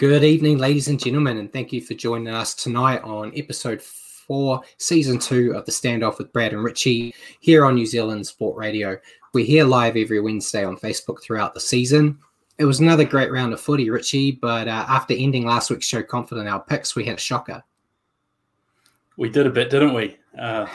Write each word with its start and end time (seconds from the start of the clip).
Good 0.00 0.24
evening, 0.24 0.56
ladies 0.56 0.88
and 0.88 0.98
gentlemen, 0.98 1.36
and 1.36 1.52
thank 1.52 1.74
you 1.74 1.82
for 1.82 1.92
joining 1.92 2.32
us 2.32 2.54
tonight 2.54 3.02
on 3.02 3.34
episode 3.36 3.82
four, 3.82 4.62
season 4.78 5.18
two 5.18 5.52
of 5.52 5.66
the 5.66 5.72
standoff 5.72 6.16
with 6.16 6.32
Brad 6.32 6.54
and 6.54 6.64
Richie 6.64 7.14
here 7.40 7.66
on 7.66 7.74
New 7.74 7.84
Zealand 7.84 8.26
Sport 8.26 8.56
Radio. 8.56 8.96
We're 9.34 9.44
here 9.44 9.66
live 9.66 9.98
every 9.98 10.18
Wednesday 10.18 10.64
on 10.64 10.78
Facebook 10.78 11.22
throughout 11.22 11.52
the 11.52 11.60
season. 11.60 12.18
It 12.56 12.64
was 12.64 12.80
another 12.80 13.04
great 13.04 13.30
round 13.30 13.52
of 13.52 13.60
footy, 13.60 13.90
Richie, 13.90 14.32
but 14.32 14.68
uh, 14.68 14.86
after 14.88 15.12
ending 15.12 15.44
last 15.44 15.68
week's 15.68 15.84
show 15.84 16.02
confident 16.02 16.48
in 16.48 16.54
our 16.54 16.62
picks, 16.62 16.96
we 16.96 17.04
had 17.04 17.18
a 17.18 17.20
shocker. 17.20 17.62
We 19.18 19.28
did 19.28 19.46
a 19.46 19.50
bit, 19.50 19.68
didn't 19.68 19.92
we? 19.92 20.16
Uh, 20.38 20.66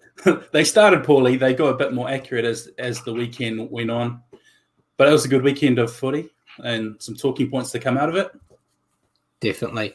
they 0.52 0.64
started 0.64 1.04
poorly. 1.04 1.36
They 1.36 1.52
got 1.52 1.74
a 1.74 1.76
bit 1.76 1.92
more 1.92 2.08
accurate 2.08 2.46
as 2.46 2.70
as 2.78 3.02
the 3.02 3.12
weekend 3.12 3.70
went 3.70 3.90
on, 3.90 4.22
but 4.96 5.06
it 5.06 5.12
was 5.12 5.26
a 5.26 5.28
good 5.28 5.42
weekend 5.42 5.78
of 5.78 5.92
footy 5.92 6.30
and 6.64 6.96
some 6.98 7.14
talking 7.14 7.50
points 7.50 7.72
to 7.72 7.78
come 7.78 7.98
out 7.98 8.08
of 8.08 8.14
it. 8.14 8.30
Definitely. 9.40 9.94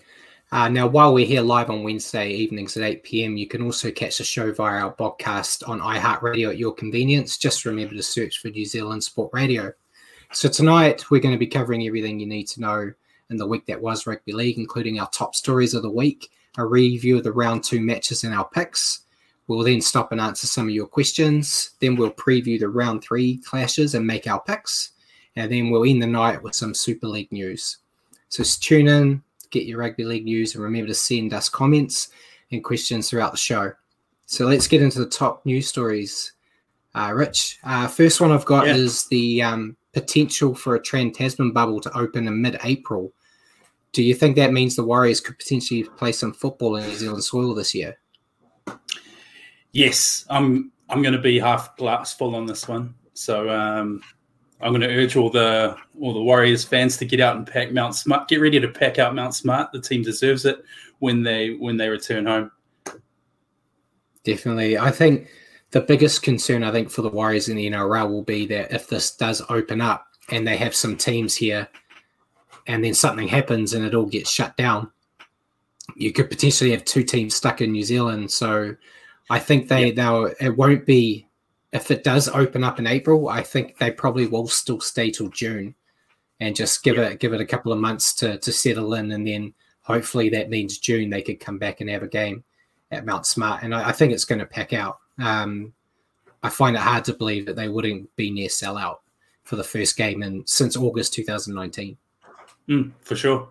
Uh, 0.52 0.70
now, 0.70 0.88
while 0.88 1.14
we're 1.14 1.26
here 1.26 1.42
live 1.42 1.70
on 1.70 1.84
Wednesday 1.84 2.30
evenings 2.30 2.78
at 2.78 2.84
8 2.84 3.04
p.m., 3.04 3.36
you 3.36 3.48
can 3.48 3.62
also 3.62 3.92
catch 3.92 4.20
the 4.20 4.24
show 4.24 4.54
via 4.54 4.84
our 4.84 4.94
podcast 4.94 5.68
on 5.68 5.80
iHeartRadio 5.80 6.50
at 6.50 6.58
your 6.58 6.74
convenience. 6.74 7.38
Just 7.38 7.66
remember 7.66 7.96
to 7.96 8.04
search 8.04 8.40
for 8.40 8.50
New 8.50 8.66
Zealand 8.66 9.04
Sport 9.04 9.32
Radio. 9.34 9.74
So, 10.32 10.48
tonight 10.48 11.10
we're 11.10 11.22
going 11.22 11.34
to 11.34 11.40
be 11.40 11.48
covering 11.48 11.86
everything 11.86 12.20
you 12.20 12.28
need 12.28 12.48
to 12.50 12.62
know 12.62 12.92
in 13.30 13.38
the 13.38 13.48
week 13.48 13.66
that 13.66 13.82
was 13.82 14.06
rugby 14.06 14.34
league, 14.34 14.58
including 14.58 15.00
our 15.00 15.10
top 15.10 15.36
stories 15.36 15.74
of 15.74 15.82
the 15.82 15.90
week, 15.90 16.30
a 16.58 16.66
review 16.66 17.18
of 17.18 17.24
the 17.24 17.32
round 17.32 17.64
two 17.64 17.82
matches 17.82 18.24
and 18.24 18.34
our 18.34 18.48
picks. 18.48 19.02
We'll 19.48 19.64
then 19.64 19.82
stop 19.82 20.12
and 20.12 20.22
answer 20.22 20.48
some 20.48 20.68
of 20.68 20.74
your 20.74 20.88
questions. 20.88 21.72
Then 21.80 21.96
we'll 21.96 22.12
preview 22.12 22.60
the 22.60 22.70
round 22.70 23.04
three 23.04 23.38
clashes 23.38 23.94
and 23.96 24.06
make 24.06 24.28
our 24.28 24.42
picks. 24.42 24.92
And 25.36 25.52
then 25.52 25.70
we'll 25.70 25.86
end 25.90 26.02
the 26.02 26.08
night 26.08 26.42
with 26.42 26.56
some 26.56 26.74
Super 26.74 27.08
League 27.08 27.32
news. 27.32 27.78
So, 28.30 28.44
tune 28.44 28.88
in, 28.88 29.24
get 29.52 29.66
your 29.66 29.80
rugby 29.80 30.04
league 30.04 30.26
news, 30.26 30.56
and 30.56 30.64
remember 30.64 30.88
to 30.88 30.94
send 30.96 31.34
us 31.34 31.50
comments 31.50 32.10
and 32.52 32.64
questions 32.64 33.10
throughout 33.10 33.32
the 33.32 33.38
show. 33.38 33.72
So 34.26 34.46
let's 34.46 34.68
get 34.68 34.82
into 34.82 35.00
the 35.00 35.10
top 35.10 35.46
news 35.46 35.68
stories. 35.68 36.34
Uh, 36.94 37.12
Rich, 37.14 37.60
uh, 37.64 37.88
first 37.88 38.22
one 38.22 38.32
I've 38.32 38.46
got 38.46 38.68
Yeah. 38.68 38.76
is 38.76 39.06
the 39.08 39.42
um, 39.42 39.78
potential 39.94 40.56
for 40.56 40.76
a 40.76 40.82
Trans 40.82 41.18
Tasman 41.18 41.52
bubble 41.52 41.80
to 41.82 41.98
open 41.98 42.28
in 42.28 42.42
mid-April. 42.42 43.14
Do 43.92 44.04
you 44.04 44.14
think 44.14 44.36
that 44.36 44.54
means 44.54 44.76
the 44.76 44.84
Warriors 44.84 45.22
could 45.22 45.38
potentially 45.38 45.84
play 45.84 46.12
some 46.12 46.34
football 46.34 46.76
in 46.78 46.88
New 46.88 46.96
Zealand 46.96 47.24
soil 47.24 47.54
this 47.54 47.74
year? 47.74 47.98
Yes, 49.72 50.26
I'm 50.30 50.72
I'm 50.90 51.02
going 51.02 51.14
to 51.16 51.22
be 51.22 51.40
half 51.40 51.76
glass 51.78 52.14
full 52.14 52.36
on 52.36 52.46
this 52.46 52.68
one. 52.68 52.94
So 53.14 53.50
um, 53.50 54.02
I'm 54.62 54.72
going 54.72 54.82
to 54.82 54.96
urge 54.96 55.16
all 55.16 55.30
the 55.30 55.76
all 56.00 56.14
the 56.14 56.22
Warriors 56.22 56.64
fans 56.64 56.98
to 56.98 57.06
get 57.06 57.20
out 57.20 57.36
and 57.36 57.46
pack 57.46 57.72
Mount 57.72 57.96
Smart. 57.96 58.28
Get 58.28 58.42
ready 58.42 58.60
to 58.60 58.68
pack 58.68 59.00
out 59.00 59.16
Mount 59.16 59.36
Smart. 59.36 59.72
The 59.72 59.82
team 59.82 60.02
deserves 60.02 60.46
it 60.46 60.64
when 61.00 61.24
they 61.24 61.56
when 61.56 61.78
they 61.78 61.90
return 61.90 62.26
home. 62.26 62.52
Definitely. 64.24 64.78
I 64.78 64.92
think 64.92 65.28
the 65.72 65.82
biggest 65.82 66.24
concern, 66.24 66.64
I 66.64 66.72
think, 66.72 66.90
for 66.90 67.02
the 67.02 67.10
Warriors 67.10 67.50
in 67.50 67.58
the 67.58 67.70
NRL 67.70 68.10
will 68.10 68.24
be 68.24 68.46
that 68.48 68.72
if 68.72 68.88
this 68.88 69.16
does 69.16 69.42
open 69.50 69.82
up 69.82 70.08
and 70.30 70.48
they 70.48 70.58
have 70.58 70.74
some 70.74 70.98
teams 70.98 71.36
here 71.36 71.68
and 72.68 72.84
then 72.84 72.94
something 72.94 73.28
happens 73.28 73.74
and 73.74 73.86
it 73.86 73.94
all 73.94 74.06
gets 74.06 74.32
shut 74.32 74.58
down, 74.58 74.90
you 75.96 76.12
could 76.12 76.30
potentially 76.30 76.72
have 76.72 76.86
two 76.86 77.04
teams 77.04 77.36
stuck 77.36 77.62
in 77.62 77.72
New 77.72 77.84
Zealand. 77.84 78.32
So 78.32 78.76
I 79.30 79.38
think 79.38 79.68
they, 79.68 79.92
they'll, 79.92 80.34
it 80.40 80.58
won't 80.58 80.86
be, 80.86 81.25
if 81.76 81.92
it 81.92 82.04
does 82.04 82.30
open 82.30 82.64
up 82.64 82.80
in 82.80 82.88
April, 82.88 83.28
I 83.28 83.44
think 83.44 83.78
they 83.78 83.92
probably 83.92 84.28
will 84.28 84.48
still 84.48 84.80
stay 84.80 85.12
till 85.12 85.30
June 85.30 85.76
and 86.40 86.56
just 86.56 86.84
give 86.84 86.98
it, 86.98 87.20
give 87.20 87.34
it 87.34 87.42
a 87.42 87.46
couple 87.46 87.72
of 87.72 87.80
months 87.80 88.14
to, 88.16 88.38
to 88.38 88.52
settle 88.52 88.94
in. 88.94 89.12
And 89.12 89.28
then 89.28 89.54
hopefully 89.82 90.30
that 90.30 90.50
means 90.50 90.78
June 90.80 91.10
they 91.10 91.22
could 91.22 91.40
come 91.40 91.58
back 91.58 91.82
and 91.82 91.90
have 91.90 92.02
a 92.04 92.08
game 92.08 92.44
at 92.92 93.06
Mount 93.06 93.26
Smart, 93.26 93.64
and 93.64 93.74
I, 93.74 93.90
I 93.90 93.92
think 93.92 94.14
it's 94.14 94.26
going 94.26 94.40
to 94.40 94.46
pack 94.46 94.74
out. 94.74 95.00
Um, 95.20 95.74
I 96.44 96.50
find 96.50 96.76
it 96.76 96.82
hard 96.82 97.04
to 97.06 97.14
believe 97.14 97.46
that 97.48 97.56
they 97.56 97.68
wouldn't 97.68 98.16
be 98.16 98.30
near 98.32 98.48
sellout 98.48 98.98
for 99.44 99.56
the 99.56 99.64
first 99.64 99.98
game 99.98 100.24
in 100.24 100.46
since 100.46 100.78
August 100.78 101.14
2019. 101.14 101.98
Mm, 102.70 102.92
for 103.02 103.16
sure. 103.16 103.50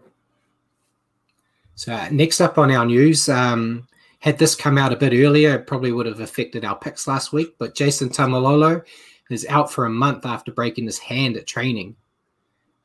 So 1.74 1.92
uh, 1.92 2.08
next 2.10 2.40
up 2.40 2.58
on 2.58 2.70
our 2.70 2.86
news, 2.86 3.28
um, 3.28 3.86
had 4.24 4.38
this 4.38 4.54
come 4.54 4.78
out 4.78 4.90
a 4.90 4.96
bit 4.96 5.12
earlier, 5.12 5.54
it 5.54 5.66
probably 5.66 5.92
would 5.92 6.06
have 6.06 6.20
affected 6.20 6.64
our 6.64 6.78
picks 6.78 7.06
last 7.06 7.30
week. 7.30 7.56
But 7.58 7.74
Jason 7.74 8.08
Taumalolo 8.08 8.82
is 9.28 9.44
out 9.50 9.70
for 9.70 9.84
a 9.84 9.90
month 9.90 10.24
after 10.24 10.50
breaking 10.50 10.86
his 10.86 10.98
hand 10.98 11.36
at 11.36 11.46
training. 11.46 11.94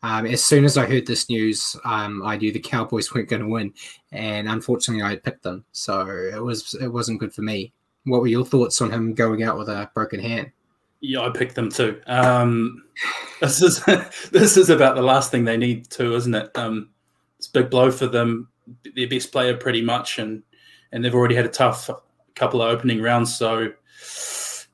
Um, 0.04 0.26
as 0.26 0.44
soon 0.44 0.66
as 0.66 0.78
I 0.78 0.86
heard 0.86 1.08
this 1.08 1.30
news, 1.30 1.78
um, 1.86 2.22
I 2.26 2.36
knew 2.36 2.52
the 2.52 2.60
Cowboys 2.60 3.14
weren't 3.14 3.30
going 3.30 3.42
to 3.42 3.48
win, 3.48 3.74
and 4.12 4.50
unfortunately, 4.50 5.02
I 5.02 5.12
had 5.12 5.24
picked 5.24 5.44
them, 5.44 5.64
so 5.72 6.06
it 6.10 6.44
was 6.44 6.74
it 6.82 6.90
wasn't 6.90 7.22
good 7.22 7.34
for 7.34 7.42
me. 7.42 7.72
What 8.04 8.20
were 8.20 8.28
your 8.28 8.46
thoughts 8.46 8.82
on 8.82 8.92
him 8.92 9.14
going 9.14 9.42
out 9.42 9.58
with 9.58 9.70
a 9.70 9.90
broken 9.94 10.20
hand? 10.20 10.52
Yeah, 11.00 11.22
I 11.22 11.30
picked 11.30 11.56
them 11.56 11.70
too. 11.70 12.02
Um, 12.08 12.84
this 13.40 13.62
is 13.62 13.82
this 14.32 14.58
is 14.58 14.70
about 14.70 14.96
the 14.96 15.02
last 15.02 15.32
thing 15.32 15.46
they 15.46 15.56
need 15.56 15.90
too, 15.90 16.16
isn't 16.16 16.36
it? 16.36 16.52
Um, 16.56 16.90
it's 17.38 17.48
a 17.48 17.52
big 17.52 17.70
blow 17.70 17.92
for 17.92 18.08
them. 18.08 18.50
Their 18.94 19.08
best 19.08 19.32
player, 19.32 19.56
pretty 19.56 19.82
much, 19.82 20.20
and 20.20 20.44
and 20.92 21.04
they've 21.04 21.16
already 21.16 21.36
had 21.36 21.46
a 21.46 21.50
tough 21.50 21.90
couple 22.36 22.62
of 22.62 22.70
opening 22.70 23.02
rounds. 23.02 23.36
So, 23.36 23.74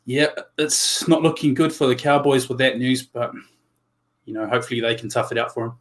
yeah, 0.06 0.28
it's 0.57 1.07
not 1.07 1.24
looking 1.24 1.54
good 1.54 1.74
for 1.74 1.88
the 1.88 1.95
Cowboys 1.95 2.48
with 2.48 2.57
that 2.60 2.78
news. 2.78 3.04
But 3.04 3.31
you 4.25 4.34
know, 4.34 4.48
hopefully 4.48 4.81
they 4.81 4.95
can 4.95 5.10
tough 5.10 5.31
it 5.31 5.38
out 5.38 5.54
for 5.54 5.68
them. 5.68 5.78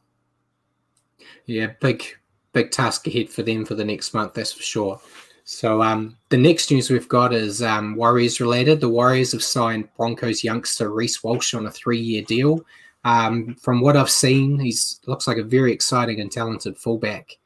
Yeah, 1.47 1.69
big 1.81 2.05
big 2.53 2.71
task 2.71 3.07
ahead 3.07 3.29
for 3.29 3.43
them 3.43 3.65
for 3.65 3.75
the 3.75 3.85
next 3.85 4.15
month, 4.15 4.35
that's 4.35 4.53
for 4.53 4.63
sure. 4.63 5.01
So 5.45 5.83
um, 5.83 6.17
the 6.31 6.39
next 6.39 6.71
news 6.71 6.89
we've 6.89 7.09
got 7.09 7.35
is 7.35 7.61
um, 7.61 7.97
Warriors 7.97 8.41
related. 8.41 8.81
The 8.81 8.89
Warriors 8.89 9.33
have 9.33 9.43
signed 9.43 9.89
Broncos 9.97 10.43
youngster 10.43 10.91
Reece 10.91 11.23
Walsh 11.23 11.53
on 11.53 11.67
a 11.67 11.71
three-year 11.71 12.23
deal. 12.23 12.65
Um, 13.05 13.55
from 13.57 13.83
what 13.83 13.97
I've 13.97 14.09
seen, 14.09 14.59
he's 14.59 15.01
looks 15.07 15.29
like 15.29 15.37
a 15.37 15.43
very 15.43 15.71
exciting 15.71 16.21
and 16.21 16.33
talented 16.33 16.79
fullback. 16.79 17.37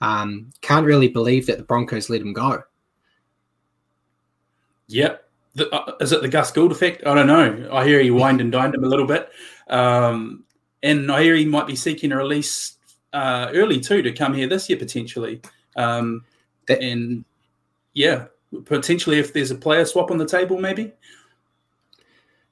Um, 0.00 0.50
can't 0.60 0.86
really 0.86 1.08
believe 1.08 1.46
that 1.46 1.58
the 1.58 1.64
Broncos 1.64 2.10
let 2.10 2.20
him 2.20 2.32
go. 2.32 2.62
Yep. 4.88 5.24
The, 5.54 5.70
uh, 5.74 5.96
is 6.00 6.12
it 6.12 6.22
the 6.22 6.28
Gus 6.28 6.52
Gould 6.52 6.70
effect? 6.72 7.06
I 7.06 7.14
don't 7.14 7.26
know. 7.26 7.68
I 7.72 7.84
hear 7.86 8.00
he 8.00 8.10
wined 8.10 8.40
and 8.40 8.52
dined 8.52 8.74
him 8.74 8.84
a 8.84 8.88
little 8.88 9.06
bit. 9.06 9.30
Um, 9.68 10.44
and 10.82 11.10
I 11.10 11.22
hear 11.22 11.34
he 11.34 11.46
might 11.46 11.66
be 11.66 11.76
seeking 11.76 12.12
a 12.12 12.16
release 12.16 12.76
uh, 13.12 13.48
early 13.54 13.80
too 13.80 14.02
to 14.02 14.12
come 14.12 14.34
here 14.34 14.46
this 14.46 14.68
year 14.68 14.78
potentially. 14.78 15.40
Um, 15.76 16.24
That- 16.68 16.82
and 16.82 17.24
yeah, 17.94 18.26
potentially 18.64 19.18
if 19.18 19.32
there's 19.32 19.50
a 19.50 19.54
player 19.56 19.84
swap 19.84 20.10
on 20.10 20.18
the 20.18 20.26
table, 20.26 20.58
maybe. 20.58 20.92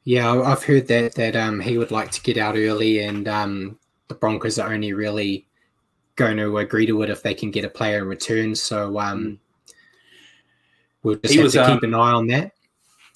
Yeah, 0.05 0.41
I've 0.43 0.63
heard 0.63 0.87
that 0.89 1.15
that 1.15 1.35
um, 1.37 1.61
he 1.61 1.79
would 1.79 1.91
like 1.91 2.11
to 2.13 2.23
get 2.23 2.37
out 2.37 2.57
early, 2.57 3.01
and 3.01 3.27
um, 3.27 3.79
the 4.09 4.15
Broncos 4.15 4.59
are 4.59 4.73
only 4.73 4.93
really 4.93 5.47
going 6.17 6.37
to 6.37 6.59
agree 6.59 6.87
to 6.87 7.03
it 7.03 7.11
if 7.11 7.23
they 7.23 7.35
can 7.35 7.51
get 7.51 7.65
a 7.65 7.69
player 7.69 7.99
in 7.99 8.05
return. 8.07 8.55
So 8.55 8.99
um, 8.99 9.25
mm. 9.25 9.39
we'll 11.03 11.17
just 11.17 11.33
he 11.33 11.39
have 11.39 11.45
was, 11.45 11.53
to 11.55 11.67
keep 11.67 11.83
um, 11.83 11.85
an 11.85 11.95
eye 11.95 12.13
on 12.13 12.27
that. 12.29 12.53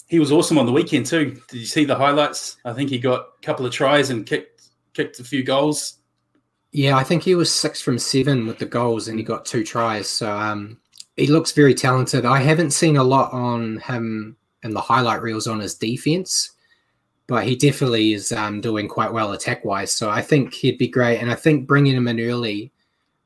He 0.07 0.19
was 0.19 0.31
awesome 0.31 0.57
on 0.57 0.65
the 0.65 0.71
weekend 0.71 1.05
too. 1.05 1.39
Did 1.49 1.59
you 1.59 1.65
see 1.65 1.85
the 1.85 1.95
highlights? 1.95 2.57
I 2.65 2.73
think 2.73 2.89
he 2.89 2.97
got 2.97 3.27
a 3.41 3.45
couple 3.45 3.65
of 3.65 3.71
tries 3.71 4.09
and 4.09 4.25
kicked 4.25 4.69
kicked 4.93 5.19
a 5.19 5.23
few 5.23 5.43
goals. 5.43 5.97
Yeah, 6.71 6.97
I 6.97 7.03
think 7.03 7.23
he 7.23 7.35
was 7.35 7.51
six 7.51 7.81
from 7.81 7.97
seven 7.97 8.45
with 8.45 8.59
the 8.59 8.65
goals, 8.65 9.07
and 9.07 9.17
he 9.17 9.23
got 9.23 9.45
two 9.45 9.63
tries. 9.63 10.09
So 10.09 10.31
um, 10.31 10.79
he 11.15 11.27
looks 11.27 11.51
very 11.51 11.73
talented. 11.73 12.25
I 12.25 12.39
haven't 12.39 12.71
seen 12.71 12.97
a 12.97 13.03
lot 13.03 13.31
on 13.33 13.77
him 13.79 14.35
in 14.63 14.71
the 14.71 14.81
highlight 14.81 15.21
reels 15.21 15.47
on 15.47 15.59
his 15.59 15.75
defense 15.75 16.51
but 17.29 17.45
he 17.45 17.55
definitely 17.55 18.13
is 18.13 18.31
um, 18.31 18.59
doing 18.59 18.87
quite 18.87 19.13
well 19.13 19.33
attack 19.33 19.63
wise. 19.63 19.93
So 19.93 20.09
I 20.09 20.19
think 20.19 20.51
he'd 20.51 20.79
be 20.79 20.87
great, 20.87 21.19
and 21.19 21.29
I 21.29 21.35
think 21.35 21.67
bringing 21.67 21.95
him 21.95 22.07
in 22.07 22.19
early 22.19 22.73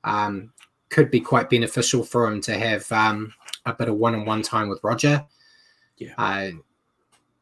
um, 0.03 0.51
could 0.89 1.09
be 1.09 1.19
quite 1.19 1.49
beneficial 1.49 2.03
for 2.03 2.27
him 2.27 2.41
to 2.41 2.57
have 2.57 2.89
um, 2.91 3.33
a 3.65 3.73
bit 3.73 3.89
of 3.89 3.95
one 3.95 4.15
on 4.15 4.25
one 4.25 4.41
time 4.41 4.69
with 4.69 4.83
Roger. 4.83 5.25
Yeah. 5.97 6.13
Uh, 6.17 6.51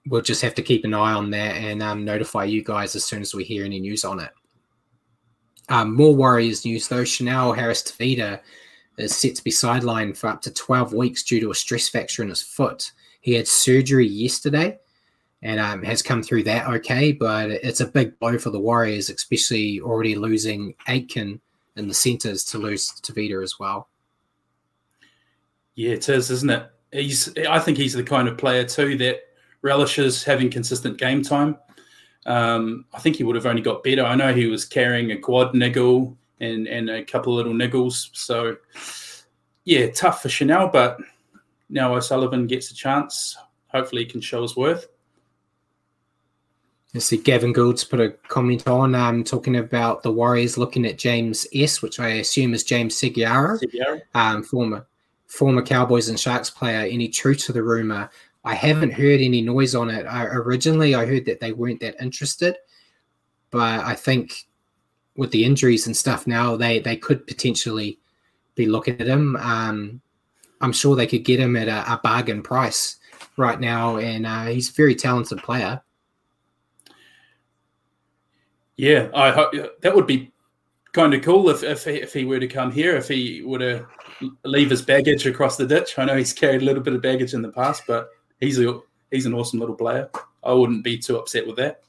we'll 0.08 0.22
just 0.22 0.42
have 0.42 0.56
to 0.56 0.62
keep 0.62 0.86
an 0.86 0.94
eye 0.94 1.14
on 1.14 1.30
that 1.32 1.56
and 1.58 1.82
um, 1.84 2.06
notify 2.06 2.46
you 2.46 2.64
guys 2.64 2.96
as 2.96 3.06
soon 3.06 3.22
as 3.22 3.36
we 3.36 3.44
hear 3.44 3.66
any 3.66 3.80
news 3.80 4.04
on 4.04 4.20
it. 4.20 4.32
Um, 5.70 5.96
more 5.96 6.16
Warriors 6.16 6.66
news 6.66 6.88
though. 6.88 7.04
Chanel 7.04 7.54
Harris 7.54 7.84
Tavita 7.84 8.42
is 8.98 9.16
set 9.16 9.36
to 9.36 9.44
be 9.44 9.52
sidelined 9.52 10.18
for 10.18 10.28
up 10.28 10.42
to 10.42 10.54
12 10.54 10.94
weeks 10.94 11.24
due 11.24 11.40
to 11.40 11.52
a 11.52 11.56
stress 11.56 11.90
fracture 11.90 12.24
in 12.24 12.30
his 12.30 12.42
foot. 12.42 12.92
He 13.22 13.34
had 13.34 13.48
surgery 13.48 14.08
yesterday 14.08 14.80
and 15.42 15.60
um, 15.60 15.84
has 15.84 16.02
come 16.02 16.22
through 16.22 16.44
that 16.44 16.68
okay. 16.68 17.12
But 17.12 17.52
it's 17.52 17.80
a 17.80 17.88
big 17.88 18.18
blow 18.20 18.38
for 18.38 18.50
the 18.50 18.60
Warriors, 18.60 19.10
especially 19.10 19.80
already 19.82 20.16
losing 20.16 20.76
Aitken 20.88 21.40
in 21.76 21.88
the 21.88 21.94
centres 21.94 22.44
to 22.46 22.58
lose 22.58 22.92
Tavita 23.02 23.42
as 23.44 23.60
well. 23.60 23.90
Yeah, 25.76 25.92
it 25.92 26.10
is, 26.10 26.30
isn't 26.30 26.50
it? 26.50 26.70
He's. 26.92 27.36
I 27.38 27.60
think 27.60 27.78
he's 27.78 27.94
the 27.94 28.04
kind 28.04 28.28
of 28.28 28.38
player 28.38 28.64
too 28.66 28.98
that 28.98 29.22
relishes 29.62 30.24
having 30.24 30.50
consistent 30.50 30.98
game 30.98 31.22
time. 31.22 31.58
Um, 32.26 32.86
I 32.94 33.00
think 33.00 33.16
he 33.16 33.24
would 33.24 33.36
have 33.36 33.46
only 33.46 33.62
got 33.62 33.84
better. 33.84 34.04
I 34.04 34.16
know 34.16 34.34
he 34.34 34.48
was 34.48 34.66
carrying 34.66 35.12
a 35.12 35.18
quad 35.18 35.56
niggle 35.56 36.18
and 36.40 36.68
and 36.68 36.90
a 36.90 37.04
couple 37.04 37.34
of 37.34 37.38
little 37.38 37.54
niggles. 37.54 38.10
So 38.14 38.58
yeah, 39.64 39.90
tough 39.92 40.22
for 40.22 40.30
Chanel, 40.30 40.68
but 40.68 40.98
now 41.70 41.96
O'Sullivan 41.96 42.48
gets 42.48 42.72
a 42.72 42.76
chance. 42.76 43.38
Hopefully, 43.68 44.04
he 44.04 44.10
can 44.10 44.22
show 44.22 44.42
his 44.42 44.58
worth. 44.58 44.88
I 46.94 47.00
see 47.00 47.18
Gavin 47.18 47.54
Gould's 47.54 47.86
put 47.86 48.02
a 48.02 48.10
comment 48.28 48.68
on 48.68 48.96
um, 48.96 49.24
talking 49.24 49.56
about 49.56 50.04
the 50.04 50.12
Warriors 50.12 50.58
looking 50.58 50.86
at 50.86 50.98
James 50.98 51.48
S, 51.56 51.82
which 51.82 52.00
I 52.00 52.10
assume 52.10 52.54
is 52.54 52.66
James 52.66 52.96
Segeyaro, 52.96 53.60
um, 54.14 54.44
former 54.44 54.86
former 55.28 55.62
Cowboys 55.62 56.10
and 56.10 56.20
Sharks 56.20 56.50
player. 56.50 56.80
Any 56.80 57.08
truth 57.08 57.46
to 57.46 57.54
the 57.54 57.64
rumor? 57.64 58.10
I 58.44 58.56
haven't 58.56 58.92
heard 58.92 59.22
any 59.22 59.42
noise 59.42 59.74
on 59.76 59.90
it. 59.90 60.06
I, 60.06 60.26
originally, 60.26 60.94
I 60.94 61.06
heard 61.06 61.26
that 61.26 61.40
they 61.40 61.54
weren't 61.54 61.80
that 61.80 62.02
interested, 62.02 62.58
but 63.52 63.86
I 63.86 63.96
think 63.96 64.48
with 65.16 65.32
the 65.32 65.46
injuries 65.46 65.88
and 65.88 65.96
stuff 65.96 66.28
now, 66.28 66.58
they 66.58 66.80
they 66.80 66.98
could 66.98 67.26
potentially 67.26 68.00
be 68.56 68.66
looking 68.66 69.00
at 69.00 69.08
him. 69.08 69.38
Um, 69.38 70.02
I'm 70.60 70.74
sure 70.74 70.96
they 70.98 71.08
could 71.08 71.24
get 71.24 71.40
him 71.40 71.56
at 71.56 71.70
a, 71.70 71.94
a 71.94 72.02
bargain 72.04 72.44
price 72.44 72.98
right 73.38 73.60
now, 73.60 73.96
and 73.98 74.26
uh, 74.26 74.46
he's 74.48 74.70
a 74.70 74.74
very 74.74 74.96
talented 74.96 75.40
player. 75.40 75.82
Yeah, 78.82 79.10
I 79.14 79.30
hope 79.30 79.54
that 79.82 79.94
would 79.94 80.08
be 80.08 80.32
kind 80.92 81.14
of 81.14 81.22
cool 81.22 81.52
if 81.52 81.62
if 81.62 81.86
he, 81.86 82.02
if 82.02 82.14
he 82.14 82.26
were 82.26 82.40
to 82.40 82.48
come 82.48 82.72
here, 82.72 82.96
if 82.96 83.08
he 83.08 83.44
were 83.44 83.60
to 83.60 83.86
leave 84.44 84.72
his 84.72 84.82
baggage 84.82 85.28
across 85.28 85.56
the 85.56 85.68
ditch. 85.68 86.00
I 86.00 86.06
know 86.06 86.18
he's 86.18 86.34
carried 86.34 86.64
a 86.64 86.66
little 86.66 86.82
bit 86.82 86.96
of 86.96 87.02
baggage 87.04 87.36
in 87.36 87.44
the 87.44 87.52
past, 87.52 87.84
but 87.86 88.10
he's 88.40 88.60
a 88.60 88.80
he's 89.12 89.28
an 89.28 89.36
awesome 89.36 89.60
little 89.60 89.76
player. 89.76 90.10
I 90.44 90.54
wouldn't 90.54 90.84
be 90.84 90.98
too 90.98 91.18
upset 91.18 91.46
with 91.46 91.58
that. 91.58 91.84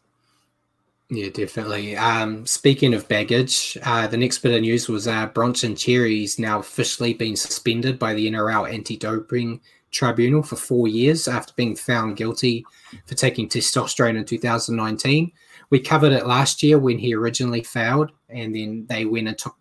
Yeah, 1.09 1.31
definitely. 1.31 1.97
Um, 1.97 2.45
speaking 2.45 2.93
of 2.93 3.09
baggage, 3.09 3.79
uh, 3.85 4.07
the 4.07 4.19
next 4.19 4.41
bit 4.41 4.55
of 4.55 4.61
news 4.61 4.87
was 4.87 5.09
uh, 5.09 5.29
Bronson 5.29 5.75
Xerri's 5.75 6.39
now 6.39 6.59
officially 6.59 7.15
been 7.15 7.37
suspended 7.37 7.99
by 7.99 8.13
the 8.13 8.31
NRL 8.31 8.71
anti-doping 8.71 9.63
tribunal 9.93 10.43
for 10.43 10.57
four 10.57 10.89
years 10.89 11.27
after 11.27 11.55
being 11.57 11.75
found 11.75 12.19
guilty 12.19 12.67
for 13.07 13.15
taking 13.15 13.49
testosterone 13.49 14.19
in 14.19 14.27
2019 14.27 15.33
we 15.73 15.81
covered 15.81 16.13
it 16.13 16.27
last 16.27 16.63
year 16.63 16.79
when 16.79 16.99
he 16.99 17.15
originally 17.15 17.63
failed, 17.63 18.13
and 18.29 18.55
then 18.55 18.85
they 18.91 19.07
went 19.07 19.27
and 19.27 19.39
took 19.39 19.57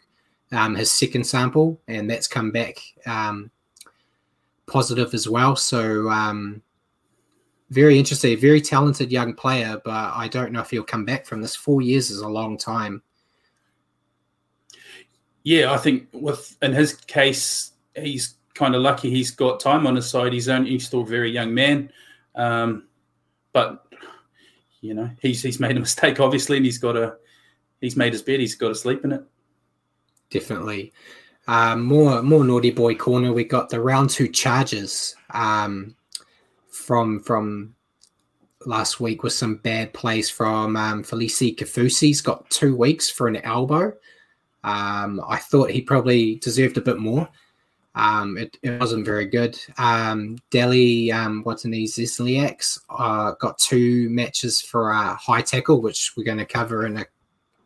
um, 0.52 0.76
his 0.76 0.92
second 0.92 1.24
sample, 1.24 1.80
and 1.88 2.12
that's 2.12 2.28
come 2.28 2.52
back 2.52 2.76
um, 3.06 3.50
positive 4.68 5.14
as 5.14 5.30
well. 5.30 5.56
So 5.56 6.10
um, 6.10 6.62
very 7.70 7.98
interesting, 7.98 8.38
very 8.38 8.60
talented 8.60 9.10
young 9.10 9.34
player, 9.34 9.82
but 9.86 10.12
I 10.14 10.28
don't 10.28 10.52
know 10.52 10.60
if 10.60 10.70
he'll 10.70 10.84
come 10.84 11.06
back 11.06 11.26
from 11.26 11.42
this. 11.42 11.56
Four 11.56 11.82
years 11.82 12.12
is 12.12 12.20
a 12.20 12.28
long 12.28 12.58
time. 12.58 13.02
Yeah, 15.44 15.72
I 15.72 15.78
think 15.78 16.10
with 16.12 16.58
in 16.62 16.74
his 16.74 16.94
case, 16.94 17.72
he's 17.96 18.36
kind 18.54 18.76
of 18.76 18.82
lucky. 18.82 19.10
He's 19.10 19.32
got 19.32 19.62
time 19.62 19.88
on 19.88 19.96
his 19.96 20.10
side. 20.10 20.34
He's 20.34 20.50
only 20.50 20.72
he's 20.72 20.86
still 20.86 21.04
a 21.04 21.06
very 21.06 21.32
young 21.32 21.54
man, 21.54 21.90
um, 22.36 22.90
but 23.54 23.86
you 24.82 24.94
know, 24.94 25.10
he's 25.22 25.42
he's 25.42 25.60
made 25.60 25.78
a 25.78 25.80
mistake 25.80 26.20
obviously, 26.20 26.58
and 26.58 26.66
he's 26.66 26.80
got 26.80 26.98
a 26.98 27.16
he's 27.80 27.96
made 27.96 28.14
his 28.14 28.22
bed. 28.22 28.40
He's 28.40 28.56
got 28.56 28.70
to 28.70 28.76
sleep 28.76 29.06
in 29.06 29.14
it. 29.14 29.24
Definitely. 30.30 30.92
Um, 31.48 31.84
more 31.84 32.22
more 32.22 32.44
naughty 32.44 32.72
boy 32.72 32.96
corner. 32.96 33.32
We 33.32 33.44
got 33.44 33.70
the 33.70 33.80
round 33.80 34.10
two 34.10 34.28
charges 34.28 35.16
um, 35.32 35.96
from 36.70 37.22
from 37.22 37.76
last 38.66 39.00
week 39.00 39.24
with 39.24 39.34
some 39.34 39.56
bad 39.56 39.94
plays 39.94 40.30
from 40.30 40.76
um, 40.76 41.04
Felise 41.04 41.56
Kaufusi. 41.56 42.08
He's 42.08 42.22
got 42.22 42.50
two 42.50 42.76
weeks 42.76 43.10
for 43.10 43.28
an 43.28 43.38
elbow. 43.38 43.94
Um, 44.64 45.22
I 45.28 45.38
thought 45.38 45.72
he 45.72 45.82
probably 45.82 46.36
deserved 46.36 46.78
a 46.78 46.82
bit 46.82 47.00
more. 47.00 47.28
Um, 47.94 48.38
it, 48.38 48.58
it, 48.64 48.80
wasn't 48.80 49.06
very 49.06 49.26
good. 49.26 49.60
Um, 49.78 50.38
Delhi, 50.50 51.12
um, 51.12 51.42
what's 51.44 51.66
in 51.66 51.72
these 51.72 51.96
Zisliaks, 51.96 52.80
uh, 52.90 53.34
got 53.34 53.58
two 53.58 54.10
matches 54.10 54.62
for 54.62 54.92
a 54.92 55.14
high 55.16 55.42
tackle, 55.42 55.82
which 55.82 56.14
we're 56.16 56.24
going 56.24 56.38
to 56.38 56.46
cover 56.46 56.86
in 56.86 56.98
a 56.98 57.06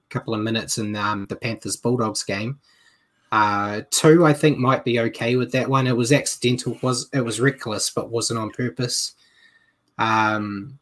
couple 0.10 0.34
of 0.34 0.42
minutes 0.42 0.80
in 0.80 0.96
um, 0.96 1.26
the 1.30 1.36
Panthers 1.36 1.78
Bulldogs 1.78 2.24
game. 2.24 2.60
Uh, 3.32 3.82
two, 3.92 4.26
I 4.26 4.34
think, 4.34 4.58
might 4.58 4.84
be 4.84 5.00
okay 5.00 5.36
with 5.36 5.52
that 5.52 5.70
one. 5.70 5.88
It 5.88 5.98
was 5.98 6.12
accidental, 6.12 6.78
was 6.82 7.10
it 7.14 7.22
was 7.22 7.40
reckless, 7.40 7.90
but 7.90 8.10
wasn't 8.10 8.40
on 8.40 8.50
purpose. 8.52 9.14
Um, 9.98 10.80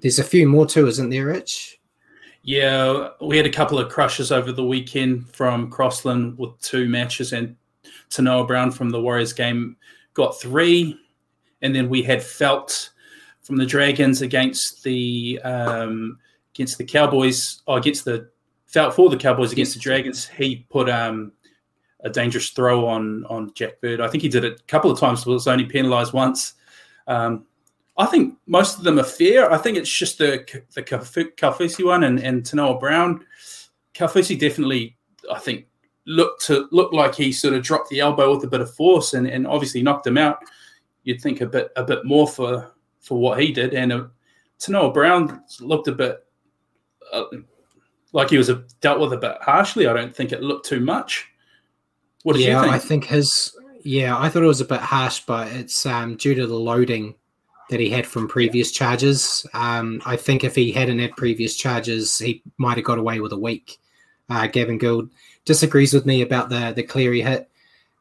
there's 0.00 0.18
a 0.18 0.24
few 0.24 0.48
more 0.48 0.66
too, 0.66 0.86
isn't 0.86 1.10
there, 1.10 1.26
Rich? 1.26 1.80
Yeah, 2.42 3.10
we 3.20 3.36
had 3.36 3.46
a 3.46 3.50
couple 3.50 3.78
of 3.78 3.90
crushes 3.90 4.32
over 4.32 4.50
the 4.52 4.64
weekend 4.64 5.28
from 5.34 5.70
Crossland 5.70 6.38
with 6.38 6.58
two 6.60 6.88
matches, 6.88 7.32
and 7.32 7.56
Tanoa 8.10 8.46
Brown 8.46 8.70
from 8.70 8.90
the 8.90 9.00
Warriors 9.00 9.32
game 9.32 9.76
got 10.14 10.40
three, 10.40 10.98
and 11.62 11.74
then 11.74 11.88
we 11.88 12.02
had 12.02 12.20
Feldt 12.20 12.90
from 13.42 13.56
the 13.56 13.66
Dragons 13.66 14.22
against 14.22 14.82
the 14.82 15.40
um, 15.44 16.18
against 16.54 16.78
the 16.78 16.84
Cowboys, 16.84 17.62
or 17.66 17.78
against 17.78 18.04
the 18.04 18.28
Feldt 18.72 18.94
for 18.94 19.10
the 19.10 19.16
Cowboys 19.16 19.52
against 19.52 19.74
the 19.74 19.80
Dragons. 19.80 20.26
He 20.26 20.66
put 20.70 20.88
um, 20.88 21.32
a 22.04 22.10
dangerous 22.10 22.50
throw 22.50 22.86
on 22.86 23.24
on 23.26 23.52
Jack 23.54 23.80
Bird. 23.80 24.00
I 24.00 24.08
think 24.08 24.22
he 24.22 24.28
did 24.28 24.44
it 24.44 24.60
a 24.60 24.64
couple 24.64 24.90
of 24.90 24.98
times, 24.98 25.24
but 25.24 25.32
was 25.32 25.48
only 25.48 25.64
penalised 25.64 26.12
once. 26.12 26.54
Um, 27.06 27.46
I 27.96 28.06
think 28.06 28.38
most 28.46 28.78
of 28.78 28.84
them 28.84 28.98
are 28.98 29.04
fair. 29.04 29.52
I 29.52 29.58
think 29.58 29.76
it's 29.76 29.90
just 29.90 30.18
the 30.18 30.44
the 30.74 30.82
Kaufusi 30.82 31.84
one 31.84 32.04
and, 32.04 32.18
and 32.20 32.42
Tanoa 32.42 32.78
Brown. 32.78 33.24
Kaufusi 33.94 34.38
definitely, 34.38 34.96
I 35.30 35.38
think, 35.38 35.66
looked 36.06 36.44
to 36.46 36.68
look 36.70 36.92
like 36.92 37.14
he 37.14 37.32
sort 37.32 37.54
of 37.54 37.62
dropped 37.62 37.88
the 37.90 38.00
elbow 38.00 38.34
with 38.34 38.44
a 38.44 38.48
bit 38.48 38.60
of 38.60 38.74
force 38.74 39.14
and, 39.14 39.26
and 39.26 39.46
obviously 39.46 39.82
knocked 39.82 40.06
him 40.06 40.18
out. 40.18 40.38
You'd 41.04 41.20
think 41.20 41.40
a 41.40 41.46
bit 41.46 41.70
a 41.76 41.84
bit 41.84 42.04
more 42.04 42.26
for 42.26 42.72
for 43.00 43.18
what 43.18 43.40
he 43.40 43.52
did. 43.52 43.74
And 43.74 43.92
uh, 43.92 44.04
Tanoa 44.58 44.92
Brown 44.92 45.42
looked 45.60 45.88
a 45.88 45.92
bit 45.92 46.24
uh, 47.12 47.24
like 48.12 48.30
he 48.30 48.38
was 48.38 48.48
a, 48.48 48.64
dealt 48.80 49.00
with 49.00 49.12
a 49.12 49.16
bit 49.16 49.36
harshly. 49.40 49.86
I 49.86 49.92
don't 49.92 50.14
think 50.14 50.32
it 50.32 50.42
looked 50.42 50.66
too 50.66 50.80
much. 50.80 51.26
What 52.22 52.34
did 52.34 52.42
yeah, 52.42 52.56
you 52.56 52.62
think? 52.62 52.74
I 52.74 52.78
think 52.78 53.04
his 53.04 53.56
yeah, 53.82 54.18
I 54.18 54.28
thought 54.28 54.42
it 54.42 54.46
was 54.46 54.60
a 54.60 54.66
bit 54.66 54.80
harsh, 54.80 55.22
but 55.26 55.48
it's 55.52 55.86
um, 55.86 56.16
due 56.16 56.34
to 56.34 56.46
the 56.46 56.54
loading 56.54 57.14
that 57.70 57.80
he 57.80 57.88
had 57.88 58.06
from 58.06 58.28
previous 58.28 58.72
charges. 58.72 59.46
Um, 59.54 60.02
I 60.04 60.16
think 60.16 60.44
if 60.44 60.54
he 60.54 60.72
hadn't 60.72 60.98
had 60.98 61.16
previous 61.16 61.56
charges, 61.56 62.18
he 62.18 62.42
might 62.58 62.76
have 62.76 62.84
got 62.84 62.98
away 62.98 63.20
with 63.20 63.32
a 63.32 63.38
week. 63.38 63.78
Uh, 64.28 64.46
Gavin 64.48 64.76
Gould 64.76 65.10
disagrees 65.44 65.92
with 65.94 66.06
me 66.06 66.22
about 66.22 66.48
the 66.48 66.72
the 66.74 66.82
Cleary 66.82 67.22
hit. 67.22 67.50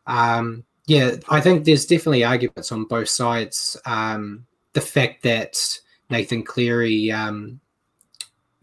Um, 0.08 0.63
Yeah, 0.88 1.17
I 1.29 1.39
think 1.39 1.65
there's 1.65 1.86
definitely 1.86 2.24
arguments 2.24 2.72
on 2.72 2.86
both 2.86 3.10
sides. 3.10 3.77
Um, 3.86 4.48
the 4.74 4.81
fact 4.81 5.22
that 5.22 5.55
Nathan 6.10 6.41
Cleary 6.43 7.12
um, 7.12 7.60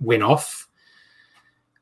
went 0.00 0.25
off 0.25 0.68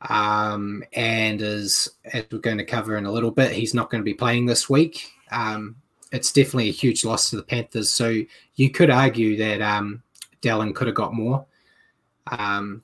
um, 0.03 0.85
and 0.93 1.41
is, 1.41 1.89
as 2.13 2.25
we're 2.31 2.41
going 2.41 2.59
to 2.59 2.65
cover 2.65 2.99
in 2.99 3.07
a 3.07 3.11
little 3.11 3.31
bit, 3.31 3.53
he's 3.53 3.73
not 3.73 3.89
going 3.89 4.03
to 4.03 4.05
be 4.05 4.13
playing 4.13 4.45
this 4.45 4.69
week. 4.69 5.11
Um, 5.31 5.77
it's 6.13 6.31
definitely 6.31 6.69
a 6.69 6.73
huge 6.73 7.07
loss 7.07 7.31
to 7.31 7.37
the 7.37 7.43
Panthers. 7.43 7.91
So 7.91 8.21
you 8.57 8.69
could 8.71 8.91
argue 8.91 9.39
that 9.39 9.63
um, 9.63 10.03
Dallin 10.43 10.75
could 10.75 10.89
have 10.89 10.97
got 10.97 11.15
more. 11.15 11.47
Um, 12.27 12.83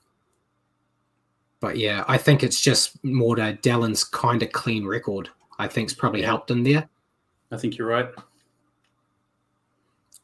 but 1.61 1.77
yeah, 1.77 2.03
I 2.07 2.17
think 2.17 2.43
it's 2.43 2.59
just 2.59 3.01
more 3.05 3.35
to 3.37 3.53
Dallin's 3.53 4.03
kind 4.03 4.43
of 4.43 4.51
clean 4.51 4.85
record. 4.85 5.29
I 5.59 5.67
think's 5.67 5.93
probably 5.93 6.23
helped 6.23 6.49
him 6.51 6.63
there. 6.63 6.89
I 7.51 7.57
think 7.57 7.77
you're 7.77 7.87
right. 7.87 8.09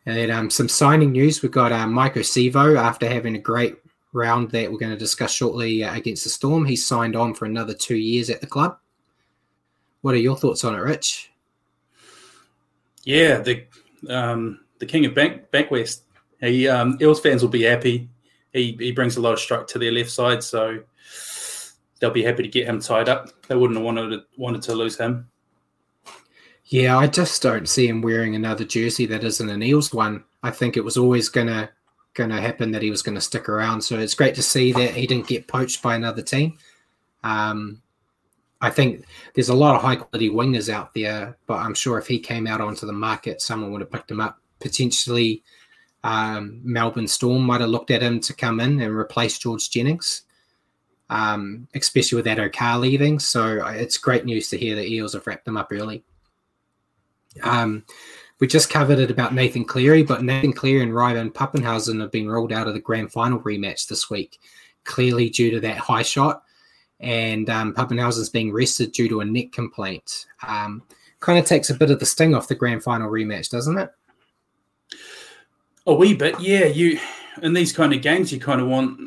And 0.08 0.32
um, 0.32 0.50
some 0.50 0.67
signing 0.67 1.12
news. 1.12 1.41
We've 1.41 1.51
got 1.51 1.72
um, 1.72 1.94
Maika 1.94 2.20
Sivo 2.20 2.77
after 2.77 3.08
having 3.08 3.36
a 3.36 3.39
great 3.39 3.77
round 4.13 4.50
that 4.51 4.72
we're 4.72 4.79
going 4.79 4.91
to 4.91 4.98
discuss 4.98 5.32
shortly 5.32 5.84
uh, 5.84 5.94
against 5.94 6.24
the 6.24 6.29
Storm. 6.29 6.65
He's 6.65 6.86
signed 6.86 7.15
on 7.15 7.34
for 7.34 7.46
another 7.46 7.74
two 7.74 7.98
years 7.98 8.29
at 8.29 8.41
the 8.41 8.48
club. 8.48 8.77
What 10.01 10.15
are 10.15 10.20
your 10.20 10.38
thoughts 10.38 10.63
on 10.63 10.74
it, 10.74 10.79
Rich? 10.79 11.32
Yeah, 13.03 13.39
the 13.39 13.65
um, 14.10 14.62
the 14.79 14.86
king 14.86 15.06
of 15.06 15.13
Bank 15.13 15.51
Bankwest. 15.51 16.01
He 16.39 16.67
um, 16.67 16.98
Eels 17.01 17.20
fans 17.20 17.41
will 17.41 17.50
be 17.50 17.63
happy. 17.63 18.10
He 18.53 18.75
he 18.79 18.91
brings 18.91 19.17
a 19.17 19.22
lot 19.22 19.34
of 19.34 19.39
strike 19.39 19.67
to 19.67 19.79
their 19.79 19.91
left 19.91 20.10
side, 20.10 20.44
so 20.44 20.79
they'll 22.00 22.12
be 22.12 22.24
happy 22.24 22.44
to 22.44 22.50
get 22.50 22.68
him 22.68 22.80
tied 22.80 23.10
up. 23.10 23.30
They 23.48 23.56
wouldn't 23.56 23.77
have 23.77 23.86
wanted 23.86 24.10
to, 24.10 24.24
wanted 24.38 24.62
to 24.63 24.75
lose 24.75 24.98
him. 24.98 25.30
Yeah, 26.66 26.98
I 26.98 27.08
just 27.08 27.42
don't 27.42 27.68
see 27.68 27.88
him 27.88 28.01
wearing 28.01 28.36
another 28.36 28.66
jersey 28.66 29.06
that 29.06 29.24
isn't 29.24 29.50
an 29.50 29.63
Eels 29.63 29.94
one. 29.94 30.24
I 30.44 30.51
think 30.51 30.75
it 30.75 30.84
was 30.84 30.98
always 30.98 31.30
gonna 31.30 31.70
gonna 32.13 32.42
happen 32.42 32.72
that 32.72 32.82
he 32.82 32.89
was 32.89 33.01
gonna 33.01 33.22
stick 33.22 33.48
around. 33.48 33.82
So 33.82 33.98
it's 33.98 34.16
great 34.16 34.36
to 34.36 34.44
see 34.44 34.74
that 34.74 34.92
he 34.92 35.08
didn't 35.08 35.27
get 35.27 35.48
poached 35.48 35.82
by 35.82 35.96
another 35.96 36.22
team. 36.22 36.58
Um, 37.24 37.82
I 38.60 38.70
think 38.70 39.06
there's 39.34 39.50
a 39.50 39.56
lot 39.56 39.75
of 39.75 39.82
high 39.82 39.96
quality 39.96 40.30
wingers 40.30 40.68
out 40.68 40.94
there, 40.94 41.38
but 41.46 41.56
I'm 41.56 41.75
sure 41.75 41.98
if 41.98 42.08
he 42.08 42.20
came 42.20 42.48
out 42.48 42.60
onto 42.60 42.86
the 42.86 42.94
market, 42.94 43.42
someone 43.42 43.72
would 43.72 43.82
have 43.82 43.92
picked 43.92 44.12
him 44.12 44.20
up. 44.20 44.39
Potentially, 44.60 45.44
um, 46.04 46.60
Melbourne 46.63 47.08
Storm 47.08 47.44
might 47.44 47.62
have 47.62 47.70
looked 47.70 47.92
at 47.92 48.01
him 48.01 48.20
to 48.22 48.34
come 48.34 48.60
in 48.60 48.82
and 48.82 48.96
replace 48.96 49.38
George 49.38 49.70
Jennings, 49.70 50.24
um, 51.09 51.67
especially 51.73 52.17
with 52.17 52.25
Addo-Carr 52.25 52.79
leaving. 52.79 53.19
So 53.19 53.65
it's 53.67 53.97
great 53.97 54.25
news 54.25 54.49
to 54.49 54.57
hear 54.57 54.75
the 54.75 54.85
Eels 54.85 55.13
have 55.13 55.27
wrapped 55.27 55.45
them 55.45 55.57
up 55.57 55.69
early. 55.71 56.03
Um, 57.43 57.85
we 58.39 58.47
just 58.47 58.69
covered 58.69 58.99
it 58.99 59.11
about 59.11 59.33
Nathan 59.33 59.65
Cleary, 59.65 60.03
but 60.03 60.23
Nathan 60.23 60.53
Cleary 60.53 60.83
and 60.83 60.93
Ryan 60.93 61.31
Papenhuyzen 61.31 61.99
have 62.01 62.11
been 62.11 62.27
ruled 62.27 62.53
out 62.53 62.67
of 62.67 62.73
the 62.73 62.79
grand 62.79 63.11
final 63.11 63.39
rematch 63.39 63.87
this 63.87 64.09
week, 64.09 64.39
clearly 64.83 65.29
due 65.29 65.51
to 65.51 65.59
that 65.61 65.77
high 65.77 66.03
shot. 66.03 66.43
And 66.99 67.49
um, 67.49 67.73
Papenhuyzen's 67.73 68.29
being 68.29 68.51
rested 68.51 68.91
due 68.91 69.09
to 69.09 69.21
a 69.21 69.25
neck 69.25 69.51
complaint. 69.51 70.25
Um, 70.47 70.83
kind 71.19 71.39
of 71.39 71.45
takes 71.45 71.69
a 71.69 71.75
bit 71.75 71.91
of 71.91 71.99
the 71.99 72.05
sting 72.05 72.35
off 72.35 72.47
the 72.47 72.55
grand 72.55 72.83
final 72.83 73.09
rematch, 73.09 73.49
doesn't 73.49 73.77
it? 73.77 73.89
A 75.87 75.93
wee 75.93 76.13
bit, 76.13 76.39
yeah. 76.39 76.65
You 76.65 76.99
in 77.41 77.53
these 77.53 77.71
kind 77.71 77.93
of 77.93 78.01
games, 78.01 78.31
you 78.31 78.39
kind 78.39 78.61
of 78.61 78.67
want 78.67 78.99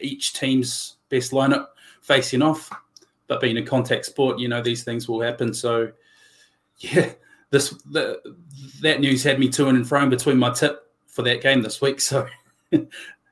each 0.00 0.34
team's 0.34 0.96
best 1.12 1.30
lineup 1.30 1.68
facing 2.00 2.42
off. 2.42 2.70
But 3.28 3.40
being 3.40 3.58
a 3.58 3.62
contact 3.62 4.06
sport, 4.06 4.40
you 4.40 4.48
know 4.48 4.60
these 4.60 4.82
things 4.82 5.08
will 5.08 5.20
happen. 5.20 5.54
So, 5.54 5.92
yeah, 6.78 7.12
this 7.50 7.70
the, 7.90 8.20
that 8.80 9.00
news 9.00 9.22
had 9.22 9.38
me 9.38 9.48
to 9.50 9.68
and 9.68 9.86
fro 9.86 10.08
between 10.08 10.38
my 10.38 10.50
tip 10.50 10.90
for 11.06 11.22
that 11.22 11.40
game 11.40 11.62
this 11.62 11.80
week. 11.80 12.00
So 12.00 12.26
yeah, 12.72 12.86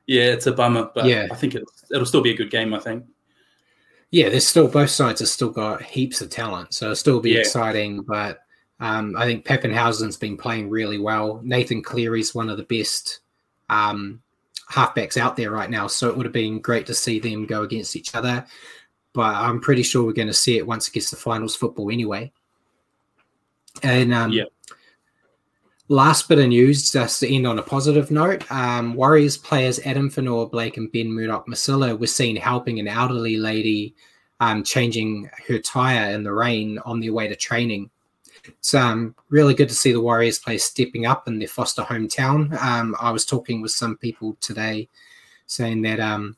it's 0.07 0.47
a 0.47 0.53
bummer, 0.53 0.89
but 0.95 1.05
yeah. 1.05 1.27
I 1.29 1.35
think 1.35 1.55
it, 1.55 1.63
it'll 1.91 2.05
still 2.05 2.21
be 2.21 2.31
a 2.31 2.37
good 2.37 2.51
game. 2.51 2.73
I 2.73 2.79
think. 2.79 3.03
Yeah, 4.11 4.29
there's 4.29 4.47
still 4.47 4.67
both 4.67 4.89
sides 4.89 5.19
have 5.19 5.29
still 5.29 5.49
got 5.49 5.81
heaps 5.81 6.21
of 6.21 6.29
talent, 6.29 6.73
so 6.73 6.85
it'll 6.85 6.95
still 6.95 7.19
be 7.19 7.31
yeah. 7.31 7.39
exciting. 7.39 8.03
But 8.03 8.39
um, 8.79 9.15
I 9.17 9.25
think 9.25 9.45
Papenhuyzen's 9.45 10.17
been 10.17 10.37
playing 10.37 10.69
really 10.69 10.97
well. 10.97 11.41
Nathan 11.43 11.81
Cleary's 11.81 12.35
one 12.35 12.49
of 12.49 12.57
the 12.57 12.63
best 12.63 13.19
um, 13.69 14.21
halfbacks 14.71 15.17
out 15.17 15.35
there 15.35 15.51
right 15.51 15.69
now, 15.69 15.87
so 15.87 16.07
it 16.09 16.15
would 16.15 16.25
have 16.25 16.33
been 16.33 16.59
great 16.59 16.85
to 16.87 16.93
see 16.93 17.19
them 17.19 17.45
go 17.45 17.63
against 17.63 17.95
each 17.95 18.15
other. 18.15 18.45
But 19.13 19.35
I'm 19.35 19.59
pretty 19.59 19.83
sure 19.83 20.03
we're 20.03 20.13
going 20.13 20.27
to 20.29 20.33
see 20.33 20.57
it 20.57 20.65
once 20.65 20.87
it 20.87 20.93
gets 20.93 21.09
to 21.09 21.17
finals 21.17 21.55
football 21.55 21.91
anyway. 21.91 22.31
And 23.83 24.13
um, 24.13 24.31
yeah. 24.31 24.45
last 25.89 26.29
bit 26.29 26.39
of 26.39 26.47
news, 26.47 26.91
just 26.91 27.19
to 27.19 27.33
end 27.33 27.45
on 27.45 27.59
a 27.59 27.63
positive 27.63 28.11
note, 28.11 28.49
um, 28.51 28.93
Warriors 28.93 29.37
players 29.37 29.79
Addin 29.79 30.09
Fonua-Blake 30.09 30.77
and 30.77 30.91
Ben 30.91 31.11
Murdoch 31.11 31.47
Masila 31.47 31.99
were 31.99 32.07
seen 32.07 32.37
helping 32.37 32.79
an 32.79 32.87
elderly 32.87 33.37
lady 33.37 33.95
um, 34.39 34.63
changing 34.63 35.29
her 35.47 35.59
tire 35.59 36.11
in 36.11 36.23
the 36.23 36.33
rain 36.33 36.79
on 36.85 36.99
their 36.99 37.13
way 37.13 37.27
to 37.27 37.35
training. 37.35 37.89
It's 38.45 38.73
um, 38.73 39.15
really 39.29 39.53
good 39.53 39.69
to 39.69 39.75
see 39.75 39.91
the 39.91 40.01
Warriors 40.01 40.39
players 40.39 40.63
stepping 40.63 41.05
up 41.05 41.27
in 41.27 41.39
their 41.39 41.47
foster 41.47 41.83
hometown. 41.83 42.59
Um, 42.61 42.95
I 42.99 43.11
was 43.11 43.25
talking 43.25 43.61
with 43.61 43.71
some 43.71 43.97
people 43.97 44.37
today 44.41 44.89
saying 45.45 45.81
that 45.83 45.99
um, 45.99 46.37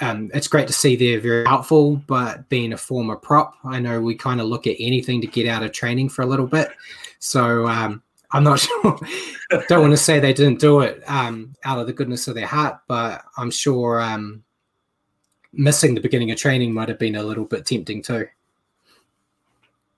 um, 0.00 0.30
it's 0.34 0.48
great 0.48 0.66
to 0.66 0.72
see 0.72 0.96
they're 0.96 1.20
very 1.20 1.46
helpful, 1.46 1.96
but 2.06 2.48
being 2.48 2.72
a 2.72 2.78
former 2.78 3.16
prop, 3.16 3.54
I 3.64 3.78
know 3.78 4.00
we 4.00 4.14
kind 4.14 4.40
of 4.40 4.46
look 4.46 4.66
at 4.66 4.76
anything 4.78 5.20
to 5.20 5.26
get 5.26 5.48
out 5.48 5.62
of 5.62 5.72
training 5.72 6.08
for 6.08 6.22
a 6.22 6.26
little 6.26 6.46
bit. 6.46 6.70
So 7.20 7.66
um, 7.66 8.02
I'm 8.32 8.44
not 8.44 8.60
sure. 8.60 8.98
Don't 9.68 9.80
want 9.80 9.92
to 9.92 9.96
say 9.96 10.18
they 10.18 10.32
didn't 10.32 10.60
do 10.60 10.80
it 10.80 11.02
um, 11.06 11.54
out 11.64 11.78
of 11.78 11.86
the 11.86 11.92
goodness 11.92 12.28
of 12.28 12.34
their 12.34 12.46
heart, 12.46 12.80
but 12.88 13.24
I'm 13.36 13.50
sure 13.50 14.00
missing 15.56 15.94
the 15.94 16.00
beginning 16.00 16.30
of 16.30 16.38
training 16.38 16.72
might 16.72 16.88
have 16.88 16.98
been 16.98 17.14
a 17.14 17.22
little 17.22 17.44
bit 17.44 17.64
tempting 17.64 18.02
too. 18.02 18.26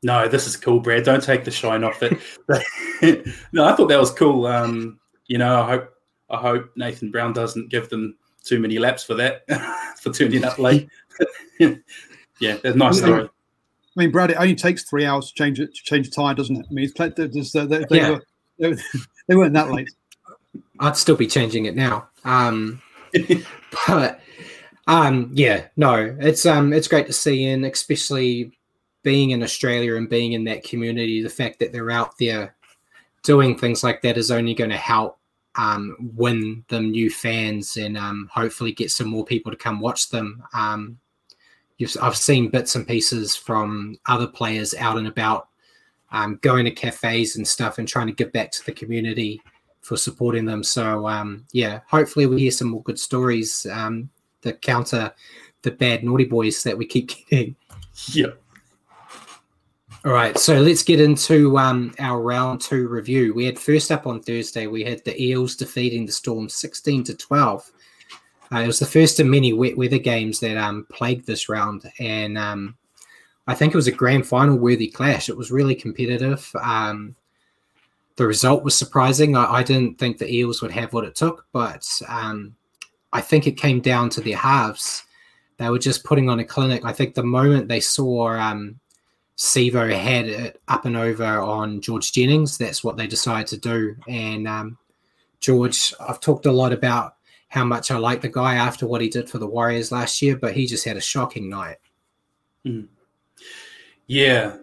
No, 0.03 0.29
this 0.29 0.47
is 0.47 0.57
cool, 0.57 0.81
Brad. 0.81 1.05
Don't 1.05 1.23
take 1.23 1.45
the 1.45 1.51
shine 1.51 1.85
off 1.85 2.03
it. 2.03 2.19
no, 3.53 3.65
I 3.65 3.75
thought 3.75 3.89
that 3.89 3.99
was 3.99 4.13
cool. 4.13 4.47
Um, 4.47 5.01
you 5.27 5.39
know, 5.39 5.63
I 5.63 5.67
hope 5.67 5.95
I 6.31 6.37
hope 6.37 6.71
Nathan 6.77 7.11
Brown 7.11 7.33
doesn't 7.33 7.71
give 7.71 7.89
them 7.89 8.17
too 8.45 8.61
many 8.61 8.79
laps 8.79 9.03
for 9.05 9.15
that 9.15 9.43
for 10.01 10.13
turning 10.13 10.45
up 10.45 10.59
late. 10.59 10.89
yeah, 11.59 11.77
that's 12.63 12.77
nice 12.77 12.99
story. 12.99 13.25
I 13.25 14.01
mean, 14.01 14.11
Brad, 14.11 14.31
it 14.31 14.37
only 14.37 14.55
takes 14.55 14.85
three 14.85 15.07
hours 15.07 15.29
to 15.29 15.35
change 15.35 15.59
it 15.59 15.75
to 15.75 15.83
change 15.83 16.09
a 16.09 16.11
tire, 16.11 16.35
doesn't 16.35 16.57
it? 16.57 16.67
I 16.69 16.73
mean, 16.73 16.91
it's 16.97 17.57
uh, 17.57 17.65
they, 17.65 17.85
they, 17.89 17.97
yeah. 17.97 18.19
were, 18.59 18.77
they, 19.27 19.37
weren't 19.37 19.55
that 19.55 19.71
late. 19.73 19.89
I'd 20.81 20.97
still 20.97 21.17
be 21.17 21.27
changing 21.27 21.65
it 21.65 21.75
now. 21.75 22.09
Um, 22.25 22.83
but 23.87 24.21
um, 24.87 25.31
yeah, 25.33 25.67
no, 25.77 26.15
it's 26.21 26.45
um, 26.45 26.73
it's 26.73 26.89
great 26.89 27.07
to 27.07 27.13
see, 27.13 27.47
and 27.47 27.65
especially 27.65 28.56
being 29.07 29.31
in 29.31 29.45
Australia 29.45 29.95
and 29.95 30.09
being 30.09 30.33
in 30.33 30.43
that 30.43 30.65
community, 30.65 31.23
the 31.23 31.29
fact 31.29 31.61
that 31.61 31.71
they're 31.71 31.93
out 31.93 32.19
there 32.19 32.57
doing 33.23 33.57
things 33.57 33.85
like 33.85 34.03
that 34.03 34.19
is 34.19 34.33
only 34.33 34.53
going 34.53 34.69
to 34.69 34.77
help 34.77 35.17
um, 35.55 35.97
win 36.17 36.65
them 36.67 36.91
new 36.91 37.09
fans 37.09 37.77
and 37.77 37.97
um, 37.97 38.29
hopefully 38.33 38.73
get 38.73 38.91
some 38.91 39.07
more 39.07 39.25
people 39.25 39.53
to 39.53 39.57
come 39.57 39.79
watch 39.79 40.09
them. 40.09 40.43
Um, 40.53 40.99
I've 42.03 42.17
seen 42.17 42.51
bits 42.51 42.75
and 42.75 42.85
pieces 42.85 43.37
from 43.37 43.97
other 44.07 44.27
players 44.27 44.75
out 44.75 44.99
and 44.99 45.07
about 45.07 45.51
um, 46.11 46.41
going 46.43 46.65
to 46.65 46.73
cafes 46.73 47.37
and 47.37 47.47
stuff 47.47 47.79
and 47.79 47.87
trying 47.87 48.09
to 48.09 48.13
give 48.13 48.33
back 48.33 48.51
to 48.51 48.67
the 48.67 48.73
community 48.73 49.41
for 49.83 49.97
supporting 49.97 50.47
them. 50.47 50.65
So, 50.65 51.07
um, 51.07 51.47
yeah, 51.53 51.79
hopefully 51.87 52.27
we 52.27 52.41
hear 52.41 52.51
some 52.51 52.71
more 52.71 52.83
good 52.83 52.99
stories 52.99 53.69
um, 53.71 54.11
that 54.41 54.63
counter 54.63 55.13
the 55.63 55.71
bad 55.71 56.03
naughty 56.03 56.25
boys 56.25 56.65
that 56.65 56.77
we 56.77 56.87
keep 56.87 57.09
getting. 57.31 57.55
Yeah. 58.09 58.33
All 60.07 60.13
right, 60.13 60.39
so 60.39 60.61
let's 60.61 60.85
get 60.85 61.01
into 61.01 61.59
um, 61.59 61.93
our 61.99 62.23
round 62.23 62.61
two 62.61 62.87
review. 62.87 63.35
We 63.35 63.45
had 63.45 63.59
first 63.59 63.91
up 63.91 64.07
on 64.07 64.23
Thursday, 64.23 64.69
we 64.69 64.85
had 64.85 65.05
the 65.05 65.21
Eels 65.21 65.57
defeating 65.57 66.07
the 66.07 66.13
Storm 66.13 66.49
16 66.49 67.03
to 67.03 67.17
12. 67.17 67.73
Uh, 68.53 68.59
it 68.59 68.69
was 68.69 68.79
the 68.79 68.87
first 68.87 69.19
of 69.19 69.27
many 69.27 69.53
wet 69.53 69.77
weather 69.77 69.99
games 69.99 70.39
that 70.39 70.57
um, 70.59 70.87
plagued 70.93 71.27
this 71.27 71.49
round, 71.49 71.91
and 71.99 72.39
um, 72.39 72.77
I 73.49 73.57
think 73.57 73.75
it 73.75 73.77
was 73.77 73.89
a 73.89 73.93
grand 73.93 74.29
final 74.29 74.57
worthy 74.57 74.87
clash. 74.87 75.29
It 75.29 75.37
was 75.37 75.51
really 75.51 75.75
competitive. 75.75 76.49
Um, 76.63 77.17
the 78.15 78.29
result 78.29 78.63
was 78.63 78.77
surprising. 78.77 79.37
I, 79.37 79.55
I, 79.55 79.63
didn't 79.65 79.99
think 79.99 80.19
the 80.19 80.33
Eels 80.33 80.63
would 80.63 80.71
have 80.71 80.93
what 80.93 81.03
it 81.03 81.17
took, 81.17 81.47
but 81.51 81.85
um, 82.07 82.55
I 83.13 83.21
think 83.21 83.49
it 83.49 83.59
came 83.59 83.81
down 83.81 84.11
to 84.11 84.21
their 84.21 84.37
halves. 84.37 85.03
They 85.57 85.69
were 85.69 85.81
just 85.81 86.05
putting 86.05 86.31
on 86.31 86.39
a 86.39 86.45
clinic. 86.45 86.85
I 86.85 86.93
think 86.93 87.17
the 87.17 87.25
moment 87.25 87.67
they 87.67 87.81
saw 87.81 88.39
Sivo 89.37 89.93
had 89.93 90.29
it 90.29 90.61
up 90.69 90.85
and 90.87 90.97
over 90.97 91.25
on 91.25 91.81
George 91.81 92.13
Jennings. 92.13 92.57
That's 92.57 92.83
what 92.83 92.97
they 92.97 93.07
decided 93.07 93.47
to 93.49 93.59
do. 93.59 93.97
And 94.09 94.49
um, 94.49 94.79
George, 95.41 95.93
I've 96.01 96.21
talked 96.21 96.47
a 96.47 96.53
lot 96.53 96.73
about 96.73 97.17
how 97.49 97.65
much 97.65 97.91
I 97.91 97.99
like 97.99 98.23
the 98.23 98.29
guy 98.29 98.55
after 98.57 98.87
what 98.87 99.01
he 99.01 99.09
did 99.09 99.29
for 99.29 99.39
the 99.39 99.47
Warriors 99.47 99.93
last 99.93 100.21
year, 100.23 100.37
but 100.37 100.55
he 100.55 100.67
just 100.67 100.85
had 100.85 100.97
a 100.97 101.03
shocking 101.03 101.49
night. 101.49 101.77
Mm. 102.65 102.89
Yeah, 104.07 104.57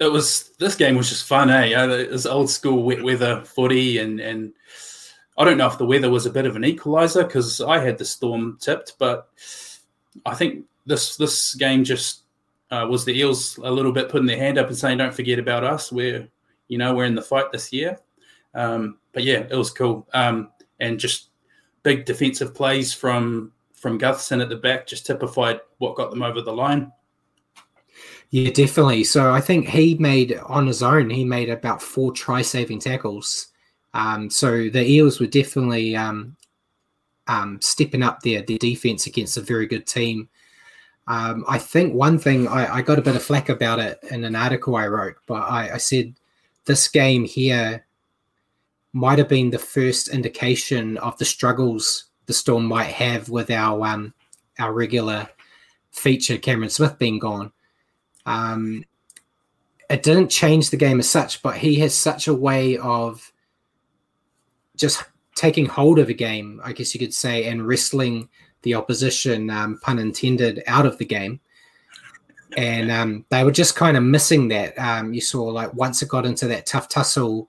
it 0.00 0.10
was 0.10 0.50
this 0.58 0.74
game 0.74 0.96
was 0.96 1.08
just 1.08 1.26
fun, 1.26 1.50
eh? 1.50 1.66
It 1.66 2.10
was 2.10 2.26
old 2.26 2.50
school 2.50 2.82
wet 2.82 3.02
weather 3.02 3.42
footy, 3.44 3.98
and 3.98 4.20
and 4.20 4.52
I 5.38 5.44
don't 5.44 5.58
know 5.58 5.66
if 5.66 5.78
the 5.78 5.86
weather 5.86 6.10
was 6.10 6.26
a 6.26 6.30
bit 6.30 6.46
of 6.46 6.56
an 6.56 6.62
equaliser 6.62 7.26
because 7.26 7.60
I 7.60 7.78
had 7.78 7.98
the 7.98 8.04
storm 8.04 8.58
tipped, 8.60 8.94
but 8.98 9.28
I 10.24 10.34
think 10.34 10.64
this 10.84 11.16
this 11.16 11.54
game 11.54 11.84
just 11.84 12.22
uh, 12.70 12.86
was 12.88 13.04
the 13.04 13.18
Eels 13.18 13.58
a 13.58 13.70
little 13.70 13.92
bit 13.92 14.08
putting 14.08 14.26
their 14.26 14.38
hand 14.38 14.58
up 14.58 14.68
and 14.68 14.76
saying, 14.76 14.98
"Don't 14.98 15.14
forget 15.14 15.38
about 15.38 15.64
us. 15.64 15.92
We're 15.92 16.28
you 16.68 16.78
know 16.78 16.94
we're 16.94 17.04
in 17.04 17.14
the 17.14 17.22
fight 17.22 17.52
this 17.52 17.72
year." 17.72 17.98
Um, 18.54 18.98
but 19.12 19.24
yeah, 19.24 19.46
it 19.50 19.56
was 19.56 19.70
cool, 19.70 20.08
um, 20.14 20.50
and 20.80 20.98
just 20.98 21.30
big 21.82 22.04
defensive 22.04 22.54
plays 22.54 22.92
from 22.92 23.52
from 23.74 23.98
Gutherson 23.98 24.42
at 24.42 24.48
the 24.48 24.56
back 24.56 24.86
just 24.86 25.06
typified 25.06 25.60
what 25.78 25.96
got 25.96 26.10
them 26.10 26.22
over 26.22 26.40
the 26.40 26.52
line. 26.52 26.90
Yeah, 28.30 28.50
definitely. 28.50 29.04
So 29.04 29.32
I 29.32 29.40
think 29.40 29.68
he 29.68 29.94
made 29.94 30.36
on 30.46 30.66
his 30.66 30.82
own, 30.82 31.10
he 31.10 31.24
made 31.24 31.48
about 31.48 31.80
four 31.80 32.12
try 32.12 32.42
saving 32.42 32.80
tackles. 32.80 33.48
Um, 33.94 34.28
so 34.28 34.68
the 34.68 34.84
Eels 34.84 35.20
were 35.20 35.26
definitely 35.26 35.96
um, 35.96 36.36
um, 37.28 37.60
stepping 37.62 38.02
up 38.02 38.20
their, 38.20 38.42
their 38.42 38.58
defense 38.58 39.06
against 39.06 39.36
a 39.36 39.42
very 39.42 39.66
good 39.66 39.86
team. 39.86 40.28
Um, 41.08 41.44
I 41.48 41.58
think 41.58 41.94
one 41.94 42.18
thing 42.18 42.48
I, 42.48 42.76
I, 42.76 42.82
got 42.82 42.98
a 42.98 43.02
bit 43.02 43.14
of 43.14 43.22
flack 43.22 43.48
about 43.48 43.78
it 43.78 44.00
in 44.10 44.24
an 44.24 44.34
article 44.34 44.74
I 44.74 44.88
wrote, 44.88 45.14
but 45.26 45.42
I, 45.42 45.74
I 45.74 45.76
said 45.76 46.14
this 46.64 46.88
game 46.88 47.24
here 47.24 47.86
might 48.92 49.18
have 49.18 49.28
been 49.28 49.50
the 49.50 49.58
first 49.58 50.08
indication 50.08 50.96
of 50.98 51.16
the 51.18 51.24
struggles 51.24 52.06
the 52.26 52.32
Storm 52.32 52.64
might 52.66 52.88
have 52.88 53.28
with 53.28 53.50
our 53.50 53.86
um, 53.86 54.14
our 54.58 54.72
regular 54.72 55.28
feature 55.92 56.38
Cameron 56.38 56.70
Smith 56.70 56.98
being 56.98 57.18
gone. 57.18 57.52
Um, 58.24 58.84
it 59.88 60.02
didn't 60.02 60.28
change 60.28 60.70
the 60.70 60.76
game 60.76 60.98
as 60.98 61.08
such, 61.08 61.42
but 61.42 61.56
he 61.56 61.76
has 61.76 61.94
such 61.94 62.26
a 62.26 62.34
way 62.34 62.76
of 62.78 63.32
just 64.76 65.04
taking 65.36 65.66
hold 65.66 65.98
of 65.98 66.08
a 66.08 66.14
game, 66.14 66.60
I 66.64 66.72
guess 66.72 66.94
you 66.94 66.98
could 66.98 67.14
say, 67.14 67.44
and 67.44 67.66
wrestling 67.66 68.28
the 68.66 68.74
opposition, 68.74 69.48
um, 69.48 69.78
pun 69.80 70.00
intended, 70.00 70.60
out 70.66 70.86
of 70.86 70.98
the 70.98 71.04
game. 71.04 71.38
And 72.56 72.90
um, 72.90 73.24
they 73.28 73.44
were 73.44 73.52
just 73.52 73.76
kind 73.76 73.96
of 73.96 74.02
missing 74.02 74.48
that. 74.48 74.76
Um, 74.76 75.14
you 75.14 75.20
saw, 75.20 75.44
like, 75.44 75.72
once 75.72 76.02
it 76.02 76.08
got 76.08 76.26
into 76.26 76.48
that 76.48 76.66
tough 76.66 76.88
tussle, 76.88 77.48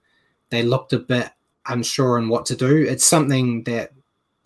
they 0.51 0.61
looked 0.61 0.93
a 0.93 0.99
bit 0.99 1.31
unsure 1.67 2.19
on 2.19 2.29
what 2.29 2.45
to 2.45 2.55
do. 2.55 2.85
It's 2.87 3.03
something 3.03 3.63
that 3.63 3.93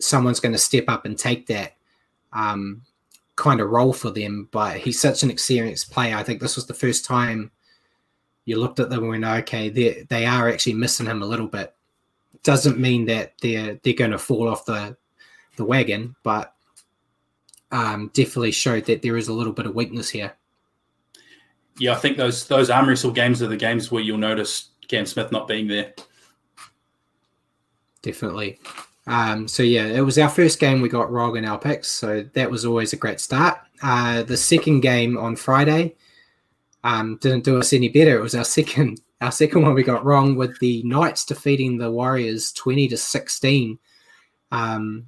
someone's 0.00 0.40
going 0.40 0.54
to 0.54 0.58
step 0.58 0.84
up 0.88 1.04
and 1.04 1.18
take 1.18 1.46
that 1.48 1.76
um, 2.32 2.80
kind 3.36 3.60
of 3.60 3.68
role 3.68 3.92
for 3.92 4.10
them. 4.10 4.48
But 4.50 4.78
he's 4.78 4.98
such 4.98 5.22
an 5.22 5.30
experienced 5.30 5.92
player. 5.92 6.16
I 6.16 6.22
think 6.22 6.40
this 6.40 6.56
was 6.56 6.66
the 6.66 6.74
first 6.74 7.04
time 7.04 7.50
you 8.46 8.58
looked 8.58 8.80
at 8.80 8.88
them 8.88 9.00
and 9.00 9.22
went, 9.22 9.42
okay, 9.42 9.68
they 9.68 10.06
they 10.08 10.24
are 10.24 10.48
actually 10.48 10.74
missing 10.74 11.06
him 11.06 11.22
a 11.22 11.26
little 11.26 11.48
bit. 11.48 11.74
Doesn't 12.42 12.78
mean 12.78 13.04
that 13.06 13.34
they're 13.42 13.78
they're 13.82 13.92
going 13.92 14.10
to 14.12 14.18
fall 14.18 14.48
off 14.48 14.64
the 14.64 14.96
the 15.56 15.64
wagon, 15.64 16.14
but 16.22 16.54
um, 17.72 18.10
definitely 18.12 18.52
showed 18.52 18.84
that 18.84 19.02
there 19.02 19.16
is 19.16 19.28
a 19.28 19.32
little 19.32 19.52
bit 19.52 19.66
of 19.66 19.74
weakness 19.74 20.08
here. 20.08 20.34
Yeah, 21.78 21.92
I 21.92 21.96
think 21.96 22.18
those 22.18 22.46
those 22.46 22.70
arm 22.70 22.88
wrestle 22.88 23.10
games 23.10 23.42
are 23.42 23.48
the 23.48 23.56
games 23.56 23.90
where 23.90 24.02
you'll 24.02 24.18
notice 24.18 24.68
Cam 24.88 25.06
Smith 25.06 25.32
not 25.32 25.48
being 25.48 25.66
there. 25.66 25.94
Definitely. 28.02 28.60
Um, 29.06 29.48
so 29.48 29.62
yeah, 29.62 29.86
it 29.86 30.02
was 30.02 30.18
our 30.18 30.28
first 30.28 30.60
game 30.60 30.80
we 30.80 30.88
got 30.88 31.10
wrong 31.10 31.36
in 31.36 31.44
our 31.44 31.58
picks, 31.58 31.90
so 31.90 32.24
that 32.34 32.50
was 32.50 32.64
always 32.64 32.92
a 32.92 32.96
great 32.96 33.20
start. 33.20 33.58
Uh, 33.82 34.22
the 34.22 34.36
second 34.36 34.80
game 34.80 35.16
on 35.16 35.34
Friday 35.34 35.96
um, 36.84 37.18
didn't 37.20 37.44
do 37.44 37.58
us 37.58 37.72
any 37.72 37.88
better. 37.88 38.16
It 38.16 38.22
was 38.22 38.34
our 38.34 38.44
second 38.58 39.00
our 39.20 39.32
second 39.32 39.62
one 39.62 39.74
we 39.74 39.82
got 39.82 40.04
wrong 40.04 40.36
with 40.36 40.58
the 40.58 40.82
Knights 40.82 41.24
defeating 41.24 41.78
the 41.78 41.90
Warriors 41.90 42.52
twenty 42.52 42.86
to 42.88 42.96
sixteen, 42.96 43.78
um, 44.50 45.06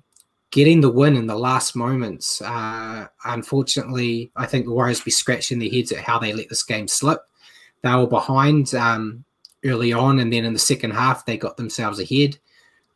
getting 0.54 0.80
the 0.80 0.88
win 0.88 1.16
in 1.16 1.26
the 1.26 1.36
last 1.36 1.74
moments. 1.74 2.40
Uh, 2.40 3.08
unfortunately, 3.24 4.30
I 4.36 4.46
think 4.46 4.66
the 4.66 4.70
Warriors 4.70 5.00
be 5.00 5.10
scratching 5.10 5.58
their 5.58 5.68
heads 5.68 5.90
at 5.90 5.98
how 5.98 6.20
they 6.20 6.32
let 6.32 6.48
this 6.48 6.62
game 6.62 6.86
slip. 6.86 7.18
They 7.82 7.92
were 7.92 8.06
behind 8.06 8.72
um, 8.76 9.24
early 9.64 9.92
on, 9.92 10.20
and 10.20 10.32
then 10.32 10.44
in 10.44 10.52
the 10.52 10.58
second 10.60 10.92
half 10.92 11.26
they 11.26 11.36
got 11.36 11.56
themselves 11.56 11.98
ahead 11.98 12.38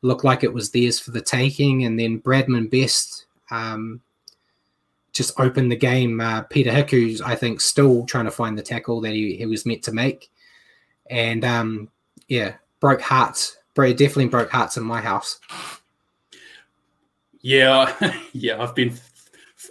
looked 0.02 0.22
like 0.22 0.44
it 0.44 0.52
was 0.52 0.70
theirs 0.70 1.00
for 1.00 1.10
the 1.10 1.20
taking. 1.20 1.84
And 1.84 1.98
then 1.98 2.20
Bradman 2.20 2.70
Best 2.70 3.26
um, 3.50 4.00
just 5.12 5.38
opened 5.40 5.72
the 5.72 5.76
game. 5.76 6.20
Uh, 6.20 6.42
Peter 6.42 6.70
Hiku's, 6.70 7.20
I 7.20 7.34
think, 7.34 7.60
still 7.60 8.06
trying 8.06 8.26
to 8.26 8.30
find 8.30 8.56
the 8.56 8.62
tackle 8.62 9.00
that 9.00 9.12
he, 9.12 9.36
he 9.36 9.46
was 9.46 9.66
meant 9.66 9.82
to 9.84 9.92
make. 9.92 10.30
And 11.10 11.44
um, 11.44 11.88
yeah, 12.28 12.54
broke 12.78 13.00
hearts. 13.00 13.56
Definitely 13.74 14.26
broke 14.26 14.50
hearts 14.50 14.76
in 14.76 14.82
my 14.82 15.00
house. 15.00 15.38
Yeah, 17.40 18.12
yeah, 18.32 18.62
I've 18.62 18.74
been 18.74 18.94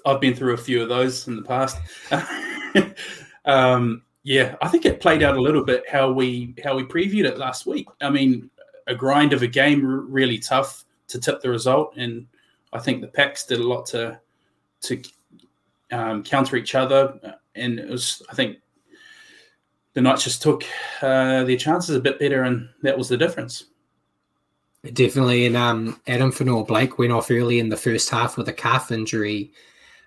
I've 0.05 0.21
been 0.21 0.35
through 0.35 0.53
a 0.53 0.57
few 0.57 0.81
of 0.81 0.89
those 0.89 1.27
in 1.27 1.35
the 1.35 1.41
past. 1.43 1.77
um, 3.45 4.03
yeah, 4.23 4.55
I 4.61 4.67
think 4.67 4.85
it 4.85 4.99
played 4.99 5.23
out 5.23 5.37
a 5.37 5.41
little 5.41 5.63
bit 5.63 5.89
how 5.89 6.11
we 6.11 6.53
how 6.63 6.75
we 6.75 6.83
previewed 6.83 7.25
it 7.25 7.37
last 7.37 7.65
week. 7.65 7.87
I 8.01 8.09
mean, 8.09 8.49
a 8.87 8.95
grind 8.95 9.33
of 9.33 9.41
a 9.41 9.47
game, 9.47 9.85
really 9.85 10.39
tough 10.39 10.85
to 11.07 11.19
tip 11.19 11.41
the 11.41 11.49
result. 11.49 11.95
And 11.97 12.27
I 12.73 12.79
think 12.79 13.01
the 13.01 13.07
Packs 13.07 13.45
did 13.45 13.59
a 13.59 13.67
lot 13.67 13.85
to 13.87 14.19
to 14.81 15.01
um, 15.91 16.23
counter 16.23 16.55
each 16.55 16.75
other. 16.75 17.19
And 17.55 17.79
it 17.79 17.89
was, 17.89 18.21
I 18.29 18.35
think, 18.35 18.57
the 19.93 20.01
Knights 20.01 20.25
just 20.25 20.41
took 20.41 20.63
uh, 21.01 21.43
their 21.43 21.57
chances 21.57 21.95
a 21.95 21.99
bit 21.99 22.19
better, 22.19 22.43
and 22.43 22.69
that 22.83 22.97
was 22.97 23.09
the 23.09 23.17
difference. 23.17 23.65
Definitely. 24.93 25.45
And 25.45 25.57
um, 25.57 25.99
Addin 26.07 26.31
Fonua-Blake 26.31 26.97
went 26.97 27.11
off 27.11 27.31
early 27.31 27.59
in 27.59 27.69
the 27.69 27.77
first 27.77 28.09
half 28.09 28.37
with 28.37 28.47
a 28.47 28.53
calf 28.53 28.91
injury. 28.91 29.51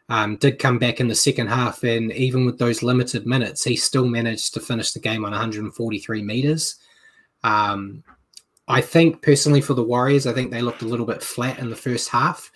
Um, 0.09 0.37
did 0.37 0.59
come 0.59 0.79
back 0.79 0.99
in 0.99 1.07
the 1.07 1.15
second 1.15 1.47
half, 1.47 1.85
and 1.85 2.13
even 2.13 2.45
with 2.45 2.59
those 2.59 2.83
limited 2.83 3.27
minutes, 3.27 3.63
he 3.63 3.77
still 3.77 4.07
managed 4.07 4.55
to 4.55 4.61
finish 4.61 4.91
the 4.91 4.99
game 4.99 5.25
on 5.25 5.31
143 5.31 6.23
meters. 6.23 6.77
Um, 7.45 8.03
I 8.67 8.81
think 8.81 9.23
personally 9.23 9.61
for 9.61 9.75
the 9.75 9.85
Warriors, 9.85 10.27
I 10.27 10.33
think 10.33 10.51
they 10.51 10.63
looked 10.63 10.83
a 10.83 10.87
little 10.87 11.07
bit 11.07 11.23
flat 11.23 11.61
in 11.61 11.71
the 11.71 11.77
first 11.77 12.09
half, 12.09 12.51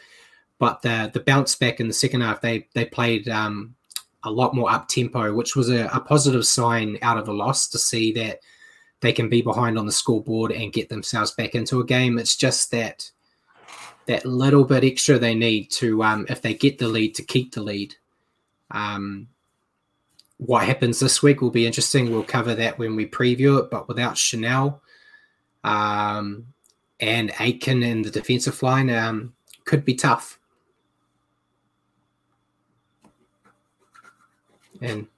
but 0.59 0.83
the 0.83 1.11
the 1.15 1.21
bounce 1.21 1.55
back 1.55 1.79
in 1.79 1.87
the 1.87 1.95
second 1.95 2.23
half, 2.23 2.41
they 2.41 2.67
they 2.75 2.87
played 2.87 3.29
um, 3.29 3.77
a 4.25 4.31
lot 4.31 4.55
more 4.55 4.71
up 4.71 4.89
tempo, 4.89 5.33
which 5.33 5.55
was 5.55 5.71
a, 5.71 5.87
a, 5.93 6.01
positive 6.01 6.47
sign 6.47 6.99
out 7.03 7.19
of 7.19 7.29
a 7.29 7.33
loss 7.33 7.69
to 7.69 7.79
see 7.79 8.13
that 8.13 8.41
they 9.05 9.13
can 9.13 9.29
be 9.29 9.43
behind 9.43 9.79
on 9.79 9.85
the 9.85 9.93
scoreboard 9.93 10.51
and 10.51 10.73
get 10.73 10.89
themselves 10.89 11.33
back 11.33 11.55
into 11.55 11.79
a 11.79 11.85
game. 11.85 12.19
It's 12.19 12.37
just 12.37 12.71
that 12.71 13.11
that 14.07 14.25
little 14.25 14.65
bit 14.65 14.83
extra 14.83 15.19
they 15.19 15.35
need 15.35 15.71
to, 15.73 16.03
um, 16.03 16.25
if 16.31 16.41
they 16.41 16.55
get 16.55 16.79
the 16.79 16.89
lead, 16.89 17.15
to 17.17 17.23
keep 17.23 17.53
the 17.53 17.63
lead. 17.63 17.95
Um, 18.71 19.29
what 20.39 20.65
happens 20.65 21.01
this 21.01 21.23
week 21.23 21.43
will 21.43 21.51
be 21.51 21.67
interesting. 21.67 22.11
We'll 22.11 22.23
cover 22.23 22.55
that 22.55 22.79
when 22.79 22.97
we 22.97 23.07
preview 23.07 23.61
it, 23.61 23.71
but 23.71 23.89
without 23.89 24.17
Chanel 24.17 24.83
um, 25.65 26.47
and 26.99 27.31
Aitken 27.41 27.83
in 27.83 28.01
the 28.01 28.11
defensive 28.11 28.63
line 28.63 28.89
um, 28.89 29.35
could 29.67 29.85
be 29.85 29.95
tough. 29.95 30.39
And 34.81 35.09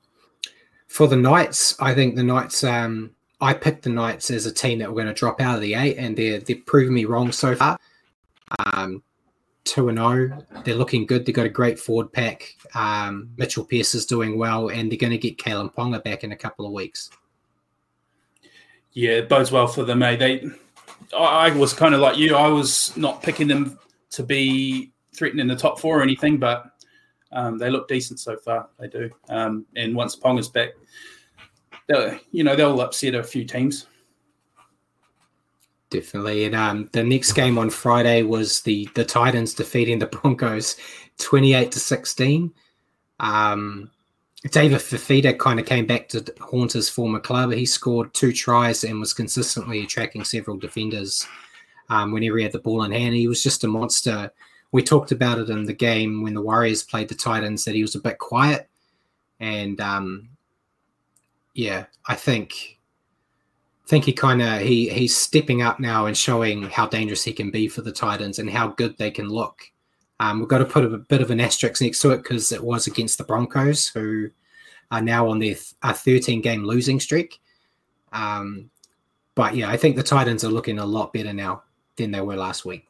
for 0.88 1.06
the 1.06 1.16
Knights, 1.16 1.80
I 1.80 1.94
think 1.94 2.16
the 2.16 2.24
Knights. 2.24 2.64
Um, 2.64 3.15
I 3.40 3.52
picked 3.54 3.82
the 3.82 3.90
Knights 3.90 4.30
as 4.30 4.46
a 4.46 4.52
team 4.52 4.78
that 4.78 4.88
were 4.88 4.94
going 4.94 5.12
to 5.12 5.18
drop 5.18 5.40
out 5.40 5.56
of 5.56 5.60
the 5.60 5.74
eight, 5.74 5.96
and 5.96 6.16
they're 6.16 6.40
they've 6.40 6.64
proven 6.64 6.94
me 6.94 7.04
wrong 7.04 7.32
so 7.32 7.54
far. 7.54 7.78
Um, 8.72 9.02
two 9.64 9.88
and 9.88 9.98
zero, 9.98 10.38
oh, 10.54 10.62
they're 10.64 10.74
looking 10.74 11.04
good. 11.06 11.26
They've 11.26 11.34
got 11.34 11.46
a 11.46 11.50
great 11.50 11.78
forward 11.78 12.12
pack. 12.12 12.54
Um, 12.74 13.30
Mitchell 13.36 13.64
Pearce 13.64 13.94
is 13.94 14.06
doing 14.06 14.38
well, 14.38 14.68
and 14.68 14.90
they're 14.90 14.98
going 14.98 15.12
to 15.12 15.18
get 15.18 15.38
Kalyn 15.38 15.74
Ponga 15.74 16.02
back 16.02 16.24
in 16.24 16.32
a 16.32 16.36
couple 16.36 16.66
of 16.66 16.72
weeks. 16.72 17.10
Yeah, 18.92 19.12
it 19.12 19.28
bodes 19.28 19.52
well 19.52 19.66
for 19.66 19.84
them. 19.84 20.02
Eh? 20.02 20.16
They, 20.16 20.46
I 21.16 21.50
was 21.50 21.74
kind 21.74 21.94
of 21.94 22.00
like 22.00 22.16
you. 22.16 22.34
I 22.34 22.48
was 22.48 22.96
not 22.96 23.22
picking 23.22 23.48
them 23.48 23.78
to 24.10 24.22
be 24.22 24.92
threatening 25.14 25.48
the 25.48 25.56
top 25.56 25.78
four 25.78 25.98
or 25.98 26.02
anything, 26.02 26.38
but 26.38 26.70
um, 27.32 27.58
they 27.58 27.68
look 27.68 27.88
decent 27.88 28.20
so 28.20 28.36
far. 28.38 28.68
They 28.78 28.88
do. 28.88 29.10
Um, 29.28 29.66
and 29.76 29.94
once 29.94 30.16
Ponga's 30.16 30.48
back, 30.48 30.70
you 31.88 32.44
know, 32.44 32.56
they'll 32.56 32.80
upset 32.80 33.14
a 33.14 33.22
few 33.22 33.44
teams. 33.44 33.86
Definitely. 35.90 36.44
And 36.44 36.54
um, 36.54 36.88
the 36.92 37.04
next 37.04 37.32
game 37.32 37.58
on 37.58 37.70
Friday 37.70 38.22
was 38.22 38.60
the 38.62 38.88
the 38.94 39.04
Titans 39.04 39.54
defeating 39.54 39.98
the 40.00 40.06
Broncos, 40.06 40.76
twenty 41.18 41.54
eight 41.54 41.70
to 41.72 41.80
sixteen. 41.80 42.52
Um, 43.20 43.90
David 44.50 44.78
Fifita 44.78 45.38
kind 45.38 45.58
of 45.58 45.66
came 45.66 45.86
back 45.86 46.08
to 46.08 46.24
haunt 46.40 46.72
his 46.72 46.88
former 46.88 47.20
club. 47.20 47.52
He 47.52 47.66
scored 47.66 48.12
two 48.14 48.32
tries 48.32 48.84
and 48.84 49.00
was 49.00 49.14
consistently 49.14 49.82
attracting 49.82 50.24
several 50.24 50.56
defenders 50.56 51.26
um, 51.88 52.12
whenever 52.12 52.36
he 52.36 52.44
had 52.44 52.52
the 52.52 52.58
ball 52.58 52.82
in 52.82 52.92
hand. 52.92 53.14
He 53.14 53.28
was 53.28 53.42
just 53.42 53.64
a 53.64 53.68
monster. 53.68 54.30
We 54.72 54.82
talked 54.82 55.12
about 55.12 55.38
it 55.38 55.50
in 55.50 55.64
the 55.64 55.72
game 55.72 56.22
when 56.22 56.34
the 56.34 56.42
Warriors 56.42 56.82
played 56.82 57.08
the 57.08 57.14
Titans 57.14 57.64
that 57.64 57.74
he 57.74 57.82
was 57.82 57.94
a 57.94 58.00
bit 58.00 58.18
quiet, 58.18 58.68
and 59.40 59.80
um, 59.80 60.28
yeah, 61.56 61.86
I 62.06 62.14
think 62.14 62.78
think 63.88 64.04
he 64.04 64.12
kind 64.12 64.42
of 64.42 64.60
he 64.60 64.90
he's 64.90 65.16
stepping 65.16 65.62
up 65.62 65.80
now 65.80 66.06
and 66.06 66.16
showing 66.16 66.64
how 66.64 66.86
dangerous 66.86 67.24
he 67.24 67.32
can 67.32 67.50
be 67.50 67.66
for 67.66 67.80
the 67.80 67.92
Titans 67.92 68.38
and 68.38 68.50
how 68.50 68.68
good 68.68 68.96
they 68.98 69.10
can 69.10 69.28
look. 69.28 69.62
Um, 70.20 70.38
we've 70.38 70.48
got 70.48 70.58
to 70.58 70.64
put 70.66 70.84
a, 70.84 70.98
bit 70.98 71.22
of 71.22 71.30
an 71.30 71.40
asterisk 71.40 71.80
next 71.80 72.00
to 72.00 72.10
it 72.10 72.18
because 72.18 72.52
it 72.52 72.62
was 72.62 72.86
against 72.86 73.16
the 73.16 73.24
Broncos, 73.24 73.88
who 73.88 74.30
are 74.90 75.00
now 75.00 75.28
on 75.28 75.38
their 75.38 75.54
th- 75.54 75.74
a 75.82 75.94
13 75.94 76.40
game 76.40 76.64
losing 76.64 77.00
streak. 77.00 77.38
Um, 78.12 78.70
but 79.34 79.54
yeah, 79.54 79.70
I 79.70 79.76
think 79.76 79.96
the 79.96 80.02
Titans 80.02 80.44
are 80.44 80.48
looking 80.50 80.78
a 80.78 80.86
lot 80.86 81.12
better 81.12 81.32
now 81.32 81.62
than 81.96 82.10
they 82.10 82.20
were 82.20 82.36
last 82.36 82.64
week. 82.64 82.86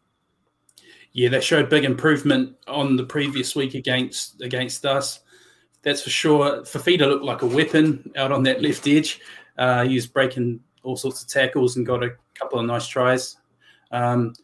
Yeah, 1.12 1.28
they 1.28 1.40
showed 1.40 1.68
big 1.68 1.84
improvement 1.84 2.56
on 2.66 2.96
the 2.96 3.04
previous 3.04 3.54
week 3.54 3.74
against 3.74 4.42
against 4.42 4.84
us. 4.84 5.20
That's 5.86 6.02
for 6.02 6.10
sure. 6.10 6.62
Fifita 6.62 7.08
looked 7.08 7.24
like 7.24 7.42
a 7.42 7.46
weapon 7.46 8.10
out 8.16 8.32
on 8.32 8.42
that 8.42 8.60
left 8.60 8.88
edge. 8.88 9.20
Uh, 9.56 9.84
he 9.84 9.94
was 9.94 10.08
breaking 10.08 10.58
all 10.82 10.96
sorts 10.96 11.22
of 11.22 11.28
tackles 11.28 11.76
and 11.76 11.86
got 11.86 12.02
a 12.02 12.10
couple 12.34 12.58
of 12.58 12.66
nice 12.66 12.88
tries. 12.88 13.36
Um, 13.92 14.34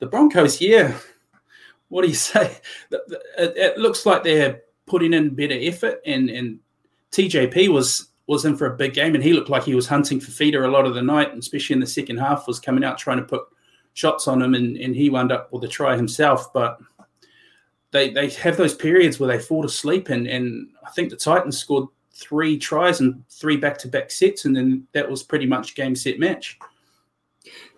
the 0.00 0.06
Broncos, 0.06 0.60
yeah. 0.60 0.94
What 1.88 2.02
do 2.02 2.08
you 2.08 2.14
say? 2.32 2.58
It, 2.90 3.00
it, 3.38 3.78
looks 3.78 4.04
like 4.04 4.22
they're 4.22 4.60
putting 4.84 5.14
in 5.14 5.34
better 5.34 5.56
effort, 5.58 6.02
and 6.04 6.28
and 6.28 6.58
TJP 7.10 7.68
was 7.68 8.08
was 8.26 8.44
in 8.44 8.54
for 8.54 8.66
a 8.66 8.76
big 8.76 8.92
game, 8.92 9.14
and 9.14 9.24
he 9.24 9.32
looked 9.32 9.48
like 9.48 9.64
he 9.64 9.74
was 9.74 9.86
hunting 9.86 10.20
Fifita 10.20 10.62
a 10.62 10.70
lot 10.70 10.84
of 10.84 10.92
the 10.92 11.00
night, 11.00 11.34
especially 11.38 11.72
in 11.72 11.80
the 11.80 11.86
second 11.86 12.18
half. 12.18 12.46
Was 12.46 12.60
coming 12.60 12.84
out 12.84 12.98
trying 12.98 13.16
to 13.16 13.24
put 13.24 13.44
shots 13.94 14.28
on 14.28 14.42
him, 14.42 14.52
and, 14.52 14.76
and 14.76 14.94
he 14.94 15.08
wound 15.08 15.32
up 15.32 15.50
with 15.54 15.64
a 15.64 15.68
try 15.68 15.96
himself. 15.96 16.52
But 16.52 16.78
they 17.92 18.10
they 18.10 18.28
have 18.30 18.56
those 18.56 18.74
periods 18.74 19.20
where 19.20 19.28
they 19.28 19.42
fall 19.42 19.64
asleep, 19.64 20.08
and 20.08 20.26
and 20.26 20.68
I 20.84 20.90
think 20.90 21.10
the 21.10 21.16
Titans 21.16 21.58
scored 21.58 21.88
three 22.12 22.58
tries 22.58 23.00
and 23.00 23.22
three 23.28 23.56
back 23.56 23.78
to 23.78 23.88
back 23.88 24.10
sets, 24.10 24.44
and 24.44 24.56
then 24.56 24.86
that 24.92 25.08
was 25.08 25.22
pretty 25.22 25.46
much 25.46 25.74
game 25.74 25.94
set 25.94 26.18
match. 26.18 26.58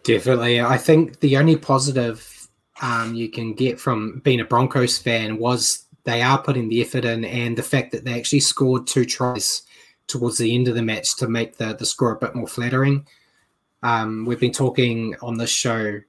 Definitely, 0.05 0.61
I 0.61 0.79
think 0.79 1.21
the 1.21 1.37
only 1.37 1.57
positive 1.57 2.49
um, 2.81 3.15
you 3.15 3.29
can 3.29 3.55
get 3.55 3.81
from 3.81 4.21
being 4.25 4.41
a 4.41 4.45
Broncos 4.45 4.99
fan 4.99 5.39
was 5.39 5.85
they 6.05 6.23
are 6.23 6.41
putting 6.41 6.69
the 6.69 6.81
effort 6.81 7.05
in, 7.05 7.25
and 7.25 7.57
the 7.57 7.63
fact 7.63 7.93
that 7.93 8.05
they 8.05 8.17
actually 8.17 8.41
scored 8.41 8.87
two 8.87 9.05
tries 9.05 9.63
towards 10.07 10.39
the 10.39 10.55
end 10.55 10.69
of 10.69 10.75
the 10.75 10.83
match 10.83 11.17
to 11.17 11.29
make 11.29 11.57
the 11.57 11.75
the 11.75 11.87
score 11.87 12.13
a 12.13 12.19
bit 12.19 12.35
more 12.35 12.49
flattering. 12.49 13.07
Um, 13.83 14.25
we've 14.25 14.41
been 14.41 14.53
talking 14.53 15.17
on 15.21 15.37
this 15.37 15.51
show. 15.51 16.01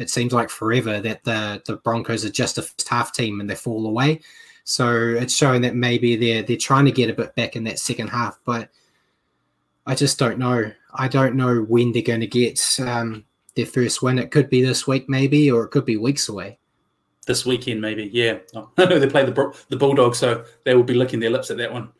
It 0.00 0.08
seems 0.08 0.32
like 0.32 0.48
forever 0.48 0.98
that 1.00 1.24
the 1.24 1.62
the 1.66 1.76
Broncos 1.76 2.24
are 2.24 2.30
just 2.30 2.58
a 2.58 2.62
first 2.62 2.88
half 2.88 3.12
team 3.12 3.40
and 3.40 3.48
they 3.48 3.54
fall 3.54 3.86
away. 3.86 4.20
So 4.64 4.90
it's 4.90 5.34
showing 5.34 5.62
that 5.62 5.76
maybe 5.76 6.16
they're 6.16 6.42
they're 6.42 6.56
trying 6.56 6.86
to 6.86 6.92
get 6.92 7.10
a 7.10 7.14
bit 7.14 7.34
back 7.34 7.54
in 7.54 7.64
that 7.64 7.78
second 7.78 8.08
half, 8.08 8.38
but 8.44 8.70
I 9.86 9.94
just 9.94 10.18
don't 10.18 10.38
know. 10.38 10.72
I 10.94 11.08
don't 11.08 11.36
know 11.36 11.60
when 11.62 11.92
they're 11.92 12.02
going 12.02 12.20
to 12.20 12.26
get 12.26 12.60
um, 12.80 13.24
their 13.56 13.66
first 13.66 14.02
win. 14.02 14.18
It 14.18 14.30
could 14.30 14.48
be 14.48 14.62
this 14.62 14.86
week, 14.86 15.08
maybe, 15.08 15.50
or 15.50 15.64
it 15.64 15.70
could 15.70 15.84
be 15.84 15.96
weeks 15.96 16.28
away. 16.28 16.58
This 17.26 17.44
weekend, 17.44 17.80
maybe. 17.80 18.08
Yeah, 18.12 18.38
I 18.78 18.86
know 18.86 18.98
they 18.98 19.06
play 19.06 19.24
the 19.24 19.54
the 19.68 19.76
Bulldogs, 19.76 20.18
so 20.18 20.44
they 20.64 20.74
will 20.74 20.82
be 20.82 20.94
licking 20.94 21.20
their 21.20 21.30
lips 21.30 21.50
at 21.50 21.58
that 21.58 21.72
one. 21.72 21.90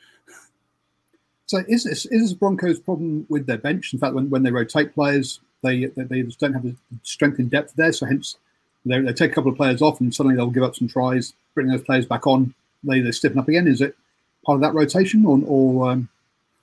So 1.47 1.63
is 1.69 1.85
this 1.85 2.07
is 2.07 2.23
this 2.23 2.33
Broncos' 2.33 2.81
problem 2.81 3.27
with 3.29 3.47
their 3.47 3.59
bench? 3.59 3.93
In 3.93 3.99
fact, 3.99 4.15
when, 4.15 4.31
when 4.31 4.43
they 4.43 4.53
rotate 4.53 4.95
players, 4.95 5.41
they 5.63 5.87
they 5.97 6.23
just 6.23 6.41
don't 6.41 6.53
have 6.53 6.63
the 6.63 6.75
strength 7.03 7.39
and 7.39 7.51
depth 7.51 7.75
there. 7.75 7.93
So 7.93 8.07
hence, 8.07 8.37
they, 8.85 9.01
they 9.01 9.13
take 9.13 9.33
a 9.33 9.35
couple 9.35 9.51
of 9.51 9.57
players 9.57 9.83
off, 9.83 10.01
and 10.01 10.15
suddenly 10.15 10.37
they'll 10.37 10.51
give 10.51 10.63
up 10.63 10.77
some 10.77 10.89
tries, 10.89 11.35
bring 11.55 11.69
those 11.69 11.83
players 11.83 12.07
back 12.07 12.27
on. 12.27 12.55
They 12.85 13.01
they 13.01 13.13
stiffen 13.13 13.39
up 13.39 13.49
again. 13.49 13.69
Is 13.69 13.81
it 13.81 13.97
part 14.45 14.57
of 14.57 14.63
that 14.63 14.75
rotation, 14.75 15.25
or 15.27 15.41
or, 15.45 15.91
um, 15.91 16.09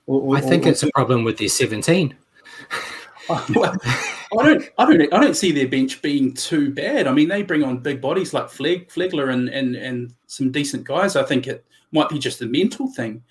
or, 0.06 0.20
or 0.20 0.36
I 0.36 0.40
think 0.40 0.66
or, 0.66 0.70
it's 0.70 0.82
a 0.82 0.90
problem 0.94 1.24
with 1.24 1.38
their 1.38 1.48
seventeen. 1.48 2.16
well, 3.28 3.76
I 4.40 4.44
don't, 4.44 4.70
I 4.78 4.84
don't, 4.84 5.14
I 5.14 5.20
don't 5.20 5.36
see 5.36 5.52
their 5.52 5.68
bench 5.68 6.02
being 6.02 6.34
too 6.34 6.72
bad. 6.72 7.06
I 7.06 7.12
mean, 7.12 7.28
they 7.28 7.42
bring 7.42 7.62
on 7.62 7.78
big 7.78 8.00
bodies 8.00 8.34
like 8.34 8.46
Fleg, 8.46 8.88
Flegler, 8.88 9.32
and 9.32 9.48
and 9.48 9.76
and 9.76 10.14
some 10.26 10.50
decent 10.50 10.84
guys. 10.84 11.14
I 11.14 11.22
think 11.22 11.46
it 11.46 11.64
might 11.92 12.08
be 12.08 12.18
just 12.18 12.42
a 12.42 12.46
mental 12.46 12.88
thing 12.88 13.22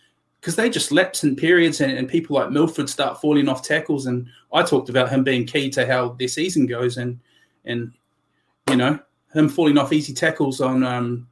because 0.48 0.56
they 0.56 0.70
just 0.70 0.94
lapse 0.94 1.26
in 1.26 1.36
periods, 1.36 1.82
and, 1.82 1.92
and 1.92 2.08
people 2.08 2.38
like 2.38 2.52
Milford 2.52 2.90
start 2.90 3.20
falling 3.20 3.50
off 3.50 3.62
tackles. 3.62 4.06
And 4.06 4.28
I 4.54 4.64
talked 4.64 4.88
about 4.88 5.10
him 5.10 5.22
being 5.22 5.46
key 5.46 5.70
to 5.72 5.86
how 5.86 6.14
their 6.14 6.30
season 6.30 6.66
goes, 6.66 6.96
and 6.96 7.20
and 7.66 7.92
you 8.70 8.78
know 8.78 8.98
him 9.34 9.50
falling 9.50 9.78
off 9.78 9.92
easy 9.92 10.14
tackles 10.14 10.62
on 10.62 10.86
um 10.86 11.28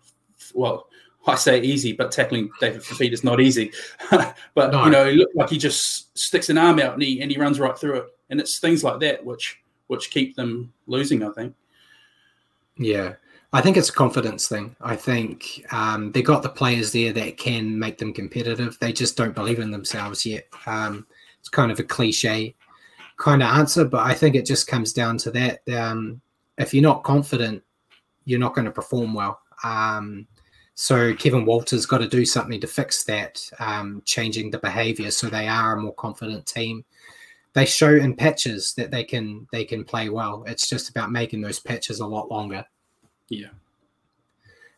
well 0.53 0.89
I 1.27 1.35
say 1.35 1.61
easy, 1.61 1.93
but 1.93 2.11
tackling 2.11 2.51
David 2.59 2.81
Fifita 2.81 3.13
is 3.13 3.23
not 3.23 3.39
easy. 3.39 3.71
but 4.11 4.73
no. 4.73 4.83
you 4.83 4.91
know, 4.91 5.05
it 5.05 5.15
looked 5.15 5.35
like 5.37 5.49
he 5.49 5.57
just 5.57 6.17
sticks 6.17 6.49
an 6.49 6.57
arm 6.57 6.79
out 6.79 6.95
and 6.95 7.01
he 7.01 7.21
and 7.21 7.31
he 7.31 7.37
runs 7.37 7.57
right 7.57 7.77
through 7.77 7.99
it. 7.99 8.07
And 8.29 8.41
it's 8.41 8.59
things 8.59 8.83
like 8.83 8.99
that 8.99 9.23
which 9.23 9.61
which 9.87 10.11
keep 10.11 10.35
them 10.35 10.73
losing, 10.87 11.23
I 11.23 11.29
think. 11.29 11.55
Yeah. 12.77 13.13
I 13.55 13.61
think 13.61 13.77
it's 13.77 13.87
a 13.87 13.93
confidence 13.93 14.49
thing. 14.49 14.75
I 14.81 14.97
think 14.97 15.65
um, 15.71 16.11
they 16.11 16.21
got 16.21 16.43
the 16.43 16.49
players 16.49 16.91
there 16.91 17.13
that 17.13 17.37
can 17.37 17.79
make 17.79 17.97
them 17.97 18.11
competitive. 18.11 18.77
They 18.81 18.91
just 18.91 19.15
don't 19.15 19.33
believe 19.33 19.59
in 19.59 19.71
themselves 19.71 20.25
yet. 20.25 20.45
Um, 20.65 21.07
it's 21.39 21.47
kind 21.47 21.71
of 21.71 21.79
a 21.79 21.83
cliche 21.83 22.53
kind 23.15 23.41
of 23.41 23.47
answer, 23.47 23.85
but 23.85 24.05
I 24.05 24.13
think 24.13 24.35
it 24.35 24.45
just 24.45 24.67
comes 24.67 24.91
down 24.91 25.17
to 25.19 25.31
that. 25.31 25.61
Um, 25.69 26.19
if 26.57 26.73
you're 26.73 26.83
not 26.83 27.05
confident, 27.05 27.63
you're 28.25 28.41
not 28.41 28.55
going 28.55 28.65
to 28.65 28.71
perform 28.71 29.13
well. 29.13 29.39
Um, 29.63 30.27
so 30.73 31.15
Kevin 31.15 31.45
Walters 31.45 31.85
got 31.85 31.99
to 31.99 32.09
do 32.09 32.25
something 32.25 32.59
to 32.59 32.67
fix 32.67 33.05
that, 33.05 33.49
um, 33.59 34.01
changing 34.03 34.51
the 34.51 34.59
behavior 34.59 35.11
so 35.11 35.27
they 35.27 35.47
are 35.47 35.77
a 35.77 35.81
more 35.81 35.95
confident 35.95 36.45
team. 36.45 36.83
They 37.53 37.65
show 37.65 37.95
in 37.95 38.17
patches 38.17 38.73
that 38.73 38.91
they 38.91 39.05
can 39.05 39.47
they 39.53 39.63
can 39.63 39.85
play 39.85 40.09
well. 40.09 40.43
It's 40.45 40.67
just 40.67 40.89
about 40.89 41.13
making 41.13 41.39
those 41.39 41.61
patches 41.61 42.01
a 42.01 42.05
lot 42.05 42.29
longer. 42.29 42.65
Yeah. 43.29 43.49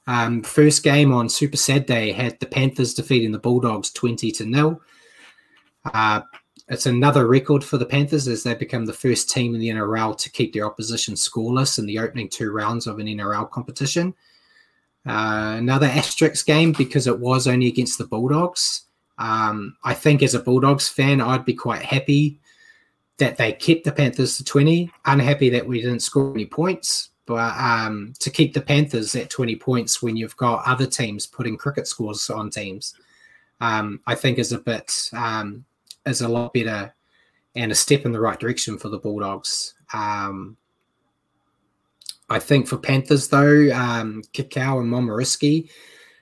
Um, 0.08 0.42
first 0.42 0.84
game 0.84 1.12
on 1.12 1.28
Super 1.28 1.58
Saturday 1.58 2.12
had 2.12 2.40
the 2.40 2.46
Panthers 2.46 2.94
defeating 2.94 3.32
the 3.32 3.40
Bulldogs 3.40 3.92
twenty 3.92 4.32
to 4.32 4.46
nil. 4.46 4.82
Uh, 5.94 6.22
it's 6.70 6.86
another 6.86 7.28
record 7.28 7.64
for 7.64 7.78
the 7.78 7.86
Panthers 7.86 8.28
as 8.28 8.44
they 8.44 8.54
become 8.54 8.86
the 8.86 8.94
first 8.94 9.30
team 9.30 9.54
in 9.54 9.62
the 9.62 9.70
NRL 9.70 10.18
to 10.18 10.30
keep 10.30 10.54
their 10.54 10.66
opposition 10.66 11.14
scoreless 11.14 11.80
in 11.80 11.86
the 11.86 12.00
opening 12.00 12.28
two 12.28 12.52
rounds 12.52 12.88
of 12.88 13.00
an 13.00 13.08
NRL 13.08 13.50
competition. 13.50 14.14
Uh, 15.06 15.56
another 15.58 15.88
asterisk 15.88 16.46
game 16.46 16.74
because 16.74 17.08
it 17.08 17.20
was 17.20 17.48
only 17.48 17.68
against 17.68 17.98
the 17.98 18.06
Bulldogs. 18.06 18.84
Um, 19.18 19.78
I 19.84 19.94
think 19.94 20.22
as 20.22 20.34
a 20.34 20.40
Bulldogs 20.40 20.90
fan, 20.90 21.22
I'd 21.22 21.46
be 21.46 21.54
quite 21.54 21.82
happy 21.82 22.40
that 23.18 23.38
they 23.38 23.54
kept 23.54 23.86
the 23.86 23.92
Panthers 23.92 24.38
to 24.38 24.44
20. 24.44 24.92
Unhappy 25.06 25.50
that 25.50 25.66
we 25.66 25.82
didn't 25.82 26.02
score 26.02 26.34
any 26.34 26.46
points, 26.46 27.10
but 27.28 27.56
um, 27.60 28.13
to 28.20 28.32
keep 28.32 28.54
the 28.54 28.62
Panthers 28.62 29.16
at 29.16 29.30
20 29.30 29.58
points 29.58 30.02
when 30.02 30.16
you've 30.16 30.38
got 30.38 30.66
other 30.66 30.88
teams 30.88 31.28
putting 31.28 31.58
cricket 31.58 31.86
scores 31.86 32.30
on 32.30 32.50
teams, 32.50 32.96
um, 33.60 34.00
I 34.08 34.16
think 34.16 34.40
is 34.40 34.54
a 34.54 34.58
bit 34.58 35.10
um, 35.13 35.66
is 36.06 36.22
a 36.22 36.28
lot 36.28 36.54
better 36.54 36.96
and 37.54 37.72
a 37.72 37.76
step 37.76 38.06
in 38.06 38.13
the 38.13 38.20
right 38.20 38.40
direction 38.40 38.78
for 38.78 38.88
the 38.88 38.98
Bulldogs. 38.98 39.74
Um, 39.94 40.56
I 42.30 42.40
think 42.40 42.68
for 42.68 42.78
Panthers, 42.78 43.28
though, 43.28 43.72
um, 43.74 44.22
Kikau 44.34 44.80
and 44.80 44.92
Momorowski 44.92 45.70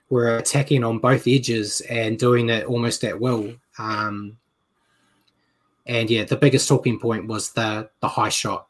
were 0.10 0.38
attacking 0.38 0.84
on 0.84 1.00
both 1.00 1.28
edges 1.28 1.82
and 1.82 2.18
doing 2.18 2.50
it 2.50 2.66
almost 2.66 3.04
at 3.04 3.20
will. 3.20 3.54
Um, 3.78 4.38
and 5.86 6.10
yeah, 6.10 6.24
the 6.24 6.38
biggest 6.38 6.68
talking 6.68 7.00
point 7.00 7.28
was 7.28 7.52
the 7.52 7.90
the 8.02 8.08
high 8.08 8.30
shot 8.30 8.68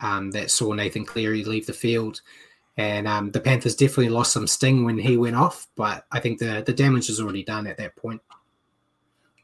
um, 0.00 0.30
that 0.32 0.50
saw 0.50 0.72
Nathan 0.72 1.04
Cleary 1.04 1.44
leave 1.44 1.66
the 1.66 1.72
field. 1.72 2.20
And 2.76 3.06
um, 3.06 3.30
the 3.30 3.40
Panthers 3.40 3.74
definitely 3.74 4.08
lost 4.08 4.32
some 4.32 4.46
sting 4.46 4.84
when 4.84 4.98
he 4.98 5.16
went 5.16 5.36
off, 5.36 5.66
but 5.76 6.06
I 6.12 6.20
think 6.20 6.38
the, 6.38 6.62
the 6.64 6.72
damage 6.72 7.08
was 7.08 7.20
already 7.20 7.42
done 7.42 7.66
at 7.66 7.76
that 7.76 7.96
point. 7.96 8.22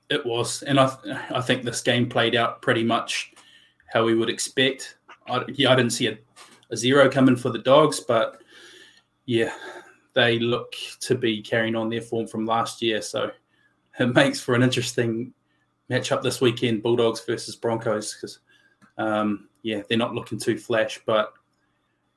It 0.09 0.25
was, 0.25 0.62
and 0.62 0.79
I 0.79 0.97
I 1.31 1.40
think 1.40 1.64
this 1.64 1.83
game 1.83 2.09
played 2.09 2.37
out 2.37 2.62
pretty 2.62 2.85
much 2.85 3.33
how 3.92 4.05
we 4.05 4.14
would 4.14 4.31
expect. 4.31 4.97
I, 5.29 5.45
yeah, 5.49 5.73
I 5.73 5.75
didn't 5.75 5.92
see 5.92 6.07
a 6.07 6.16
a 6.71 6.77
zero 6.77 7.11
coming 7.11 7.37
for 7.37 7.51
the 7.51 7.59
Dogs, 7.59 8.01
but 8.01 8.42
yeah, 9.27 9.53
they 10.14 10.38
look 10.38 10.75
to 11.01 11.14
be 11.14 11.42
carrying 11.42 11.77
on 11.77 11.88
their 11.88 12.01
form 12.01 12.27
from 12.27 12.47
last 12.47 12.83
year. 12.83 13.03
So 13.03 13.31
it 13.99 14.14
makes 14.14 14.40
for 14.40 14.55
an 14.55 14.62
interesting 14.62 15.33
matchup 15.90 16.23
this 16.23 16.40
weekend 16.40 16.83
Bulldogs 16.83 17.25
versus 17.25 17.57
Broncos 17.57 18.14
because, 18.14 18.40
um, 18.99 19.49
yeah, 19.63 19.83
they're 19.89 19.99
not 19.99 20.15
looking 20.15 20.39
too 20.39 20.59
flash. 20.59 21.01
But 21.07 21.33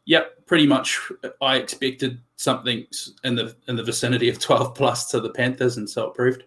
yeah, 0.06 0.24
pretty 0.46 0.68
much 0.68 1.00
I 1.42 1.58
expected 1.58 2.20
something 2.36 2.86
in 3.24 3.36
the 3.36 3.56
in 3.68 3.76
the 3.76 3.84
vicinity 3.84 4.30
of 4.30 4.40
12 4.42 4.76
plus 4.76 5.10
to 5.12 5.20
the 5.20 5.30
Panthers, 5.30 5.78
and 5.78 5.90
so 5.90 6.08
it 6.08 6.16
proved. 6.16 6.44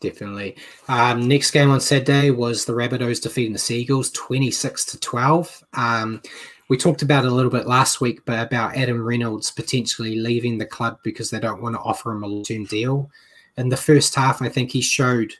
Definitely. 0.00 0.56
Um, 0.88 1.28
next 1.28 1.52
game 1.52 1.70
on 1.70 1.80
Saturday 1.80 2.30
was 2.30 2.64
the 2.64 2.72
Rabbitohs 2.72 3.22
defeating 3.22 3.52
the 3.52 3.58
Seagulls 3.60 4.10
26 4.10 4.84
to 4.86 4.98
12. 4.98 5.64
Um, 5.74 6.20
we 6.68 6.76
talked 6.76 7.02
about 7.02 7.24
a 7.24 7.30
little 7.30 7.52
bit 7.52 7.68
last 7.68 8.00
week, 8.00 8.24
but 8.24 8.44
about 8.44 8.76
Adam 8.76 9.00
Reynolds 9.00 9.52
potentially 9.52 10.16
leaving 10.16 10.58
the 10.58 10.66
club 10.66 10.98
because 11.04 11.30
they 11.30 11.38
don't 11.38 11.62
want 11.62 11.76
to 11.76 11.80
offer 11.82 12.10
him 12.10 12.24
a 12.24 12.26
long 12.26 12.42
term 12.44 12.64
deal. 12.64 13.10
In 13.56 13.68
the 13.68 13.76
first 13.76 14.14
half, 14.14 14.42
I 14.42 14.48
think 14.48 14.72
he 14.72 14.80
showed 14.80 15.34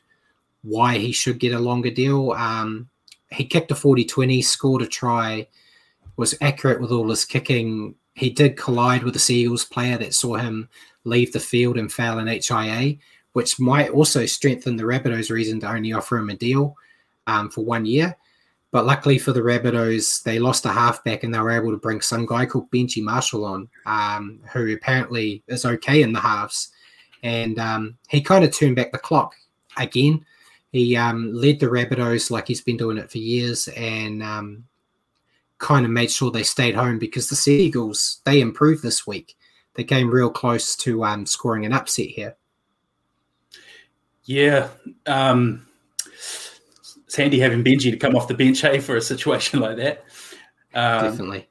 why 0.61 0.97
he 0.97 1.11
should 1.11 1.39
get 1.39 1.53
a 1.53 1.59
longer 1.59 1.91
deal. 1.91 2.31
Um, 2.31 2.89
he 3.33 3.45
kicked 3.45 3.71
a 3.71 3.75
40 3.75 4.05
20, 4.05 4.41
scored 4.41 4.81
a 4.81 4.87
try, 4.87 5.47
was 6.17 6.35
accurate 6.41 6.81
with 6.81 6.91
all 6.91 7.09
his 7.09 7.25
kicking. 7.25 7.95
He 8.15 8.29
did 8.29 8.57
collide 8.57 9.03
with 9.03 9.13
the 9.13 9.19
Seagulls 9.19 9.65
player 9.65 9.97
that 9.97 10.13
saw 10.13 10.35
him 10.35 10.69
leave 11.03 11.33
the 11.33 11.39
field 11.39 11.77
and 11.77 11.91
fail 11.91 12.19
an 12.19 12.27
HIA, 12.27 12.95
which 13.33 13.59
might 13.59 13.89
also 13.89 14.25
strengthen 14.25 14.75
the 14.75 14.83
Rabbitohs' 14.83 15.31
reason 15.31 15.59
to 15.61 15.69
only 15.71 15.93
offer 15.93 16.17
him 16.17 16.29
a 16.29 16.35
deal 16.35 16.75
um, 17.27 17.49
for 17.49 17.65
one 17.65 17.85
year. 17.85 18.15
But 18.71 18.85
luckily 18.85 19.19
for 19.19 19.33
the 19.33 19.41
Rabbitohs, 19.41 20.23
they 20.23 20.39
lost 20.39 20.65
a 20.65 20.71
halfback 20.71 21.23
and 21.23 21.33
they 21.33 21.39
were 21.39 21.51
able 21.51 21.71
to 21.71 21.77
bring 21.77 22.01
some 22.01 22.25
guy 22.25 22.45
called 22.47 22.71
Benji 22.71 23.03
Marshall 23.03 23.45
on, 23.45 23.69
um, 23.85 24.39
who 24.51 24.73
apparently 24.73 25.43
is 25.47 25.63
okay 25.63 26.01
in 26.01 26.11
the 26.11 26.19
halves. 26.19 26.69
And 27.21 27.59
um, 27.59 27.97
he 28.09 28.19
kind 28.19 28.43
of 28.43 28.51
turned 28.51 28.75
back 28.75 28.91
the 28.91 28.97
clock 28.97 29.35
again. 29.77 30.25
He 30.73 30.97
um, 30.97 31.31
led 31.31 31.59
the 31.59 31.67
Rabbitohs 31.67 32.31
like 32.31 32.47
he's 32.47 32.61
been 32.61 32.77
doing 32.77 32.97
it 32.97 33.11
for 33.11 33.19
years 33.19 33.67
and 33.69 34.23
um, 34.23 34.63
kind 35.59 35.85
of 35.85 35.91
made 35.91 36.09
sure 36.09 36.31
they 36.31 36.41
stayed 36.41 36.73
home 36.73 36.97
because 36.97 37.29
the 37.29 37.35
Seagulls, 37.35 38.21
they 38.25 38.41
improved 38.41 38.81
this 38.81 39.05
week. 39.05 39.37
They 39.75 39.83
came 39.83 40.09
real 40.09 40.31
close 40.31 40.75
to 40.77 41.05
um, 41.05 41.27
scoring 41.27 41.63
an 41.67 41.73
upset 41.73 42.07
here. 42.07 42.35
Yeah. 44.23 44.69
Um, 45.05 45.67
it's 47.05 47.15
handy 47.15 47.39
having 47.39 47.63
Benji 47.63 47.91
to 47.91 47.97
come 47.97 48.15
off 48.15 48.27
the 48.27 48.33
bench, 48.33 48.61
hey, 48.61 48.79
for 48.79 48.95
a 48.95 49.01
situation 49.01 49.59
like 49.59 49.77
that. 49.77 50.05
Um, 50.73 51.03
Definitely. 51.03 51.47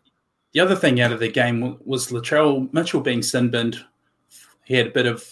The 0.52 0.58
other 0.58 0.74
thing 0.74 1.00
out 1.00 1.12
of 1.12 1.20
the 1.20 1.30
game 1.30 1.78
was 1.84 2.08
Latrell 2.08 2.72
Mitchell 2.72 3.00
being 3.00 3.22
sin 3.22 3.50
binned. 3.50 3.84
He 4.64 4.74
had 4.74 4.88
a 4.88 4.90
bit 4.90 5.06
of 5.06 5.24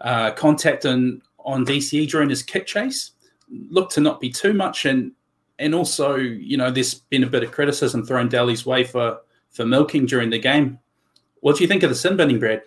uh, 0.00 0.30
contact 0.30 0.86
on, 0.86 1.20
on 1.44 1.66
DCE 1.66 2.08
during 2.08 2.30
his 2.30 2.42
kick 2.42 2.66
chase. 2.66 3.10
Looked 3.50 3.92
to 3.92 4.00
not 4.00 4.20
be 4.20 4.30
too 4.30 4.52
much, 4.52 4.84
and 4.84 5.12
and 5.58 5.74
also, 5.74 6.16
you 6.16 6.56
know, 6.56 6.70
there's 6.70 6.94
been 6.94 7.24
a 7.24 7.28
bit 7.28 7.42
of 7.42 7.52
criticism 7.52 8.04
thrown 8.04 8.28
Daly's 8.28 8.66
way 8.66 8.84
for 8.84 9.20
for 9.50 9.64
milking 9.64 10.06
during 10.06 10.30
the 10.30 10.38
game. 10.38 10.78
What 11.40 11.56
do 11.56 11.64
you 11.64 11.68
think 11.68 11.82
of 11.82 11.90
the 11.90 11.96
sin 11.96 12.16
binning, 12.16 12.38
Brad? 12.38 12.62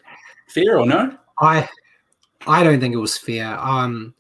Fair 0.50 0.80
or 0.80 0.86
no? 0.86 1.17
I 1.39 1.67
I 2.48 2.63
don't 2.63 2.80
think 2.80 2.94
it 2.94 3.00
was 3.00 3.17
fair. 3.17 3.58
Um, 3.60 4.13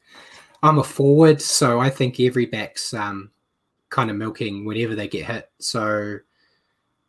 I'm 0.63 0.77
a 0.77 0.83
forward, 0.83 1.41
so 1.41 1.79
I 1.79 1.89
think 1.89 2.19
every 2.19 2.45
back's 2.45 2.93
um, 2.93 3.31
kind 3.89 4.09
of 4.09 4.15
milking 4.15 4.65
whenever 4.65 4.95
they 4.95 5.07
get 5.07 5.25
hit. 5.25 5.49
So, 5.59 6.19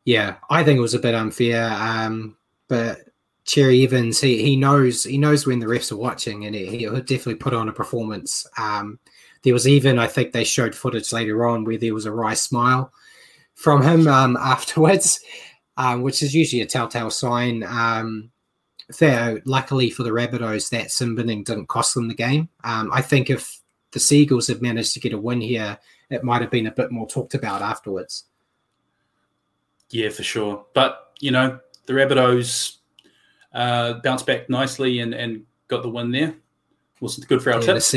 yeah, 0.04 0.36
I 0.48 0.64
think 0.64 0.78
it 0.78 0.82
was 0.82 0.94
a 0.94 0.98
bit 0.98 1.14
unfair. 1.14 1.70
Um, 1.70 2.36
but 2.68 3.00
Cherry 3.44 3.84
Evans, 3.84 4.20
he, 4.20 4.42
he 4.42 4.56
knows 4.56 5.04
he 5.04 5.18
knows 5.18 5.46
when 5.46 5.58
the 5.58 5.66
refs 5.66 5.92
are 5.92 5.96
watching, 5.96 6.46
and 6.46 6.54
he, 6.54 6.88
will 6.88 7.00
definitely 7.00 7.34
put 7.34 7.54
on 7.54 7.68
a 7.68 7.72
performance. 7.72 8.46
Um, 8.56 8.98
there 9.42 9.52
was 9.52 9.66
even, 9.66 9.98
I 9.98 10.06
think, 10.06 10.32
they 10.32 10.44
showed 10.44 10.74
footage 10.74 11.12
later 11.12 11.46
on 11.46 11.64
where 11.64 11.78
there 11.78 11.94
was 11.94 12.06
a 12.06 12.12
wry 12.12 12.34
smile 12.34 12.92
from 13.54 13.82
him 13.82 14.06
um, 14.06 14.36
afterwards, 14.40 15.20
um, 15.76 16.02
which 16.02 16.22
is 16.22 16.34
usually 16.34 16.62
a 16.62 16.66
telltale 16.66 17.10
sign. 17.10 17.64
Um, 17.64 18.30
Theo, 18.92 19.40
luckily 19.44 19.90
for 19.90 20.02
the 20.02 20.10
Rabbitohs, 20.10 20.70
that 20.70 20.90
sin 20.90 21.14
binning 21.14 21.44
didn't 21.44 21.68
cost 21.68 21.94
them 21.94 22.08
the 22.08 22.14
game. 22.14 22.48
Um, 22.64 22.90
I 22.92 23.02
think 23.02 23.30
if 23.30 23.60
the 23.92 24.00
Seagulls 24.00 24.48
had 24.48 24.62
managed 24.62 24.94
to 24.94 25.00
get 25.00 25.12
a 25.12 25.18
win 25.18 25.40
here, 25.40 25.78
it 26.10 26.24
might 26.24 26.42
have 26.42 26.50
been 26.50 26.66
a 26.66 26.72
bit 26.72 26.90
more 26.90 27.06
talked 27.06 27.34
about 27.34 27.62
afterwards. 27.62 28.24
Yeah, 29.90 30.10
for 30.10 30.22
sure. 30.22 30.66
But, 30.74 31.12
you 31.20 31.30
know, 31.30 31.58
the 31.86 31.92
Rabbitohs 31.92 32.76
uh, 33.52 33.94
bounced 33.94 34.26
back 34.26 34.48
nicely 34.48 35.00
and, 35.00 35.14
and 35.14 35.44
got 35.68 35.82
the 35.82 35.90
win 35.90 36.10
there. 36.10 36.34
Wasn't 37.00 37.26
good 37.28 37.42
for 37.42 37.52
our 37.52 37.60
yeah, 37.60 37.74
tips. 37.74 37.94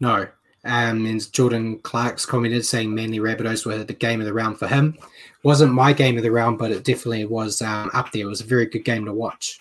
No. 0.00 0.26
Um, 0.66 1.04
and 1.04 1.32
Jordan 1.32 1.78
Clark's 1.80 2.24
commented 2.24 2.64
saying 2.64 2.94
Manly 2.94 3.18
Rabbitohs 3.18 3.66
were 3.66 3.84
the 3.84 3.92
game 3.92 4.20
of 4.20 4.26
the 4.26 4.32
round 4.32 4.58
for 4.58 4.66
him 4.66 4.96
wasn't 5.44 5.72
my 5.72 5.92
game 5.92 6.16
of 6.16 6.22
the 6.22 6.32
round, 6.32 6.58
but 6.58 6.72
it 6.72 6.82
definitely 6.82 7.26
was 7.26 7.62
um, 7.62 7.90
up 7.92 8.10
there. 8.10 8.22
It 8.22 8.28
was 8.28 8.40
a 8.40 8.46
very 8.46 8.66
good 8.66 8.84
game 8.84 9.04
to 9.04 9.12
watch. 9.12 9.58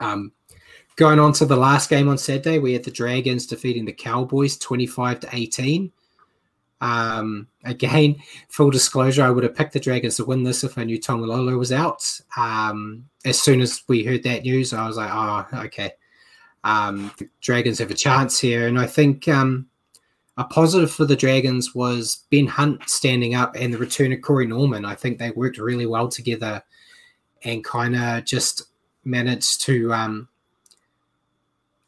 Um, 0.00 0.32
going 0.96 1.20
on 1.20 1.34
to 1.34 1.44
the 1.44 1.56
last 1.56 1.90
game 1.90 2.08
on 2.08 2.18
Saturday, 2.18 2.58
we 2.58 2.72
had 2.72 2.82
the 2.82 2.90
Dragons 2.90 3.46
defeating 3.46 3.84
the 3.84 3.92
Cowboys 3.92 4.56
25 4.56 5.20
to 5.20 5.28
18. 5.30 5.92
Um, 6.80 7.48
again, 7.64 8.16
full 8.48 8.70
disclosure, 8.70 9.22
I 9.22 9.30
would 9.30 9.44
have 9.44 9.54
picked 9.54 9.74
the 9.74 9.80
Dragons 9.80 10.16
to 10.16 10.24
win 10.24 10.42
this 10.42 10.64
if 10.64 10.78
I 10.78 10.84
knew 10.84 10.98
Taumalolo 10.98 11.58
was 11.58 11.72
out. 11.72 12.18
Um, 12.36 13.04
as 13.26 13.38
soon 13.38 13.60
as 13.60 13.82
we 13.88 14.04
heard 14.04 14.22
that 14.22 14.42
news, 14.42 14.72
I 14.72 14.86
was 14.86 14.96
like, 14.96 15.10
oh, 15.12 15.64
okay. 15.66 15.92
Um, 16.66 17.12
the 17.16 17.28
Dragons 17.40 17.78
have 17.78 17.92
a 17.92 17.94
chance 17.94 18.40
here. 18.40 18.66
And 18.66 18.76
I 18.76 18.86
think 18.86 19.28
um, 19.28 19.68
a 20.36 20.42
positive 20.42 20.90
for 20.90 21.04
the 21.04 21.14
Dragons 21.14 21.76
was 21.76 22.24
Ben 22.28 22.48
Hunt 22.48 22.90
standing 22.90 23.36
up 23.36 23.54
and 23.54 23.72
the 23.72 23.78
return 23.78 24.12
of 24.12 24.20
Corey 24.20 24.48
Norman. 24.48 24.84
I 24.84 24.96
think 24.96 25.18
they 25.18 25.30
worked 25.30 25.58
really 25.58 25.86
well 25.86 26.08
together 26.08 26.64
and 27.44 27.64
kind 27.64 27.94
of 27.94 28.24
just 28.24 28.64
managed 29.04 29.60
to 29.62 29.94
um, 29.94 30.28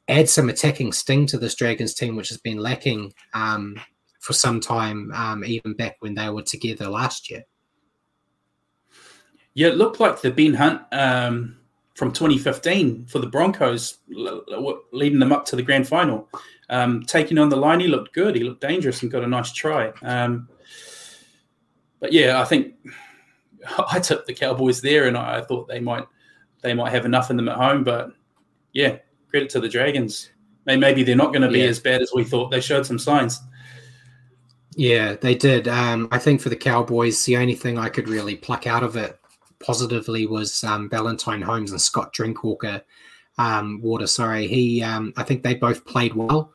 add 0.06 0.28
some 0.28 0.48
attacking 0.48 0.92
sting 0.92 1.26
to 1.26 1.38
this 1.38 1.56
Dragons 1.56 1.92
team, 1.92 2.14
which 2.14 2.28
has 2.28 2.38
been 2.38 2.58
lacking 2.58 3.12
um, 3.34 3.80
for 4.20 4.32
some 4.32 4.60
time, 4.60 5.10
um, 5.12 5.44
even 5.44 5.74
back 5.74 5.96
when 5.98 6.14
they 6.14 6.30
were 6.30 6.42
together 6.42 6.86
last 6.86 7.32
year. 7.32 7.42
Yeah, 9.54 9.68
it 9.68 9.76
looked 9.76 9.98
like 9.98 10.20
the 10.20 10.30
Ben 10.30 10.54
Hunt 10.54 10.82
um, 10.92 11.57
from 11.98 12.12
2015 12.12 13.06
for 13.06 13.18
the 13.18 13.26
Broncos, 13.26 13.98
leading 14.92 15.18
them 15.18 15.32
up 15.32 15.44
to 15.46 15.56
the 15.56 15.62
grand 15.64 15.88
final. 15.88 16.28
Um, 16.70 17.02
taking 17.02 17.38
on 17.38 17.48
the 17.48 17.56
line, 17.56 17.80
he 17.80 17.88
looked 17.88 18.14
good. 18.14 18.36
He 18.36 18.44
looked 18.44 18.60
dangerous 18.60 19.02
and 19.02 19.10
got 19.10 19.24
a 19.24 19.26
nice 19.26 19.52
try. 19.52 19.92
Um, 20.02 20.48
but 21.98 22.12
yeah, 22.12 22.40
I 22.40 22.44
think 22.44 22.74
I 23.90 23.98
took 23.98 24.26
the 24.26 24.32
Cowboys 24.32 24.80
there, 24.80 25.08
and 25.08 25.16
I, 25.16 25.38
I, 25.38 25.40
thought 25.40 25.66
they 25.66 25.80
might 25.80 26.06
they 26.62 26.72
might 26.72 26.92
have 26.92 27.04
enough 27.04 27.30
in 27.30 27.36
them 27.36 27.48
at 27.48 27.56
home. 27.56 27.82
But 27.82 28.12
yeah, 28.72 28.98
credit 29.28 29.50
to 29.50 29.60
the 29.60 29.68
Dragons. 29.68 30.30
Maybe 30.66 31.02
they're 31.02 31.16
not 31.16 31.32
going 31.32 31.42
to 31.42 31.48
be 31.48 31.60
yeah. 31.60 31.68
as 31.68 31.80
bad 31.80 32.00
as 32.00 32.12
we 32.14 32.22
thought. 32.22 32.52
They 32.52 32.60
showed 32.60 32.86
some 32.86 32.98
signs. 32.98 33.40
Yeah, 34.76 35.14
they 35.14 35.34
did. 35.34 35.66
Um, 35.66 36.06
I 36.12 36.18
think 36.18 36.42
for 36.42 36.50
the 36.50 36.56
Cowboys, 36.56 37.24
the 37.24 37.38
only 37.38 37.56
thing 37.56 37.76
I 37.76 37.88
could 37.88 38.08
really 38.08 38.36
pluck 38.36 38.68
out 38.68 38.84
of 38.84 38.94
it 38.94 39.18
positively 39.60 40.26
was 40.26 40.62
um, 40.64 40.88
Valentine 40.88 41.42
Holmes 41.42 41.70
and 41.70 41.80
Scott 41.80 42.12
Drinkwater. 42.12 42.82
Um, 43.38 43.80
Water, 43.80 44.06
sorry, 44.06 44.46
he. 44.46 44.82
Um, 44.82 45.12
I 45.16 45.22
think 45.22 45.42
they 45.42 45.54
both 45.54 45.84
played 45.84 46.14
well 46.14 46.52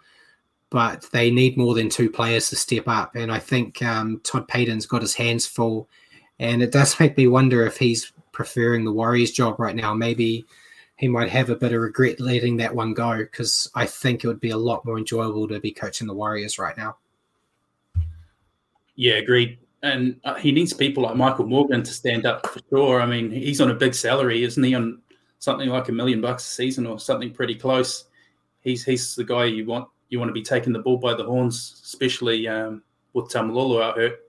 but 0.73 1.07
they 1.11 1.29
need 1.29 1.55
more 1.55 1.75
than 1.75 1.87
two 1.87 2.09
players 2.09 2.49
to 2.49 2.55
step 2.55 2.87
up. 2.87 3.13
And 3.15 3.31
I 3.31 3.37
think 3.37 3.79
um, 3.83 4.19
Todd 4.23 4.47
Payten's 4.47 4.87
got 4.87 5.03
his 5.03 5.13
hands 5.13 5.45
full. 5.45 5.87
And 6.39 6.63
it 6.63 6.71
does 6.71 6.99
make 6.99 7.15
me 7.15 7.27
wonder 7.27 7.63
if 7.63 7.77
he's 7.77 8.11
preferring 8.31 8.83
the 8.83 8.91
Warriors 8.91 9.29
job 9.29 9.59
right 9.59 9.75
now. 9.75 9.93
Maybe 9.93 10.47
he 10.95 11.07
might 11.07 11.29
have 11.29 11.51
a 11.51 11.55
bit 11.55 11.73
of 11.73 11.79
regret 11.79 12.19
letting 12.19 12.57
that 12.57 12.73
one 12.73 12.95
go 12.95 13.19
because 13.19 13.69
I 13.75 13.85
think 13.85 14.23
it 14.23 14.27
would 14.27 14.39
be 14.39 14.49
a 14.49 14.57
lot 14.57 14.83
more 14.83 14.97
enjoyable 14.97 15.47
to 15.49 15.59
be 15.59 15.71
coaching 15.71 16.07
the 16.07 16.15
Warriors 16.15 16.57
right 16.57 16.75
now. 16.75 16.97
Yeah, 18.95 19.17
agreed. 19.17 19.59
And 19.83 20.19
uh, 20.23 20.35
he 20.35 20.51
needs 20.51 20.73
people 20.73 21.03
like 21.03 21.15
Michael 21.15 21.45
Morgan 21.45 21.83
to 21.83 21.91
stand 21.91 22.25
up 22.25 22.47
for 22.47 22.59
sure. 22.69 23.01
I 23.01 23.05
mean, 23.05 23.29
he's 23.29 23.59
on 23.61 23.69
a 23.69 23.75
big 23.75 23.93
salary, 23.93 24.43
isn't 24.43 24.63
he? 24.63 24.73
On 24.73 25.01
something 25.39 25.67
like 25.67 25.89
a 25.89 25.91
million 25.91 26.21
bucks 26.21 26.47
a 26.47 26.51
season 26.51 26.87
or 26.87 26.99
something 26.99 27.31
pretty 27.31 27.55
close. 27.55 28.05
He's 28.61 28.85
he's 28.85 29.13
the 29.13 29.25
guy 29.25 29.43
you 29.45 29.65
want 29.65 29.89
you 30.07 30.19
want 30.19 30.29
to 30.29 30.33
be 30.33 30.41
taking 30.41 30.71
the 30.71 30.79
bull 30.79 30.97
by 30.97 31.13
the 31.13 31.25
horns, 31.25 31.81
especially 31.83 32.47
um, 32.47 32.81
with 33.11 33.25
Taumalolo 33.25 33.83
out 33.83 33.97
hurt. 33.97 34.19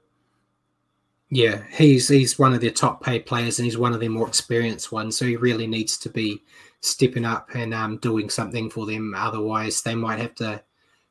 Yeah, 1.30 1.62
he's 1.70 2.08
he's 2.08 2.38
one 2.38 2.52
of 2.52 2.60
their 2.60 2.70
top 2.70 3.02
paid 3.02 3.26
players, 3.26 3.58
and 3.58 3.64
he's 3.64 3.78
one 3.78 3.92
of 3.92 4.00
their 4.00 4.10
more 4.10 4.26
experienced 4.26 4.90
ones. 4.90 5.16
So 5.16 5.24
he 5.24 5.36
really 5.36 5.66
needs 5.68 5.96
to 5.98 6.08
be 6.08 6.42
stepping 6.80 7.24
up 7.24 7.48
and 7.54 7.72
um, 7.72 7.98
doing 7.98 8.28
something 8.28 8.70
for 8.70 8.86
them. 8.86 9.14
Otherwise, 9.16 9.82
they 9.82 9.94
might 9.94 10.18
have 10.18 10.34
to 10.36 10.62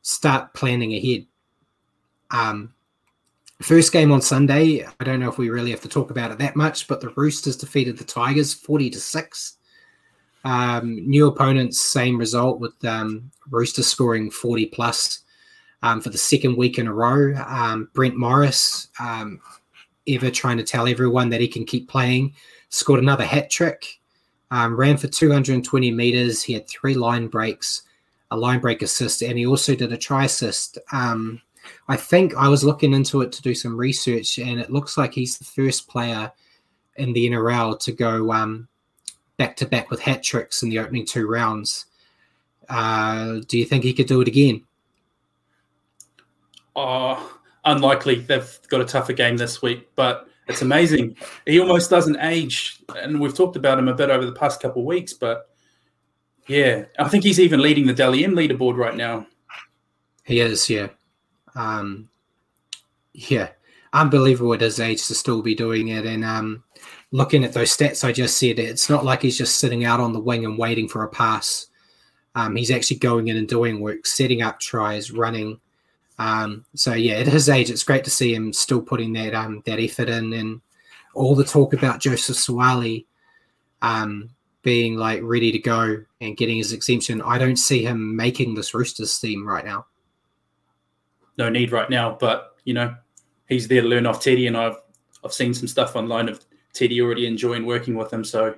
start 0.02 0.54
planning 0.54 0.94
ahead. 0.94 1.26
Um, 2.32 2.73
first 3.62 3.92
game 3.92 4.12
on 4.12 4.22
Sunday. 4.22 4.86
I 4.86 5.04
don't 5.04 5.20
know 5.20 5.30
if 5.30 5.38
we 5.38 5.50
really 5.50 5.72
have 5.72 5.82
to 5.82 5.90
talk 5.90 6.12
about 6.12 6.32
it 6.32 6.38
that 6.40 6.56
much, 6.56 6.88
but 6.88 7.02
the 7.02 7.10
Roosters 7.10 7.58
defeated 7.58 7.98
the 7.98 8.04
Tigers 8.04 8.54
forty 8.54 8.90
to 8.90 9.00
six. 9.00 9.58
Um, 10.46 11.08
new 11.08 11.28
opponents, 11.28 11.82
same 11.82 12.18
result 12.18 12.60
with 12.60 12.74
um, 12.84 13.32
Rooster 13.50 13.84
scoring 13.84 14.30
40 14.30 14.66
plus 14.68 15.24
um, 15.84 16.02
for 16.02 16.10
the 16.10 16.18
second 16.18 16.58
week 16.58 16.78
in 16.78 16.88
a 16.88 16.94
row. 16.94 17.34
Um, 17.48 17.90
Brett 17.94 18.16
Morris, 18.16 18.90
um, 19.00 19.40
ever 20.08 20.30
trying 20.30 20.58
to 20.58 20.64
tell 20.64 20.88
everyone 20.88 21.30
that 21.30 21.42
he 21.42 21.48
can 21.48 21.66
keep 21.66 21.88
playing, 21.88 22.34
scored 22.70 23.00
another 23.00 23.26
hat 23.26 23.50
trick, 23.50 24.00
um, 24.52 24.76
ran 24.76 24.98
for 24.98 25.08
220 25.08 25.92
meters. 25.92 26.44
He 26.44 26.54
had 26.54 26.68
three 26.68 26.94
line 26.94 27.28
breaks, 27.28 27.84
a 28.32 28.38
line 28.38 28.60
break 28.60 28.82
assist, 28.82 29.22
and 29.22 29.38
he 29.38 29.46
also 29.46 29.76
did 29.76 29.94
a 29.94 29.98
try 29.98 30.26
assist. 30.26 30.78
I 31.88 31.96
think 31.96 32.36
I 32.36 32.48
was 32.48 32.64
looking 32.64 32.94
into 32.94 33.22
it 33.22 33.32
to 33.34 33.42
do 33.42 33.56
some 33.56 33.78
research, 33.78 34.38
and 34.38 34.60
it 34.60 34.72
looks 34.72 34.98
like 34.98 35.14
he's 35.14 35.38
the 35.38 35.46
first 35.46 35.88
player 35.88 36.32
in 36.96 37.14
the 37.14 37.30
NRL 37.30 37.80
to 37.80 37.92
go 37.92 38.32
um, 38.32 38.68
back 39.38 39.56
to 39.58 39.66
back 39.66 39.90
with 39.90 40.02
hat 40.02 40.24
tricks 40.24 40.64
in 40.64 40.70
the 40.70 40.80
opening 40.80 41.06
two 41.06 41.28
rounds. 41.28 41.86
Uh, 42.70 43.40
do 43.48 43.58
you 43.58 43.66
think 43.66 43.84
he 43.84 43.94
could 43.94 44.08
do 44.08 44.22
it 44.22 44.28
again? 44.28 44.64
oh, 46.76 47.40
unlikely. 47.66 48.16
They've 48.16 48.60
got 48.68 48.82
a 48.82 48.86
tougher 48.86 49.14
game 49.14 49.38
this 49.38 49.62
week, 49.62 49.90
but 49.96 50.28
it's 50.48 50.62
amazing. 50.62 51.16
he 51.46 51.60
almost 51.60 51.90
doesn't 51.90 52.18
age, 52.20 52.80
and 52.96 53.20
we've 53.20 53.36
talked 53.36 53.56
about 53.56 53.80
him 53.80 53.88
a 53.88 53.94
bit 53.94 54.10
over 54.10 54.26
the 54.26 54.34
past 54.34 54.62
couple 54.62 54.82
of 54.82 54.86
weeks. 54.86 55.14
But 55.14 55.50
yeah, 56.48 56.86
I 57.00 57.08
think 57.10 57.24
he's 57.24 57.40
even 57.40 57.62
leading 57.62 57.88
the 57.88 57.94
Dally 57.94 58.24
M 58.24 58.34
leaderboard 58.34 58.78
right 58.78 58.96
now. 58.96 59.28
He 60.26 60.40
is, 60.40 60.70
yeah, 60.70 60.88
um, 61.56 62.10
yeah, 63.14 63.50
unbelievable 63.94 64.54
at 64.54 64.62
his 64.62 64.80
age 64.80 65.08
to 65.08 65.16
still 65.16 65.42
be 65.42 65.56
doing 65.56 65.90
it. 65.90 66.06
And 66.06 66.24
um, 66.24 66.64
looking 67.12 67.44
at 67.44 67.54
those 67.54 67.76
stats 67.76 68.04
I 68.04 68.12
just 68.12 68.38
said, 68.38 68.60
it's 68.60 68.90
not 68.90 69.06
like 69.06 69.22
he's 69.22 69.38
just 69.38 69.58
sitting 69.58 69.86
out 69.86 70.00
on 70.00 70.14
the 70.14 70.20
wing 70.20 70.46
and 70.46 70.58
waiting 70.58 70.88
for 70.88 71.04
a 71.04 71.10
pass. 71.10 71.68
Um, 72.36 72.56
he's 72.56 72.72
actually 72.72 72.98
going 72.98 73.28
in 73.28 73.38
and 73.38 73.48
doing 73.48 73.80
work, 73.80 74.06
setting 74.08 74.42
up 74.42 74.60
tries, 74.60 75.12
running. 75.12 75.60
Um, 76.18 76.66
so 76.74 76.94
yeah, 76.94 77.16
at 77.16 77.28
his 77.28 77.50
age, 77.50 77.70
it's 77.70 77.84
great 77.84 78.04
to 78.06 78.10
see 78.10 78.34
him 78.34 78.52
still 78.54 78.82
putting 78.82 79.14
that 79.14 79.36
um, 79.36 79.62
that 79.66 79.80
effort 79.80 80.10
in, 80.10 80.34
and 80.34 80.62
all 81.14 81.36
the 81.36 81.44
talk 81.44 81.74
about 81.74 82.00
Joseph 82.00 82.38
Suaalii 82.38 83.06
um, 83.84 84.30
being 84.64 84.96
like 84.98 85.22
ready 85.22 85.52
to 85.52 85.60
go 85.60 86.04
and 86.22 86.38
getting 86.38 86.58
his 86.58 86.74
exemption. 86.74 87.22
I 87.22 87.38
don't 87.38 87.58
see 87.58 87.84
him 87.84 88.16
making 88.16 88.56
this 88.56 88.74
Roosters 88.74 89.20
team 89.20 89.48
right 89.48 89.66
now. 89.66 89.86
No 91.38 91.50
need 91.50 91.72
right 91.72 91.90
now, 91.90 92.18
but 92.20 92.56
you 92.64 92.74
know 92.74 92.96
he's 93.48 93.68
there 93.68 93.82
to 93.82 93.88
learn 93.88 94.06
off 94.06 94.22
Teddy, 94.22 94.48
and 94.48 94.58
I've 94.58 94.78
I've 95.24 95.34
seen 95.34 95.54
some 95.54 95.68
stuff 95.68 95.96
online 95.96 96.30
of 96.30 96.44
Teddy 96.74 97.02
already 97.02 97.26
enjoying 97.26 97.66
working 97.66 97.96
with 97.96 98.12
him. 98.12 98.24
So 98.24 98.56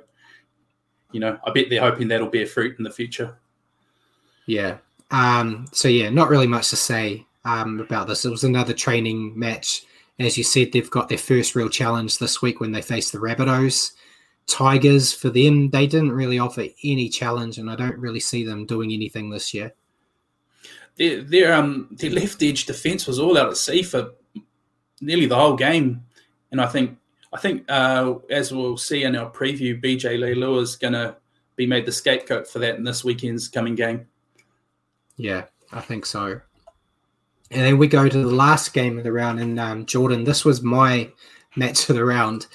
you 1.11 1.19
know, 1.19 1.37
I 1.45 1.51
bet 1.51 1.69
they're 1.69 1.81
hoping 1.81 2.07
that'll 2.07 2.27
bear 2.27 2.45
fruit 2.45 2.77
in 2.77 2.83
the 2.83 2.91
future. 2.91 3.37
Yeah. 4.47 4.77
Um, 5.11 5.65
so 5.71 5.87
yeah, 5.87 6.09
not 6.09 6.29
really 6.29 6.47
much 6.47 6.69
to 6.71 6.75
say 6.75 7.25
um, 7.45 7.79
about 7.79 8.07
this. 8.07 8.25
It 8.25 8.31
was 8.31 8.43
another 8.43 8.73
training 8.73 9.37
match. 9.37 9.85
As 10.19 10.37
you 10.37 10.43
said, 10.43 10.71
they've 10.71 10.89
got 10.89 11.09
their 11.09 11.17
first 11.17 11.55
real 11.55 11.69
challenge 11.69 12.17
this 12.17 12.41
week 12.41 12.59
when 12.59 12.71
they 12.71 12.81
face 12.81 13.11
the 13.11 13.17
Rabbitohs. 13.17 13.91
Tigers, 14.47 15.13
for 15.13 15.29
them, 15.29 15.69
they 15.69 15.87
didn't 15.87 16.11
really 16.11 16.37
offer 16.39 16.65
any 16.83 17.09
challenge, 17.09 17.57
and 17.57 17.69
I 17.69 17.75
don't 17.75 17.97
really 17.97 18.19
see 18.19 18.45
them 18.45 18.65
doing 18.65 18.91
anything 18.91 19.29
this 19.29 19.53
year. 19.53 19.73
Their, 20.97 21.21
their 21.21 21.53
um 21.53 21.89
their 21.91 22.11
left 22.11 22.41
edge 22.41 22.65
defense 22.65 23.05
was 23.05 23.19
all 23.19 23.37
out 23.37 23.49
at 23.49 23.57
sea 23.57 23.83
for 23.83 24.11
nearly 25.01 25.25
the 25.25 25.35
whole 25.35 25.55
game, 25.55 26.05
and 26.51 26.61
I 26.61 26.67
think 26.67 26.97
I 27.33 27.37
think 27.37 27.65
uh, 27.69 28.15
as 28.29 28.53
we'll 28.53 28.77
see 28.77 29.03
in 29.03 29.15
our 29.15 29.29
preview, 29.29 29.81
BJ 29.83 30.17
Leilua 30.17 30.61
is 30.61 30.77
going 30.77 30.93
to 30.93 31.17
be 31.57 31.67
made 31.67 31.85
the 31.85 31.91
scapegoat 31.91 32.47
for 32.47 32.59
that 32.59 32.75
in 32.75 32.83
this 32.83 33.03
weekend's 33.03 33.49
coming 33.49 33.75
game. 33.75 34.07
Yeah, 35.17 35.45
I 35.73 35.81
think 35.81 36.05
so. 36.05 36.39
And 37.51 37.61
then 37.61 37.77
we 37.77 37.87
go 37.87 38.07
to 38.07 38.17
the 38.17 38.35
last 38.35 38.73
game 38.73 38.97
of 38.97 39.03
the 39.03 39.11
round 39.11 39.39
in 39.39 39.59
um, 39.59 39.85
Jordan. 39.85 40.23
This 40.23 40.45
was 40.45 40.61
my 40.61 41.11
match 41.55 41.89
of 41.89 41.95
the 41.95 42.05
round. 42.05 42.47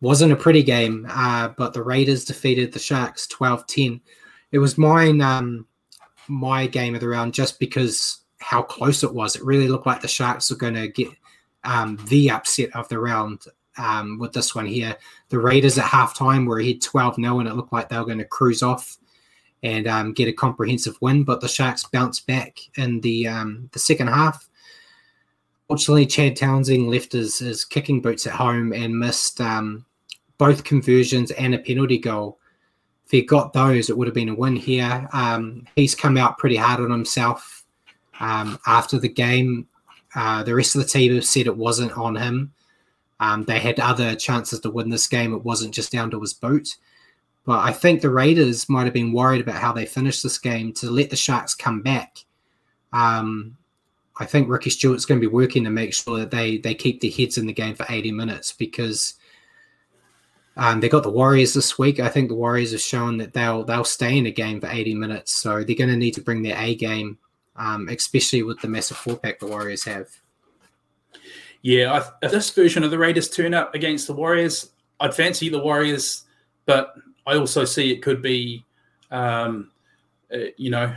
Wasn't 0.00 0.32
a 0.32 0.36
pretty 0.36 0.62
game, 0.62 1.06
uh, 1.10 1.48
but 1.56 1.72
the 1.72 1.82
Raiders 1.82 2.24
defeated 2.24 2.72
the 2.72 2.78
Sharks 2.78 3.26
12 3.26 3.66
10. 3.66 4.00
It 4.52 4.58
was 4.58 4.78
mine, 4.78 5.20
um, 5.20 5.66
my 6.28 6.66
game 6.66 6.94
of 6.94 7.00
the 7.00 7.08
round 7.08 7.34
just 7.34 7.58
because 7.58 8.20
how 8.40 8.62
close 8.62 9.02
it 9.02 9.12
was. 9.12 9.36
It 9.36 9.44
really 9.44 9.68
looked 9.68 9.86
like 9.86 10.00
the 10.00 10.08
Sharks 10.08 10.50
were 10.50 10.56
going 10.56 10.74
to 10.74 10.88
get 10.88 11.08
um, 11.64 11.98
the 12.08 12.30
upset 12.30 12.70
of 12.74 12.88
the 12.88 12.98
round 12.98 13.44
um, 13.76 14.18
with 14.18 14.32
this 14.32 14.54
one 14.54 14.66
here. 14.66 14.96
The 15.28 15.38
Raiders 15.38 15.78
at 15.78 15.84
halftime 15.84 16.46
were 16.46 16.60
ahead 16.60 16.82
12 16.82 17.16
0, 17.16 17.40
and 17.40 17.48
it 17.48 17.54
looked 17.54 17.72
like 17.72 17.88
they 17.88 17.98
were 17.98 18.04
going 18.04 18.18
to 18.18 18.24
cruise 18.24 18.62
off 18.62 18.96
and 19.62 19.88
um, 19.88 20.12
get 20.12 20.28
a 20.28 20.32
comprehensive 20.32 20.96
win. 21.00 21.24
But 21.24 21.40
the 21.40 21.48
Sharks 21.48 21.84
bounced 21.84 22.26
back 22.26 22.58
in 22.76 23.00
the 23.00 23.28
um, 23.28 23.68
the 23.72 23.78
second 23.78 24.08
half. 24.08 24.48
Fortunately, 25.66 26.06
Chad 26.06 26.34
Townsend 26.34 26.90
left 26.90 27.12
his, 27.12 27.38
his 27.38 27.64
kicking 27.64 28.00
boots 28.00 28.26
at 28.26 28.32
home 28.32 28.72
and 28.72 28.98
missed 28.98 29.38
um, 29.40 29.84
both 30.38 30.64
conversions 30.64 31.30
and 31.32 31.54
a 31.54 31.58
penalty 31.58 31.98
goal. 31.98 32.37
If 33.08 33.12
he 33.12 33.22
got 33.22 33.54
those, 33.54 33.88
it 33.88 33.96
would 33.96 34.06
have 34.06 34.14
been 34.14 34.28
a 34.28 34.34
win 34.34 34.54
here. 34.54 35.08
Um, 35.14 35.66
he's 35.76 35.94
come 35.94 36.18
out 36.18 36.36
pretty 36.36 36.56
hard 36.56 36.80
on 36.80 36.90
himself 36.90 37.64
um, 38.20 38.58
after 38.66 38.98
the 38.98 39.08
game. 39.08 39.66
Uh, 40.14 40.42
the 40.42 40.54
rest 40.54 40.74
of 40.74 40.82
the 40.82 40.88
team 40.88 41.14
have 41.14 41.24
said 41.24 41.46
it 41.46 41.56
wasn't 41.56 41.96
on 41.96 42.16
him. 42.16 42.52
Um, 43.18 43.44
they 43.44 43.60
had 43.60 43.80
other 43.80 44.14
chances 44.14 44.60
to 44.60 44.70
win 44.70 44.90
this 44.90 45.06
game. 45.06 45.32
It 45.32 45.42
wasn't 45.42 45.72
just 45.72 45.90
down 45.90 46.10
to 46.10 46.20
his 46.20 46.34
boot. 46.34 46.76
But 47.46 47.60
I 47.60 47.72
think 47.72 48.02
the 48.02 48.10
Raiders 48.10 48.68
might 48.68 48.84
have 48.84 48.92
been 48.92 49.14
worried 49.14 49.40
about 49.40 49.62
how 49.62 49.72
they 49.72 49.86
finished 49.86 50.22
this 50.22 50.36
game 50.36 50.74
to 50.74 50.90
let 50.90 51.08
the 51.08 51.16
Sharks 51.16 51.54
come 51.54 51.80
back. 51.80 52.18
Um, 52.92 53.56
I 54.20 54.26
think 54.26 54.50
Ricky 54.50 54.68
Stuart's 54.68 55.06
going 55.06 55.18
to 55.18 55.26
be 55.26 55.32
working 55.32 55.64
to 55.64 55.70
make 55.70 55.94
sure 55.94 56.18
that 56.18 56.30
they 56.30 56.58
they 56.58 56.74
keep 56.74 57.00
their 57.00 57.10
heads 57.10 57.38
in 57.38 57.46
the 57.46 57.54
game 57.54 57.74
for 57.74 57.86
80 57.88 58.12
minutes 58.12 58.52
because 58.52 59.14
um, 60.58 60.80
they 60.80 60.88
got 60.88 61.04
the 61.04 61.10
Warriors 61.10 61.54
this 61.54 61.78
week. 61.78 62.00
I 62.00 62.08
think 62.08 62.28
the 62.28 62.34
Warriors 62.34 62.72
have 62.72 62.80
shown 62.80 63.16
that 63.18 63.32
they'll 63.32 63.62
they'll 63.62 63.84
stay 63.84 64.18
in 64.18 64.26
a 64.26 64.30
game 64.32 64.60
for 64.60 64.68
80 64.68 64.94
minutes, 64.96 65.32
so 65.32 65.62
they're 65.62 65.76
going 65.76 65.88
to 65.88 65.96
need 65.96 66.14
to 66.14 66.20
bring 66.20 66.42
their 66.42 66.58
A 66.58 66.74
game, 66.74 67.16
um, 67.54 67.88
especially 67.88 68.42
with 68.42 68.60
the 68.60 68.66
massive 68.66 68.96
four 68.96 69.16
pack 69.16 69.38
the 69.38 69.46
Warriors 69.46 69.84
have. 69.84 70.08
Yeah, 71.62 71.92
I, 71.92 72.26
if 72.26 72.32
this 72.32 72.50
version 72.50 72.82
of 72.82 72.90
the 72.90 72.98
Raiders 72.98 73.30
turn 73.30 73.54
up 73.54 73.72
against 73.76 74.08
the 74.08 74.14
Warriors, 74.14 74.72
I'd 74.98 75.14
fancy 75.14 75.48
the 75.48 75.60
Warriors, 75.60 76.24
but 76.66 76.94
I 77.24 77.36
also 77.36 77.64
see 77.64 77.92
it 77.92 78.02
could 78.02 78.20
be, 78.20 78.64
um, 79.12 79.70
uh, 80.34 80.50
you 80.56 80.70
know, 80.70 80.92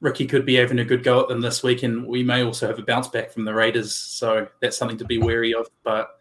Ricky 0.00 0.26
could 0.26 0.44
be 0.44 0.54
having 0.54 0.80
a 0.80 0.84
good 0.84 1.04
go 1.04 1.20
at 1.20 1.28
them 1.28 1.40
this 1.40 1.62
week, 1.62 1.84
and 1.84 2.06
we 2.08 2.24
may 2.24 2.42
also 2.42 2.66
have 2.66 2.78
a 2.80 2.82
bounce 2.82 3.06
back 3.06 3.30
from 3.30 3.44
the 3.44 3.54
Raiders. 3.54 3.94
So 3.94 4.48
that's 4.60 4.76
something 4.76 4.98
to 4.98 5.04
be 5.04 5.18
wary 5.18 5.54
of. 5.54 5.68
But 5.84 6.18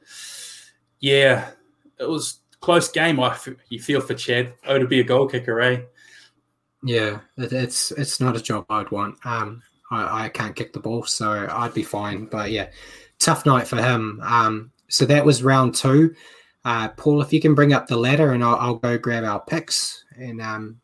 yeah, 0.99 1.49
it 1.97 2.07
was 2.07 2.39
close 2.61 2.89
game. 2.89 3.19
I 3.19 3.37
you 3.69 3.79
feel 3.79 4.01
for 4.01 4.13
Chad. 4.13 4.53
Oh, 4.67 4.77
to 4.77 4.87
be 4.87 4.99
a 4.99 5.03
goal 5.03 5.27
kicker, 5.27 5.59
eh? 5.61 5.81
Yeah, 6.83 7.19
it, 7.37 7.51
it's 7.51 7.91
it's 7.91 8.19
not 8.19 8.37
a 8.37 8.41
job 8.41 8.65
I'd 8.69 8.91
want. 8.91 9.17
Um, 9.25 9.61
I, 9.91 10.25
I 10.25 10.29
can't 10.29 10.55
kick 10.55 10.73
the 10.73 10.79
ball, 10.79 11.03
so 11.03 11.47
I'd 11.51 11.73
be 11.73 11.83
fine. 11.83 12.25
But 12.25 12.51
yeah, 12.51 12.69
tough 13.19 13.45
night 13.45 13.67
for 13.67 13.77
him. 13.77 14.21
Um, 14.23 14.71
so 14.87 15.05
that 15.05 15.25
was 15.25 15.43
round 15.43 15.75
two. 15.75 16.15
Uh, 16.65 16.89
Paul, 16.89 17.21
if 17.21 17.33
you 17.33 17.41
can 17.41 17.55
bring 17.55 17.73
up 17.73 17.87
the 17.87 17.97
ladder, 17.97 18.33
and 18.33 18.43
I'll, 18.43 18.55
I'll 18.55 18.75
go 18.75 18.97
grab 18.97 19.23
our 19.23 19.39
picks. 19.39 20.05
And 20.17 20.41
um, 20.41 20.81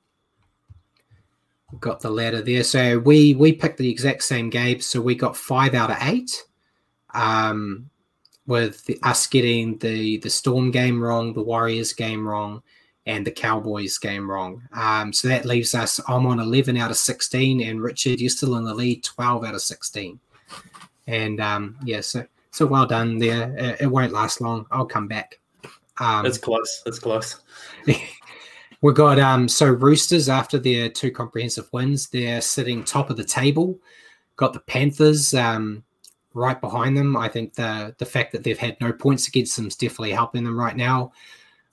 got 1.79 1.99
the 2.01 2.09
ladder 2.09 2.41
there. 2.41 2.63
So 2.63 2.99
we 2.99 3.35
we 3.35 3.53
picked 3.53 3.77
the 3.77 3.89
exact 3.89 4.23
same 4.23 4.49
game. 4.49 4.81
So 4.81 5.01
we 5.01 5.15
got 5.15 5.37
five 5.37 5.73
out 5.73 5.91
of 5.91 5.97
eight. 6.01 6.43
Um, 7.13 7.89
with 8.47 8.85
the, 8.85 8.99
us 9.03 9.27
getting 9.27 9.77
the 9.79 10.17
the 10.17 10.29
Storm 10.29 10.71
game 10.71 11.01
wrong, 11.01 11.33
the 11.33 11.41
Warriors 11.41 11.93
game 11.93 12.27
wrong, 12.27 12.61
and 13.05 13.25
the 13.25 13.31
Cowboys 13.31 13.97
game 13.97 14.29
wrong. 14.29 14.61
Um, 14.73 15.13
so 15.13 15.27
that 15.27 15.45
leaves 15.45 15.75
us. 15.75 15.99
I'm 16.07 16.25
on 16.25 16.39
11 16.39 16.77
out 16.77 16.91
of 16.91 16.97
16, 16.97 17.61
and 17.61 17.81
Richard, 17.81 18.19
you're 18.19 18.29
still 18.29 18.57
in 18.57 18.63
the 18.63 18.73
lead, 18.73 19.03
12 19.03 19.45
out 19.45 19.53
of 19.53 19.61
16. 19.61 20.19
And 21.07 21.39
um, 21.39 21.77
yeah, 21.83 22.01
so 22.01 22.25
so 22.51 22.65
well 22.65 22.85
done 22.85 23.17
there. 23.17 23.53
It, 23.57 23.81
it 23.81 23.87
won't 23.87 24.13
last 24.13 24.41
long. 24.41 24.65
I'll 24.71 24.85
come 24.85 25.07
back. 25.07 25.39
Um, 25.99 26.23
That's 26.23 26.37
close. 26.37 26.81
That's 26.85 26.99
close. 26.99 27.41
we 28.81 28.93
got 28.93 29.19
um 29.19 29.47
so 29.47 29.67
Roosters 29.67 30.29
after 30.29 30.57
their 30.57 30.89
two 30.89 31.11
comprehensive 31.11 31.67
wins, 31.73 32.07
they're 32.09 32.41
sitting 32.41 32.83
top 32.83 33.09
of 33.09 33.17
the 33.17 33.23
table. 33.23 33.79
Got 34.37 34.53
the 34.53 34.59
Panthers 34.61 35.33
um 35.33 35.83
right 36.35 36.59
behind 36.59 36.95
them. 36.95 37.17
I 37.17 37.29
think 37.29 37.55
the 37.55 37.95
the 37.97 38.05
fact 38.05 38.31
that 38.33 38.43
they've 38.43 38.59
had 38.59 38.77
no 38.79 38.93
points 38.93 39.27
against 39.27 39.55
them 39.55 39.65
is 39.65 39.75
definitely 39.75 40.11
helping 40.11 40.43
them 40.43 40.59
right 40.59 40.75
now. 40.75 41.11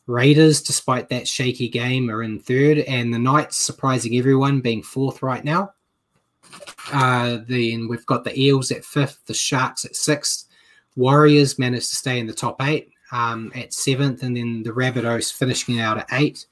Raiders, 0.06 0.62
despite 0.62 1.08
that 1.10 1.28
shaky 1.28 1.68
game, 1.68 2.10
are 2.10 2.22
in 2.22 2.38
third, 2.38 2.78
and 2.78 3.12
the 3.12 3.18
Knights, 3.18 3.58
surprising 3.58 4.16
everyone, 4.16 4.60
being 4.60 4.82
fourth 4.82 5.22
right 5.22 5.44
now. 5.44 5.74
Uh, 6.92 7.38
then 7.46 7.88
we've 7.88 8.06
got 8.06 8.24
the 8.24 8.38
Eels 8.38 8.70
at 8.72 8.84
fifth, 8.84 9.20
the 9.26 9.34
Sharks 9.34 9.84
at 9.84 9.94
sixth. 9.94 10.48
Warriors 10.96 11.58
managed 11.58 11.90
to 11.90 11.96
stay 11.96 12.18
in 12.18 12.26
the 12.26 12.32
top 12.32 12.60
eight 12.62 12.90
um, 13.12 13.52
at 13.54 13.72
seventh, 13.72 14.22
and 14.22 14.36
then 14.36 14.62
the 14.62 14.70
Rabbitohs 14.70 15.32
finishing 15.32 15.80
out 15.80 15.98
at 15.98 16.08
eight. 16.12 16.46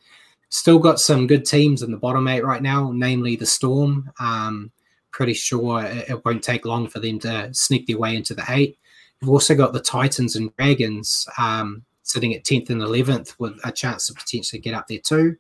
Still 0.49 0.79
got 0.79 0.99
some 0.99 1.27
good 1.27 1.45
teams 1.45 1.83
in 1.83 1.91
the 1.91 1.97
bottom 1.97 2.27
eight 2.29 2.45
right 2.45 2.63
now, 2.63 2.93
namely 2.93 3.37
the 3.37 3.47
Storm. 3.47 4.11
Um, 4.19 4.71
pretty 5.13 5.35
sure 5.35 5.83
it, 5.85 6.25
won't 6.25 6.43
take 6.43 6.65
long 6.65 6.89
for 6.89 7.01
them 7.01 7.19
to 7.21 7.53
sneak 7.53 7.87
their 7.87 7.99
way 7.99 8.17
into 8.17 8.35
the 8.35 8.45
eight. 8.49 8.79
You've 9.21 9.31
also 9.31 9.55
got 9.55 9.73
the 9.73 9.81
Titans 9.81 10.37
and 10.37 10.55
Dragons 10.57 11.29
um, 11.39 11.85
sitting 12.03 12.35
at 12.35 12.45
10th 12.45 12.71
and 12.71 12.81
11th 12.81 13.35
with 13.39 13.59
a 13.65 13.73
chance 13.73 14.07
to 14.07 14.15
potentially 14.15 14.61
get 14.61 14.75
up 14.75 14.89
there 14.89 14.99
too. 14.99 15.37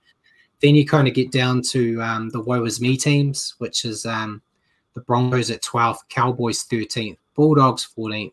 Then 0.60 0.74
you 0.74 0.86
kind 0.86 1.08
of 1.08 1.14
get 1.14 1.32
down 1.32 1.62
to 1.70 2.00
um, 2.02 2.28
the 2.28 2.40
woe 2.40 2.64
is 2.64 2.80
me 2.80 2.96
teams, 2.96 3.54
which 3.58 3.84
is 3.84 4.04
um, 4.04 4.42
the 4.94 5.00
Broncos 5.00 5.50
at 5.50 5.62
12th, 5.62 6.00
Cowboys 6.10 6.64
13th, 6.64 7.16
Bulldogs 7.34 7.88
14th, 7.96 8.32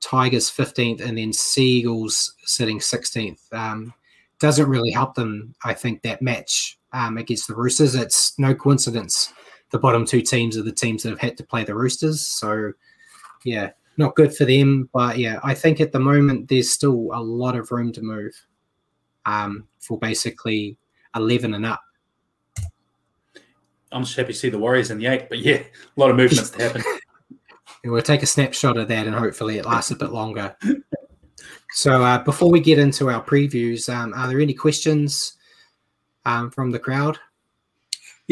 Tigers 0.00 0.50
15th, 0.50 1.00
and 1.00 1.18
then 1.18 1.32
Seagulls 1.32 2.34
sitting 2.44 2.78
16th. 2.78 3.52
Um, 3.52 3.92
doesn't 4.38 4.68
really 4.68 4.90
help 4.90 5.14
them, 5.14 5.54
I 5.64 5.74
think, 5.74 6.02
that 6.02 6.22
match 6.22 6.78
um, 6.92 7.16
against 7.18 7.48
the 7.48 7.54
Roosters. 7.54 7.94
It's 7.94 8.38
no 8.38 8.54
coincidence 8.54 9.32
the 9.72 9.78
bottom 9.78 10.04
two 10.04 10.20
teams 10.20 10.56
are 10.56 10.62
the 10.62 10.70
teams 10.70 11.02
that 11.02 11.10
have 11.10 11.18
had 11.18 11.36
to 11.38 11.44
play 11.44 11.64
the 11.64 11.74
Roosters. 11.74 12.24
So 12.24 12.72
yeah, 13.44 13.70
not 13.96 14.14
good 14.14 14.36
for 14.36 14.44
them. 14.44 14.88
But 14.92 15.18
yeah, 15.18 15.40
I 15.42 15.54
think 15.54 15.80
at 15.80 15.92
the 15.92 15.98
moment 15.98 16.48
there's 16.48 16.70
still 16.70 17.10
a 17.12 17.20
lot 17.20 17.56
of 17.56 17.72
room 17.72 17.90
to 17.92 18.02
move 18.02 18.34
um, 19.26 19.66
for 19.80 19.98
basically 19.98 20.78
11 21.16 21.54
and 21.54 21.66
up. 21.66 21.82
I'm 23.90 24.04
just 24.04 24.16
happy 24.16 24.32
to 24.32 24.38
see 24.38 24.48
the 24.48 24.58
Warriors 24.58 24.90
in 24.90 24.98
the 24.98 25.06
eight, 25.06 25.28
but 25.28 25.38
yeah, 25.38 25.56
a 25.56 26.00
lot 26.00 26.10
of 26.10 26.16
movements 26.16 26.50
to 26.50 26.62
happen. 26.62 26.82
we'll 27.84 28.00
take 28.00 28.22
a 28.22 28.26
snapshot 28.26 28.76
of 28.76 28.88
that 28.88 29.06
and 29.06 29.16
hopefully 29.16 29.58
it 29.58 29.66
lasts 29.66 29.90
a 29.90 29.96
bit 29.96 30.12
longer. 30.12 30.56
So 31.74 32.02
uh, 32.02 32.22
before 32.22 32.50
we 32.50 32.60
get 32.60 32.78
into 32.78 33.10
our 33.10 33.24
previews, 33.24 33.92
um, 33.92 34.12
are 34.14 34.28
there 34.28 34.40
any 34.40 34.54
questions 34.54 35.38
um, 36.26 36.50
from 36.50 36.70
the 36.70 36.78
crowd? 36.78 37.18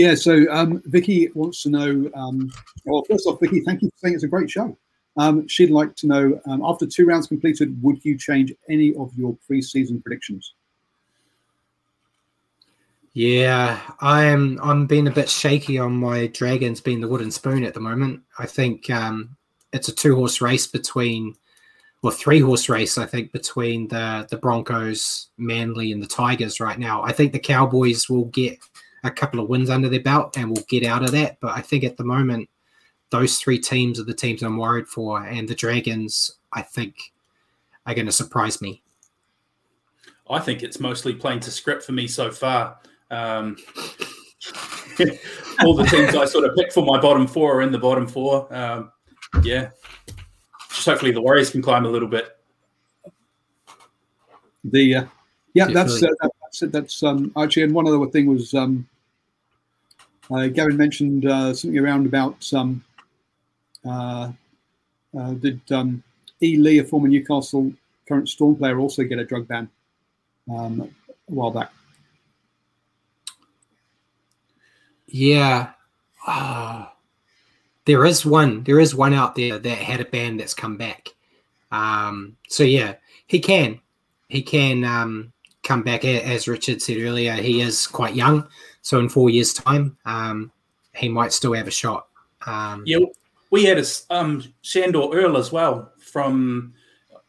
Yeah, 0.01 0.14
so 0.14 0.46
um, 0.51 0.82
Vicky 0.86 1.28
wants 1.34 1.62
to 1.64 1.68
know. 1.68 2.11
Um, 2.14 2.51
well, 2.86 3.05
first 3.05 3.26
off, 3.26 3.38
Vicky, 3.38 3.61
thank 3.61 3.82
you 3.82 3.90
for 3.90 3.98
saying 3.98 4.14
it's 4.14 4.24
a 4.24 4.28
great 4.28 4.51
show. 4.51 4.74
Um, 5.18 5.46
she'd 5.46 5.68
like 5.68 5.94
to 5.96 6.07
know 6.07 6.40
um, 6.46 6.62
after 6.64 6.86
two 6.86 7.05
rounds 7.05 7.26
completed, 7.26 7.76
would 7.82 8.03
you 8.03 8.16
change 8.16 8.51
any 8.70 8.94
of 8.94 9.12
your 9.14 9.36
preseason 9.46 10.03
predictions? 10.03 10.55
Yeah, 13.12 13.78
I 14.01 14.24
am. 14.24 14.59
I'm 14.62 14.86
being 14.86 15.07
a 15.07 15.11
bit 15.11 15.28
shaky 15.28 15.76
on 15.76 15.92
my 15.92 16.28
Dragons 16.28 16.80
being 16.80 17.03
the 17.03 17.09
wooden 17.09 17.30
spoon 17.30 17.62
at 17.62 17.74
the 17.74 17.80
moment. 17.80 18.22
I 18.38 18.46
think 18.46 18.88
um, 18.88 19.36
it's 19.74 19.88
a 19.88 19.94
two 19.94 20.16
horse 20.16 20.40
race 20.40 20.66
between, 20.66 21.34
well, 22.01 22.14
three 22.14 22.40
horse 22.40 22.70
race. 22.70 22.96
I 22.96 23.05
think 23.05 23.32
between 23.32 23.86
the 23.88 24.26
the 24.30 24.38
Broncos, 24.38 25.28
Manly, 25.36 25.92
and 25.92 26.03
the 26.03 26.07
Tigers 26.07 26.59
right 26.59 26.78
now. 26.78 27.03
I 27.03 27.12
think 27.12 27.34
the 27.34 27.38
Cowboys 27.38 28.09
will 28.09 28.24
get 28.26 28.59
a 29.05 29.11
couple 29.11 29.40
of 29.40 29.48
wins 29.48 29.70
under 29.70 29.88
their 29.88 30.03
belt 30.03 30.36
and 30.36 30.51
will 30.51 30.64
get 30.68 30.84
out 30.84 31.03
of 31.03 31.12
that. 31.12 31.38
But 31.40 31.57
I 31.57 31.61
think 31.61 31.84
at 31.84 31.96
the 31.96 32.05
moment, 32.05 32.48
those 33.11 33.38
three 33.38 33.59
teams 33.59 33.98
are 33.98 34.05
the 34.05 34.14
teams 34.14 34.42
I'm 34.42 34.57
worried 34.57 34.86
for, 34.86 35.22
and 35.24 35.48
the 35.48 35.55
Dragons, 35.55 36.38
I 36.53 36.62
think, 36.62 37.12
are 37.86 37.94
going 37.94 38.07
to 38.07 38.12
surprise 38.12 38.61
me. 38.61 38.82
I 40.28 40.38
think 40.38 40.62
it's 40.62 40.78
mostly 40.78 41.12
playing 41.14 41.40
to 41.40 41.51
script 41.51 41.82
for 41.82 41.92
me 41.92 42.07
so 42.07 42.30
far. 42.30 42.78
Um, 43.11 43.57
all 45.64 45.74
the 45.74 45.86
teams 45.90 46.14
I 46.14 46.24
sort 46.24 46.44
of 46.44 46.55
picked 46.57 46.72
for 46.72 46.84
my 46.84 47.01
bottom 47.01 47.26
four 47.26 47.57
are 47.59 47.62
in 47.62 47.72
the 47.72 47.78
bottom 47.78 48.07
four. 48.07 48.53
Um, 48.55 48.92
yeah, 49.42 49.70
just 50.68 50.86
hopefully 50.86 51.11
the 51.11 51.20
Warriors 51.20 51.51
can 51.51 51.62
climb 51.62 51.84
a 51.84 51.88
little 51.88 52.09
bit. 52.09 52.36
The 54.62 54.94
uh, 54.94 55.05
yeah, 55.55 55.66
that's 55.66 56.03
uh, 56.03 56.09
that's 56.51 56.72
that's 56.72 57.03
um, 57.03 57.32
actually, 57.36 57.62
and 57.64 57.74
one 57.74 57.86
other 57.86 58.05
thing 58.07 58.26
was 58.26 58.55
um, 58.55 58.88
uh, 60.30 60.48
Gavin 60.48 60.76
mentioned 60.76 61.26
uh, 61.26 61.55
something 61.55 61.78
around 61.78 62.07
about 62.07 62.53
um, 62.53 62.84
uh, 63.86 64.32
uh, 65.18 65.30
did 65.32 65.61
um, 65.70 66.03
E. 66.40 66.57
Lee, 66.57 66.78
a 66.78 66.84
former 66.84 67.09
Newcastle 67.09 67.72
current 68.09 68.28
Storm 68.28 68.57
player, 68.57 68.78
also 68.78 69.05
get 69.05 69.18
a 69.18 69.24
drug 69.24 69.46
ban 69.46 69.68
um, 70.51 70.80
a 70.80 70.88
while 71.26 71.51
back? 71.51 71.72
Yeah. 75.07 75.72
Uh, 76.26 76.86
there 77.84 78.05
is 78.05 78.26
one. 78.26 78.64
There 78.64 78.80
is 78.80 78.94
one 78.94 79.14
out 79.14 79.34
there 79.34 79.59
that 79.59 79.78
had 79.78 80.01
a 80.01 80.05
ban 80.05 80.36
that's 80.36 80.55
come 80.55 80.76
back. 80.76 81.09
Um, 81.72 82.36
so 82.48 82.62
yeah, 82.62 82.94
he 83.26 83.40
can. 83.40 83.80
He 84.28 84.42
can 84.42 84.84
um, 84.84 85.32
come 85.70 85.82
back. 85.84 86.04
As 86.04 86.48
Richard 86.48 86.82
said 86.82 86.96
earlier, 86.98 87.34
he 87.34 87.60
is 87.60 87.86
quite 87.86 88.16
young. 88.16 88.44
So 88.82 88.98
in 88.98 89.08
four 89.08 89.30
years' 89.30 89.52
time, 89.52 89.96
um, 90.04 90.50
he 90.96 91.08
might 91.08 91.32
still 91.32 91.52
have 91.52 91.68
a 91.68 91.70
shot. 91.70 92.08
Um, 92.44 92.82
yeah, 92.86 92.98
we 93.50 93.64
had 93.64 93.78
a 93.78 93.84
um, 94.10 94.42
Sandor 94.62 95.12
Earl 95.12 95.36
as 95.36 95.52
well. 95.52 95.92
From 95.98 96.74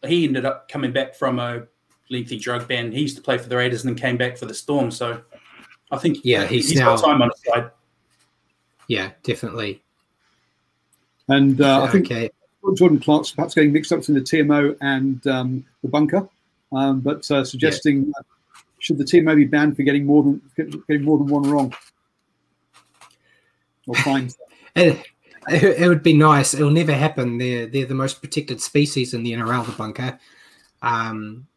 he 0.08 0.26
ended 0.26 0.46
up 0.46 0.68
coming 0.70 0.92
back 0.92 1.14
from 1.14 1.38
a 1.38 1.68
lengthy 2.10 2.40
drug 2.40 2.68
ban. 2.68 2.92
He 2.92 3.02
used 3.02 3.16
to 3.18 3.22
play 3.22 3.38
for 3.38 3.48
the 3.48 3.58
Raiders 3.58 3.86
and 3.86 3.96
then 3.96 4.02
came 4.02 4.18
back 4.18 4.38
for 4.38 4.48
the 4.48 4.56
Storm. 4.56 4.90
So 4.90 5.22
I 5.92 5.98
think 6.00 6.20
yeah, 6.24 6.48
he's, 6.48 6.70
he's 6.70 6.80
now, 6.80 6.96
got 6.96 7.06
time 7.06 7.22
on 7.22 7.30
his 7.30 7.44
side. 7.46 7.70
Yeah, 8.88 9.12
definitely. 9.22 9.84
And 11.28 11.62
uh, 11.62 11.84
I 11.84 11.88
think 11.90 12.08
okay. 12.08 12.32
Jordan 12.76 13.00
Clark's 13.00 13.32
perhaps 13.32 13.54
getting 13.54 13.72
mixed 13.72 13.94
up 13.94 14.08
in 14.10 14.16
the 14.16 14.22
TMO 14.22 14.76
and 14.82 15.26
um, 15.28 15.64
the 15.84 15.90
bunker, 15.90 16.28
um, 16.72 17.02
but 17.02 17.30
uh, 17.32 17.44
suggesting 17.44 18.06
yeah. 18.06 18.24
should 18.80 18.98
the 18.98 19.06
team 19.06 19.26
maybe 19.26 19.46
banned 19.46 19.76
for 19.76 19.84
getting 19.84 20.06
more 20.06 20.24
than 20.24 20.42
getting 20.88 21.04
more 21.04 21.18
than 21.18 21.28
one 21.28 21.44
wrong 21.44 21.74
or 23.88 23.96
fined? 23.96 24.36
it, 24.76 25.06
it, 25.50 25.88
would 25.88 26.04
be 26.04 26.14
nice. 26.14 26.54
It'll 26.54 26.70
never 26.72 26.94
happen. 26.94 27.38
They're 27.38 27.68
they're 27.68 27.86
the 27.86 27.96
most 27.96 28.22
protected 28.22 28.62
species 28.62 29.14
in 29.14 29.24
the 29.24 29.34
NRL, 29.34 29.66
the 29.66 29.72
bunker. 29.74 30.20
Um, 30.82 31.48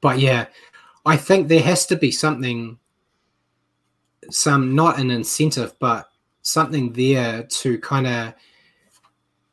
but 0.00 0.18
yeah, 0.18 0.46
I 1.06 1.16
think 1.16 1.48
there 1.48 1.62
has 1.62 1.86
to 1.86 1.96
be 1.96 2.10
something, 2.10 2.78
some 4.30 4.74
not 4.74 4.98
an 4.98 5.10
incentive, 5.10 5.74
but 5.78 6.10
something 6.42 6.92
there 6.92 7.44
to 7.44 7.78
kind 7.78 8.06
of 8.06 8.34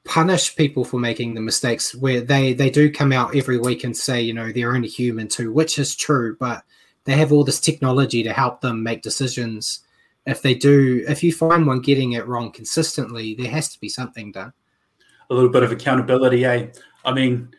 punish 0.08 0.55
people 0.55 0.86
for 0.86 0.99
making 0.99 1.34
the 1.34 1.41
mistakes 1.41 1.93
where 1.93 2.22
they 2.22 2.53
they 2.53 2.70
do 2.70 2.89
come 2.89 3.12
out 3.12 3.36
every 3.36 3.58
week 3.58 3.84
and 3.84 3.95
say 3.95 4.22
you 4.22 4.34
know 4.34 4.51
they're 4.51 4.74
only 4.74 4.88
human 4.88 5.28
too 5.28 5.51
which 5.51 5.78
is 5.78 5.95
true 5.95 6.36
but 6.39 6.64
they 7.03 7.14
have 7.14 7.32
all 7.32 7.43
this 7.43 7.60
technology 7.60 8.22
to 8.24 8.34
help 8.34 8.60
them 8.60 8.84
make 8.84 9.01
decisions. 9.01 9.80
If 10.26 10.41
they 10.41 10.53
do 10.53 11.05
if 11.08 11.24
you 11.24 11.32
find 11.34 11.66
one 11.68 11.82
getting 11.82 12.14
it 12.14 12.28
wrong 12.28 12.51
consistently 12.51 13.36
there 13.36 13.51
has 13.51 13.70
to 13.74 13.80
be 13.80 13.89
something 13.89 14.32
done. 14.32 14.53
A 15.30 15.34
little 15.34 15.49
bit 15.49 15.64
of 15.64 15.72
accountability 15.72 16.45
eh? 16.45 16.68
I 17.03 17.14
mean 17.14 17.49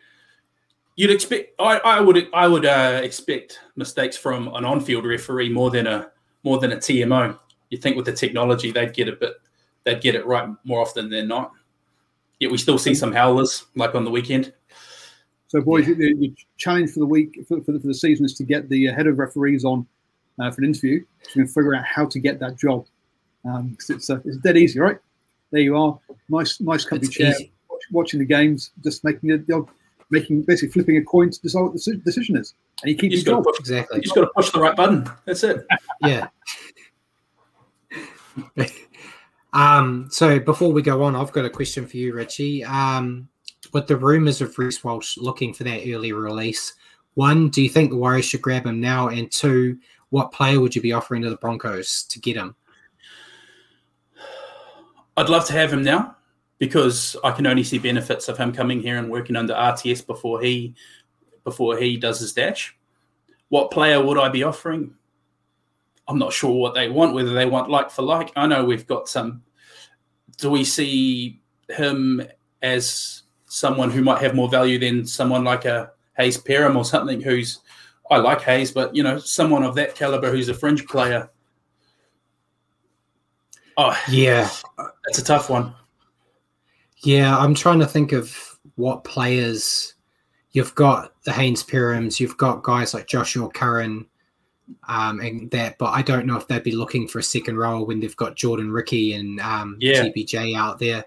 you'd 0.95 1.11
expect 1.11 1.53
i, 1.59 1.77
I 1.77 2.01
would 2.01 2.27
i 2.33 2.47
would 2.47 2.65
uh, 2.65 2.99
expect 3.03 3.59
mistakes 3.75 4.17
from 4.17 4.49
an 4.53 4.65
on-field 4.65 5.05
referee 5.05 5.49
more 5.49 5.71
than 5.71 5.87
a 5.87 6.11
more 6.43 6.59
than 6.59 6.73
a 6.73 6.77
tmo 6.77 7.39
you 7.69 7.77
think 7.77 7.95
with 7.95 8.05
the 8.05 8.11
technology 8.11 8.71
they'd 8.71 8.93
get 8.93 9.07
a 9.07 9.13
bit 9.13 9.35
they'd 9.85 10.01
get 10.01 10.15
it 10.15 10.25
right 10.25 10.49
more 10.65 10.81
often 10.81 11.09
than 11.09 11.27
not 11.29 11.53
Yet 12.39 12.51
we 12.51 12.57
still 12.57 12.77
see 12.77 12.95
some 12.95 13.11
howlers 13.11 13.65
like 13.75 13.95
on 13.95 14.05
the 14.05 14.11
weekend. 14.11 14.53
So, 15.47 15.61
boys, 15.61 15.87
yeah. 15.87 15.95
the, 15.95 16.13
the, 16.13 16.35
challenge 16.57 16.91
for 16.91 16.99
the 16.99 17.05
week 17.05 17.39
for, 17.47 17.59
for, 17.61 17.71
the, 17.71 17.79
for, 17.79 17.87
the, 17.87 17.93
season 17.93 18.23
is 18.25 18.35
to 18.35 18.43
get 18.43 18.69
the 18.69 18.85
head 18.87 19.07
of 19.07 19.17
referees 19.17 19.65
on 19.65 19.85
uh, 20.39 20.51
for 20.51 20.61
an 20.61 20.67
interview. 20.67 21.03
So, 21.23 21.31
we 21.35 21.41
can 21.43 21.47
figure 21.47 21.75
out 21.75 21.83
how 21.85 22.05
to 22.05 22.19
get 22.19 22.39
that 22.39 22.55
job. 22.55 22.85
Um, 23.45 23.75
it's 23.89 24.09
uh, 24.09 24.19
it's 24.25 24.37
dead 24.37 24.57
easy, 24.57 24.79
right? 24.79 24.97
There 25.51 25.61
you 25.61 25.75
are, 25.75 25.97
nice 26.29 26.59
nice 26.61 26.85
comfy 26.85 27.07
it's 27.07 27.15
chair, 27.15 27.33
watch, 27.69 27.81
watching 27.91 28.19
the 28.19 28.25
games, 28.25 28.71
just 28.83 29.03
making 29.03 29.31
it, 29.31 29.41
making 30.11 30.43
basically 30.43 30.71
flipping 30.71 30.97
a 30.97 31.03
coin 31.03 31.31
to 31.31 31.41
decide 31.41 31.61
what 31.61 31.73
the 31.73 32.01
decision 32.05 32.37
is, 32.37 32.53
and 32.83 32.91
you 32.91 32.97
keep 32.97 33.11
you 33.11 33.17
your 33.17 33.37
job. 33.37 33.43
Push, 33.45 33.59
exactly. 33.59 33.97
You 33.97 34.03
just 34.03 34.15
got 34.15 34.21
to 34.21 34.31
push 34.35 34.51
the 34.51 34.59
right 34.59 34.75
button. 34.75 35.09
That's 35.25 35.43
it. 35.43 35.65
yeah. 36.03 36.27
Um, 39.53 40.07
so 40.11 40.39
before 40.39 40.71
we 40.71 40.81
go 40.81 41.03
on, 41.03 41.15
I've 41.15 41.31
got 41.31 41.45
a 41.45 41.49
question 41.49 41.87
for 41.87 41.97
you, 41.97 42.13
Richie. 42.13 42.63
Um, 42.63 43.27
with 43.73 43.87
the 43.87 43.97
rumours 43.97 44.41
of 44.41 44.57
Reece 44.57 44.83
Walsh 44.83 45.17
looking 45.17 45.53
for 45.53 45.63
that 45.63 45.81
early 45.87 46.13
release, 46.13 46.73
one, 47.15 47.49
do 47.49 47.61
you 47.61 47.69
think 47.69 47.89
the 47.89 47.97
Warriors 47.97 48.25
should 48.25 48.41
grab 48.41 48.65
him 48.65 48.79
now? 48.79 49.09
And 49.09 49.31
two, 49.31 49.77
what 50.09 50.31
player 50.31 50.59
would 50.59 50.75
you 50.75 50.81
be 50.81 50.93
offering 50.93 51.21
to 51.23 51.29
the 51.29 51.37
Broncos 51.37 52.03
to 52.03 52.19
get 52.19 52.37
him? 52.37 52.55
I'd 55.17 55.29
love 55.29 55.45
to 55.47 55.53
have 55.53 55.73
him 55.73 55.83
now 55.83 56.15
because 56.59 57.15
I 57.23 57.31
can 57.31 57.47
only 57.47 57.63
see 57.63 57.77
benefits 57.77 58.29
of 58.29 58.37
him 58.37 58.53
coming 58.53 58.79
here 58.79 58.97
and 58.97 59.09
working 59.09 59.35
under 59.35 59.53
RTS 59.53 60.05
before 60.05 60.41
he 60.41 60.75
before 61.43 61.77
he 61.77 61.97
does 61.97 62.19
his 62.19 62.33
dash. 62.33 62.77
What 63.49 63.71
player 63.71 64.03
would 64.03 64.17
I 64.17 64.29
be 64.29 64.43
offering? 64.43 64.93
I'm 66.09 66.17
not 66.17 66.33
sure 66.33 66.51
what 66.51 66.73
they 66.73 66.89
want, 66.89 67.13
whether 67.13 67.33
they 67.33 67.45
want 67.45 67.69
like 67.69 67.91
for 67.91 68.01
like. 68.01 68.31
I 68.35 68.47
know 68.47 68.65
we've 68.65 68.87
got 68.87 69.07
some. 69.07 69.43
Do 70.37 70.49
we 70.49 70.63
see 70.63 71.39
him 71.69 72.23
as 72.63 73.21
someone 73.45 73.91
who 73.91 74.01
might 74.01 74.21
have 74.21 74.33
more 74.33 74.49
value 74.49 74.79
than 74.79 75.05
someone 75.05 75.43
like 75.43 75.65
a 75.65 75.91
Hayze 76.17 76.43
Perham 76.43 76.75
or 76.75 76.83
something 76.83 77.21
who's 77.21 77.59
I 78.09 78.17
like 78.17 78.41
Hayze, 78.41 78.73
but 78.73 78.95
you 78.95 79.03
know, 79.03 79.19
someone 79.19 79.63
of 79.63 79.75
that 79.75 79.93
caliber 79.93 80.31
who's 80.31 80.49
a 80.49 80.53
fringe 80.53 80.87
player. 80.87 81.29
Oh 83.77 83.97
yeah. 84.09 84.49
That's 85.05 85.19
a 85.19 85.23
tough 85.23 85.49
one. 85.49 85.75
Yeah, 87.03 87.37
I'm 87.37 87.53
trying 87.53 87.79
to 87.79 87.87
think 87.87 88.11
of 88.11 88.59
what 88.75 89.03
players 89.03 89.93
you've 90.51 90.73
got 90.73 91.13
the 91.23 91.31
Hayze 91.31 91.63
Perhams, 91.63 92.19
you've 92.19 92.37
got 92.37 92.63
guys 92.63 92.93
like 92.93 93.07
Joshua 93.07 93.49
Curran, 93.49 94.05
um, 94.87 95.19
and 95.19 95.49
that. 95.51 95.77
But 95.77 95.91
I 95.91 96.01
don't 96.01 96.25
know 96.25 96.37
if 96.37 96.47
they'd 96.47 96.63
be 96.63 96.75
looking 96.75 97.07
for 97.07 97.19
a 97.19 97.23
second 97.23 97.57
role 97.57 97.85
when 97.85 97.99
they've 97.99 98.15
got 98.15 98.35
Jordan 98.35 98.71
Riki 98.71 99.13
and 99.13 99.39
um, 99.39 99.77
yeah. 99.79 100.03
TPJ 100.03 100.55
out 100.55 100.79
there. 100.79 101.05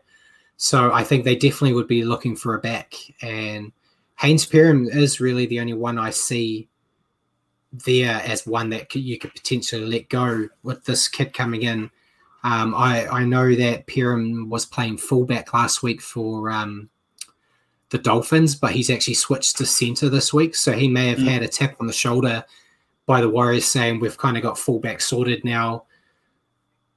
So 0.57 0.93
I 0.93 1.03
think 1.05 1.25
they 1.25 1.35
definitely 1.35 1.73
would 1.75 1.89
be 1.89 2.05
looking 2.05 2.37
for 2.37 2.55
a 2.55 2.61
back. 2.61 2.95
And 3.21 3.73
Hayze 4.21 4.47
Perham 4.49 4.89
is 4.95 5.21
really 5.21 5.47
the 5.47 5.61
only 5.61 5.75
one 5.75 5.99
I 5.99 6.11
see 6.11 6.69
there 7.73 8.21
as 8.25 8.47
one 8.47 8.71
that 8.71 8.95
you 8.95 9.19
could 9.19 9.35
potentially 9.35 9.85
let 9.87 10.09
go 10.09 10.49
with 10.63 10.85
this 10.85 11.09
kid 11.09 11.33
coming 11.33 11.63
in. 11.63 11.91
Um, 12.45 12.75
I, 12.75 13.07
I 13.09 13.25
know 13.25 13.55
that 13.55 13.87
Perham 13.87 14.49
was 14.49 14.67
playing 14.67 14.99
fullback 14.99 15.55
last 15.55 15.83
week 15.83 16.01
for 16.03 16.51
um, 16.51 16.91
the 17.91 17.99
Dolphins, 17.99 18.55
but 18.55 18.73
he's 18.73 18.91
actually 18.91 19.15
switched 19.15 19.57
to 19.59 19.67
center 19.67 20.09
this 20.09 20.33
week. 20.33 20.55
So 20.55 20.73
he 20.73 20.89
may 20.89 21.09
have 21.09 21.19
Mm. 21.19 21.29
had 21.29 21.43
a 21.43 21.49
tap 21.49 21.77
on 21.81 21.87
the 21.87 21.93
shoulder 21.93 22.45
by 23.07 23.21
the 23.21 23.29
Warriors 23.29 23.65
saying, 23.65 24.01
We've 24.01 24.19
kind 24.19 24.37
of 24.37 24.43
got 24.43 24.59
fullback 24.59 25.01
sorted 25.01 25.45
now. 25.45 25.85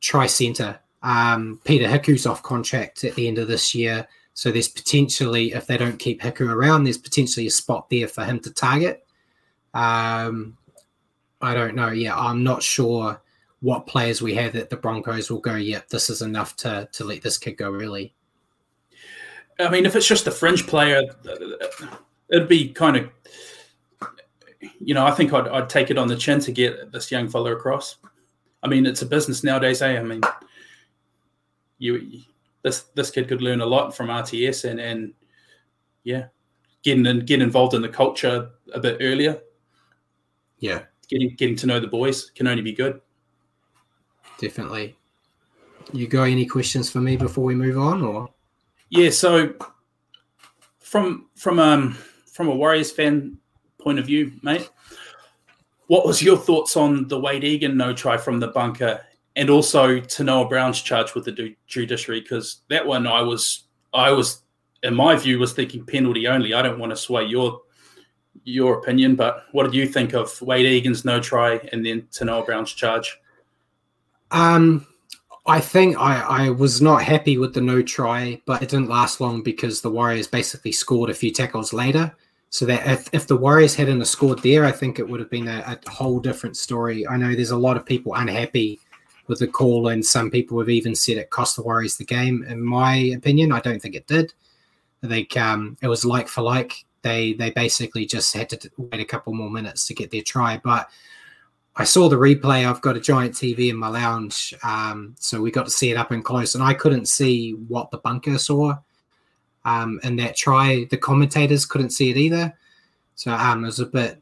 Try 0.01 0.27
center. 0.27 0.79
Um, 1.03 1.59
Peter 1.63 1.87
Hiku's 1.87 2.25
off 2.25 2.43
contract 2.43 3.03
at 3.03 3.15
the 3.15 3.27
end 3.27 3.37
of 3.37 3.47
this 3.47 3.75
year. 3.75 4.07
So 4.33 4.51
there's 4.51 4.67
potentially, 4.67 5.53
if 5.53 5.65
they 5.67 5.77
don't 5.77 5.97
keep 5.99 6.21
Hiku 6.21 6.49
around, 6.49 6.83
there's 6.83 6.97
potentially 6.97 7.47
a 7.47 7.51
spot 7.51 7.89
there 7.89 8.07
for 8.07 8.23
him 8.23 8.39
to 8.41 8.51
target. 8.51 9.05
Um, 9.73 10.57
I 11.41 11.53
don't 11.53 11.75
know. 11.75 11.89
Yeah, 11.89 12.17
I'm 12.17 12.43
not 12.43 12.61
sure 12.61 13.21
what 13.61 13.87
players 13.87 14.21
we 14.21 14.35
have 14.35 14.53
that 14.53 14.69
the 14.69 14.77
Broncos 14.77 15.31
will 15.31 15.39
go, 15.39 15.55
yeah, 15.55 15.81
this 15.89 16.09
is 16.09 16.21
enough 16.21 16.55
to 16.57 16.87
to 16.91 17.03
let 17.03 17.21
this 17.21 17.37
kid 17.37 17.53
go 17.53 17.69
really. 17.71 18.13
I 19.59 19.69
mean, 19.69 19.85
if 19.85 19.95
it's 19.95 20.07
just 20.07 20.27
a 20.27 20.31
fringe 20.31 20.67
player, 20.67 21.01
it'd 22.29 22.47
be 22.47 22.69
kind 22.69 22.97
of, 22.97 23.09
you 24.79 24.93
know, 24.93 25.05
I 25.05 25.11
think 25.11 25.33
I'd, 25.33 25.47
I'd 25.47 25.69
take 25.69 25.91
it 25.91 25.97
on 25.97 26.07
the 26.07 26.15
chin 26.15 26.39
to 26.41 26.51
get 26.51 26.91
this 26.91 27.11
young 27.11 27.27
fella 27.29 27.55
across. 27.55 27.97
I 28.63 28.67
mean, 28.67 28.85
it's 28.85 29.01
a 29.01 29.05
business 29.05 29.43
nowadays, 29.43 29.81
eh? 29.81 29.99
I 29.99 30.03
mean, 30.03 30.21
you 31.77 32.21
this 32.63 32.81
this 32.95 33.11
kid 33.11 33.27
could 33.27 33.41
learn 33.41 33.61
a 33.61 33.65
lot 33.65 33.95
from 33.95 34.07
RTS 34.07 34.69
and 34.69 34.79
and 34.79 35.13
yeah, 36.03 36.27
getting 36.83 37.05
in, 37.05 37.19
get 37.25 37.41
involved 37.41 37.73
in 37.73 37.81
the 37.81 37.89
culture 37.89 38.49
a 38.73 38.79
bit 38.79 38.97
earlier, 39.01 39.39
Yeah, 40.59 40.83
getting 41.07 41.35
getting 41.35 41.55
to 41.57 41.67
know 41.67 41.79
the 41.79 41.87
boys 41.87 42.29
can 42.31 42.47
only 42.47 42.63
be 42.63 42.73
good. 42.73 43.01
definitely. 44.39 44.95
You 45.93 46.07
got 46.07 46.23
any 46.23 46.45
questions 46.45 46.89
for 46.89 46.99
me 46.99 47.15
before 47.15 47.43
we 47.43 47.55
move 47.55 47.77
on, 47.77 48.01
or 48.01 48.29
Yeah, 48.89 49.09
so 49.11 49.53
from 50.79 51.27
from 51.35 51.59
um 51.59 51.93
from 52.31 52.47
a 52.47 52.55
Warriors 52.55 52.91
fan 52.91 53.37
point 53.85 53.99
of 53.99 54.05
view, 54.05 54.33
mate, 54.41 54.69
what 55.87 56.05
was 56.05 56.21
your 56.21 56.37
thoughts 56.37 56.75
on 56.75 57.07
the 57.07 57.19
Wade 57.19 57.43
Egan 57.43 57.77
no 57.77 57.93
try 57.93 58.17
from 58.17 58.39
the 58.39 58.47
bunker, 58.47 58.99
and 59.35 59.49
also 59.49 59.99
Tanoa 59.99 60.49
Brown's 60.49 60.81
charge 60.81 61.13
with 61.13 61.25
the 61.25 61.55
judiciary? 61.67 62.21
Because 62.21 62.63
that 62.69 62.85
one, 62.85 63.05
I 63.07 63.21
was 63.21 63.63
I 63.93 64.11
was 64.11 64.41
in 64.83 64.95
my 64.95 65.15
view 65.15 65.39
was 65.39 65.53
thinking 65.53 65.85
penalty 65.85 66.27
only. 66.27 66.53
I 66.53 66.63
don't 66.63 66.79
want 66.79 66.91
to 66.91 66.95
sway 66.97 67.23
your 67.25 67.61
your 68.43 68.79
opinion, 68.79 69.15
but 69.15 69.45
what 69.51 69.63
did 69.63 69.75
you 69.75 69.87
think 69.87 70.13
of 70.13 70.41
Wade 70.41 70.65
Egan's 70.65 71.05
no 71.05 71.19
try 71.19 71.59
and 71.71 71.85
then 71.85 72.07
Tanoa 72.11 72.45
Brown's 72.45 72.73
charge? 72.73 73.19
Um, 74.31 74.85
I 75.45 75.59
think 75.59 75.97
I, 75.97 76.21
I 76.21 76.49
was 76.49 76.81
not 76.81 77.03
happy 77.03 77.37
with 77.37 77.53
the 77.53 77.61
no 77.61 77.83
try, 77.83 78.41
but 78.45 78.63
it 78.63 78.69
didn't 78.69 78.89
last 78.89 79.21
long 79.21 79.43
because 79.43 79.81
the 79.81 79.91
Warriors 79.91 80.27
basically 80.27 80.71
scored 80.71 81.11
a 81.11 81.13
few 81.13 81.31
tackles 81.31 81.71
later. 81.71 82.15
So 82.55 82.65
that 82.67 82.87
if, 82.87 83.09
if 83.11 83.27
the 83.27 83.35
Warriors 83.35 83.75
hadn't 83.75 84.05
scored 84.05 84.41
there, 84.41 84.63
I 84.63 84.71
think 84.71 84.97
it 84.97 85.09
would 85.09 85.19
have 85.19 85.29
been 85.29 85.49
a, 85.49 85.77
a 85.85 85.89
whole 85.89 86.21
different 86.21 86.55
story. 86.55 87.05
I 87.05 87.17
know 87.17 87.35
there's 87.35 87.51
a 87.51 87.57
lot 87.57 87.75
of 87.75 87.85
people 87.85 88.15
unhappy 88.15 88.79
with 89.27 89.39
the 89.39 89.47
call, 89.47 89.89
and 89.89 90.05
some 90.05 90.31
people 90.31 90.57
have 90.59 90.69
even 90.69 90.95
said 90.95 91.17
it 91.17 91.31
cost 91.31 91.57
the 91.57 91.63
Warriors 91.63 91.97
the 91.97 92.05
game. 92.05 92.45
In 92.47 92.63
my 92.63 92.95
opinion, 93.13 93.51
I 93.51 93.59
don't 93.59 93.81
think 93.81 93.93
it 93.93 94.07
did. 94.07 94.33
I 95.03 95.07
think 95.07 95.35
um, 95.35 95.75
it 95.81 95.89
was 95.89 96.05
like 96.05 96.29
for 96.29 96.43
like. 96.43 96.85
They 97.01 97.33
they 97.33 97.51
basically 97.51 98.05
just 98.05 98.33
had 98.33 98.47
to 98.51 98.71
wait 98.77 99.01
a 99.01 99.05
couple 99.05 99.33
more 99.33 99.51
minutes 99.51 99.85
to 99.87 99.93
get 99.93 100.09
their 100.09 100.21
try, 100.21 100.57
but 100.63 100.89
I 101.75 101.83
saw 101.83 102.07
the 102.07 102.15
replay. 102.15 102.65
I've 102.65 102.79
got 102.79 102.95
a 102.95 103.01
giant 103.01 103.33
TV 103.33 103.69
in 103.69 103.75
my 103.75 103.89
lounge, 103.89 104.53
um, 104.63 105.13
so 105.19 105.41
we 105.41 105.51
got 105.51 105.65
to 105.65 105.71
see 105.71 105.91
it 105.91 105.97
up 105.97 106.11
and 106.11 106.23
close, 106.23 106.55
and 106.55 106.63
I 106.63 106.73
couldn't 106.73 107.07
see 107.07 107.51
what 107.51 107.91
the 107.91 107.97
bunker 107.97 108.37
saw. 108.37 108.77
Um, 109.65 109.99
in 110.03 110.15
that 110.17 110.35
try, 110.35 110.85
the 110.89 110.97
commentators 110.97 111.65
couldn't 111.65 111.89
see 111.89 112.11
it 112.11 112.17
either, 112.17 112.53
so 113.15 113.31
um, 113.31 113.63
it 113.63 113.67
was 113.67 113.79
a 113.79 113.85
bit, 113.85 114.21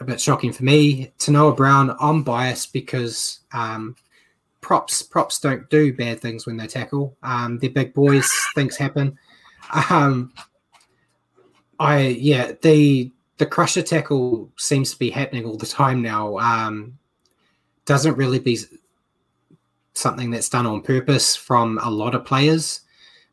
a 0.00 0.04
bit 0.04 0.20
shocking 0.20 0.52
for 0.52 0.64
me. 0.64 1.12
Tanoa 1.18 1.56
Brown, 1.56 1.96
I'm 2.00 2.22
biased 2.22 2.72
because 2.72 3.40
um, 3.52 3.94
props 4.60 5.02
props 5.02 5.38
don't 5.38 5.68
do 5.70 5.92
bad 5.92 6.20
things 6.20 6.46
when 6.46 6.56
they 6.56 6.66
tackle. 6.66 7.16
Um, 7.22 7.58
they're 7.58 7.70
big 7.70 7.94
boys; 7.94 8.30
things 8.54 8.76
happen. 8.76 9.16
Um, 9.90 10.32
I 11.78 12.08
yeah 12.08 12.52
the 12.62 13.12
the 13.38 13.46
crusher 13.46 13.82
tackle 13.82 14.50
seems 14.56 14.92
to 14.92 14.98
be 14.98 15.10
happening 15.10 15.44
all 15.44 15.56
the 15.56 15.66
time 15.66 16.02
now. 16.02 16.38
Um, 16.38 16.98
doesn't 17.84 18.16
really 18.16 18.38
be 18.38 18.58
something 19.94 20.30
that's 20.30 20.48
done 20.48 20.66
on 20.66 20.82
purpose 20.82 21.34
from 21.34 21.78
a 21.82 21.90
lot 21.90 22.14
of 22.14 22.24
players. 22.24 22.82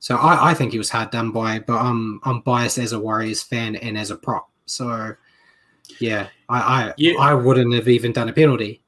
So 0.06 0.18
I, 0.18 0.52
I 0.52 0.54
think 0.54 0.72
he 0.72 0.78
was 0.78 0.92
hard 0.92 1.10
done 1.10 1.32
by, 1.32 1.58
but 1.58 1.78
I'm 1.78 2.20
I'm 2.26 2.42
biased 2.42 2.78
as 2.78 2.94
a 2.94 3.00
Warriors 3.00 3.42
fan 3.42 3.76
and 3.78 3.98
as 3.98 4.12
a 4.12 4.16
prop. 4.16 4.52
So 4.68 5.16
yeah, 6.00 6.28
I 6.48 6.60
I, 6.60 6.94
Yeah. 6.98 7.18
I 7.20 7.34
wouldn't 7.34 7.74
have 7.74 7.88
even 7.88 8.12
done 8.12 8.30
a 8.30 8.32
penalty. 8.32 8.84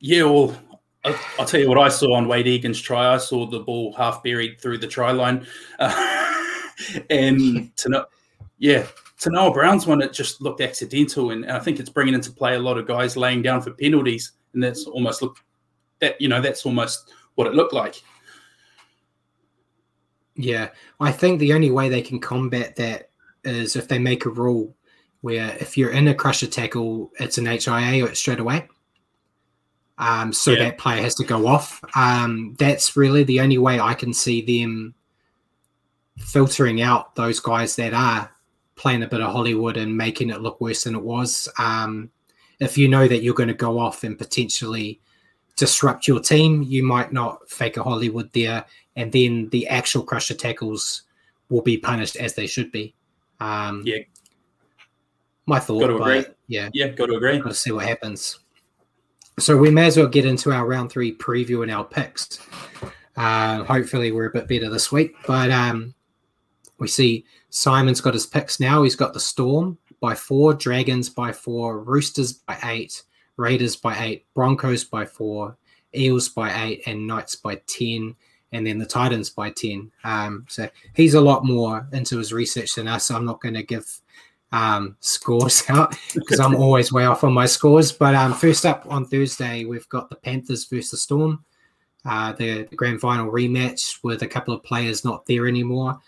Yeah, 0.00 0.24
well, 0.24 0.60
I'll, 1.04 1.14
I'll 1.38 1.46
tell 1.46 1.60
you 1.60 1.68
what 1.68 1.78
I 1.78 1.88
saw 1.88 2.14
on 2.16 2.26
Wade 2.26 2.48
Egan's 2.48 2.80
try. 2.80 3.14
I 3.14 3.18
saw 3.18 3.46
the 3.46 3.60
ball 3.60 3.92
half 3.92 4.24
buried 4.24 4.60
through 4.60 4.78
the 4.78 4.88
try 4.88 5.12
line, 5.12 5.46
uh, 5.78 6.34
and 7.10 7.70
to 7.76 7.88
know, 7.88 8.04
yeah, 8.58 8.84
to 9.20 9.30
Noah 9.30 9.52
Brown's 9.52 9.86
one, 9.86 10.02
it 10.02 10.12
just 10.12 10.42
looked 10.42 10.60
accidental, 10.60 11.30
and 11.30 11.48
I 11.48 11.60
think 11.60 11.78
it's 11.78 11.88
bringing 11.88 12.14
into 12.14 12.32
play 12.32 12.56
a 12.56 12.58
lot 12.58 12.78
of 12.78 12.88
guys 12.88 13.16
laying 13.16 13.42
down 13.42 13.62
for 13.62 13.70
penalties, 13.70 14.32
and 14.54 14.62
that's 14.64 14.86
almost 14.86 15.22
look 15.22 15.36
that 16.00 16.20
you 16.20 16.26
know 16.26 16.40
that's 16.40 16.66
almost 16.66 17.12
what 17.36 17.46
it 17.46 17.54
looked 17.54 17.74
like. 17.74 18.02
Yeah, 20.36 20.70
I 21.00 21.12
think 21.12 21.38
the 21.40 21.52
only 21.52 21.70
way 21.70 21.88
they 21.88 22.02
can 22.02 22.18
combat 22.18 22.76
that 22.76 23.10
is 23.44 23.76
if 23.76 23.88
they 23.88 23.98
make 23.98 24.24
a 24.24 24.30
rule 24.30 24.74
where 25.20 25.56
if 25.60 25.76
you're 25.76 25.90
in 25.90 26.08
a 26.08 26.14
crusher 26.14 26.46
tackle, 26.46 27.12
it's 27.20 27.38
an 27.38 27.46
HIA 27.46 28.04
or 28.04 28.08
it's 28.08 28.20
straight 28.20 28.40
away. 28.40 28.68
Um, 29.98 30.32
so 30.32 30.52
Yeah. 30.52 30.64
that 30.64 30.78
player 30.78 31.02
has 31.02 31.14
to 31.16 31.24
go 31.24 31.46
off. 31.46 31.80
Um, 31.94 32.56
that's 32.58 32.96
really 32.96 33.24
the 33.24 33.40
only 33.40 33.58
way 33.58 33.78
I 33.78 33.94
can 33.94 34.12
see 34.12 34.40
them 34.42 34.94
filtering 36.18 36.80
out 36.82 37.14
those 37.14 37.40
guys 37.40 37.76
that 37.76 37.94
are 37.94 38.30
playing 38.74 39.02
a 39.02 39.08
bit 39.08 39.20
of 39.20 39.30
Hollywood 39.32 39.76
and 39.76 39.96
making 39.96 40.30
it 40.30 40.40
look 40.40 40.60
worse 40.60 40.84
than 40.84 40.94
it 40.94 41.02
was. 41.02 41.48
Um, 41.58 42.10
if 42.58 42.76
you 42.78 42.88
know 42.88 43.06
that 43.06 43.22
you're 43.22 43.34
going 43.34 43.48
to 43.48 43.54
go 43.54 43.78
off 43.78 44.02
and 44.04 44.18
potentially 44.18 45.00
disrupt 45.56 46.08
your 46.08 46.20
team, 46.20 46.62
you 46.62 46.82
might 46.82 47.12
not 47.12 47.48
fake 47.48 47.76
a 47.76 47.82
Hollywood 47.82 48.32
there, 48.32 48.64
and 48.96 49.10
then 49.12 49.48
the 49.50 49.66
actual 49.68 50.02
crusher 50.02 50.34
tackles 50.34 51.02
will 51.48 51.62
be 51.62 51.76
punished 51.76 52.16
as 52.16 52.34
they 52.34 52.46
should 52.46 52.70
be. 52.72 52.94
Um, 53.40 53.82
Yeah. 53.84 53.98
my 55.46 55.58
thought. 55.58 55.80
Gotta 55.80 55.96
agree. 55.96 56.24
Yeah, 56.48 56.68
Yeah, 56.72 56.88
got 56.88 57.06
to 57.06 57.14
agree. 57.14 57.38
got 57.38 57.48
to 57.48 57.54
see 57.54 57.72
what 57.72 57.86
happens. 57.86 58.38
So 59.38 59.56
we 59.56 59.70
may 59.70 59.86
as 59.86 59.96
well 59.96 60.06
get 60.06 60.26
into 60.26 60.52
our 60.52 60.66
round 60.66 60.90
three 60.90 61.14
preview 61.16 61.62
and 61.62 61.70
our 61.70 61.84
picks. 61.84 62.38
Uh, 63.16 63.64
hopefully, 63.64 64.12
we're 64.12 64.26
a 64.26 64.30
bit 64.32 64.46
better 64.48 64.68
this 64.70 64.92
week. 64.92 65.14
But 65.26 65.50
um, 65.50 65.94
we 66.78 66.88
see 66.88 67.24
Simon's 67.50 68.00
got 68.00 68.14
his 68.14 68.26
picks 68.26 68.60
now. 68.60 68.82
He's 68.82 68.96
got 68.96 69.14
the 69.14 69.20
Storm 69.20 69.78
by 70.00 70.14
four, 70.14 70.52
Dragons 70.54 71.08
by 71.08 71.32
four, 71.32 71.80
Roosters 71.80 72.32
by 72.34 72.58
eight, 72.64 73.02
Raiders 73.36 73.76
by 73.76 73.98
eight, 74.04 74.26
Broncos 74.34 74.84
by 74.84 75.06
four, 75.06 75.56
Eels 75.96 76.28
by 76.28 76.64
eight, 76.64 76.82
and 76.86 77.06
Knights 77.06 77.34
by 77.36 77.56
10, 77.66 78.14
and 78.52 78.66
then 78.66 78.78
the 78.78 78.86
Titans 78.86 79.30
by 79.30 79.50
10. 79.50 79.90
Um, 80.04 80.46
so 80.48 80.68
he's 80.94 81.14
a 81.14 81.20
lot 81.20 81.44
more 81.44 81.86
into 81.92 82.18
his 82.18 82.32
research 82.32 82.74
than 82.74 82.88
us. 82.88 83.06
So 83.06 83.16
I'm 83.16 83.24
not 83.24 83.40
going 83.40 83.54
to 83.54 83.62
give 83.62 84.00
um, 84.52 84.96
scores 85.00 85.64
out 85.68 85.96
because 86.14 86.38
I'm 86.38 86.54
always 86.62 86.92
way 86.92 87.06
off 87.06 87.24
on 87.24 87.32
my 87.32 87.46
scores. 87.46 87.92
But 87.92 88.14
um, 88.14 88.34
first 88.34 88.66
up 88.66 88.84
on 88.88 89.06
Thursday, 89.06 89.64
we've 89.64 89.88
got 89.88 90.10
the 90.10 90.16
Panthers 90.16 90.66
versus 90.66 90.90
the 90.90 90.96
Storm, 90.98 91.44
uh, 92.04 92.32
the, 92.32 92.64
the 92.64 92.76
grand 92.76 93.00
final 93.00 93.30
rematch 93.32 93.98
with 94.02 94.22
a 94.22 94.28
couple 94.28 94.54
of 94.54 94.62
players 94.62 95.04
not 95.04 95.26
there 95.26 95.48
anymore. 95.48 95.98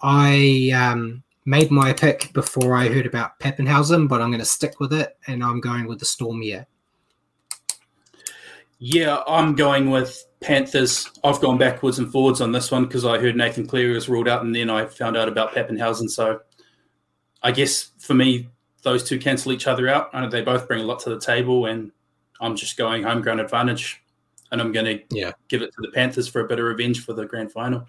I 0.00 0.70
um, 0.74 1.24
made 1.44 1.70
my 1.70 1.92
pick 1.92 2.32
before 2.32 2.76
I 2.76 2.88
heard 2.88 3.06
about 3.06 3.38
Papenhuyzen, 3.40 4.08
but 4.08 4.22
I'm 4.22 4.30
going 4.30 4.38
to 4.38 4.46
stick 4.46 4.78
with 4.78 4.92
it, 4.92 5.16
and 5.26 5.42
I'm 5.42 5.60
going 5.60 5.86
with 5.86 5.98
the 5.98 6.04
Storm 6.04 6.40
here. 6.42 6.66
Yeah, 8.78 9.22
I'm 9.26 9.56
going 9.56 9.90
with 9.90 10.27
Panthers. 10.40 11.10
I've 11.24 11.40
gone 11.40 11.58
backwards 11.58 11.98
and 11.98 12.10
forwards 12.10 12.40
on 12.40 12.52
this 12.52 12.70
one 12.70 12.84
because 12.84 13.04
I 13.04 13.18
heard 13.18 13.36
Nathan 13.36 13.66
Cleary 13.66 13.94
was 13.94 14.08
ruled 14.08 14.28
out, 14.28 14.44
and 14.44 14.54
then 14.54 14.70
I 14.70 14.86
found 14.86 15.16
out 15.16 15.28
about 15.28 15.52
Papenhuyzen. 15.52 16.08
So 16.08 16.40
I 17.42 17.50
guess 17.52 17.90
for 17.98 18.14
me, 18.14 18.48
those 18.82 19.02
two 19.02 19.18
cancel 19.18 19.52
each 19.52 19.66
other 19.66 19.88
out. 19.88 20.10
I 20.12 20.20
know 20.20 20.28
they 20.30 20.42
both 20.42 20.68
bring 20.68 20.80
a 20.80 20.86
lot 20.86 21.00
to 21.00 21.10
the 21.10 21.20
table, 21.20 21.66
and 21.66 21.90
I'm 22.40 22.54
just 22.56 22.76
going 22.76 23.02
home 23.02 23.20
ground 23.20 23.40
advantage, 23.40 24.00
and 24.52 24.60
I'm 24.60 24.72
going 24.72 24.86
to 24.86 25.02
Yeah. 25.16 25.32
give 25.48 25.62
it 25.62 25.72
to 25.74 25.80
the 25.82 25.90
Panthers 25.92 26.28
for 26.28 26.40
a 26.40 26.46
bit 26.48 26.58
of 26.60 26.64
revenge 26.66 27.04
for 27.04 27.12
the 27.14 27.26
grand 27.26 27.50
final. 27.52 27.86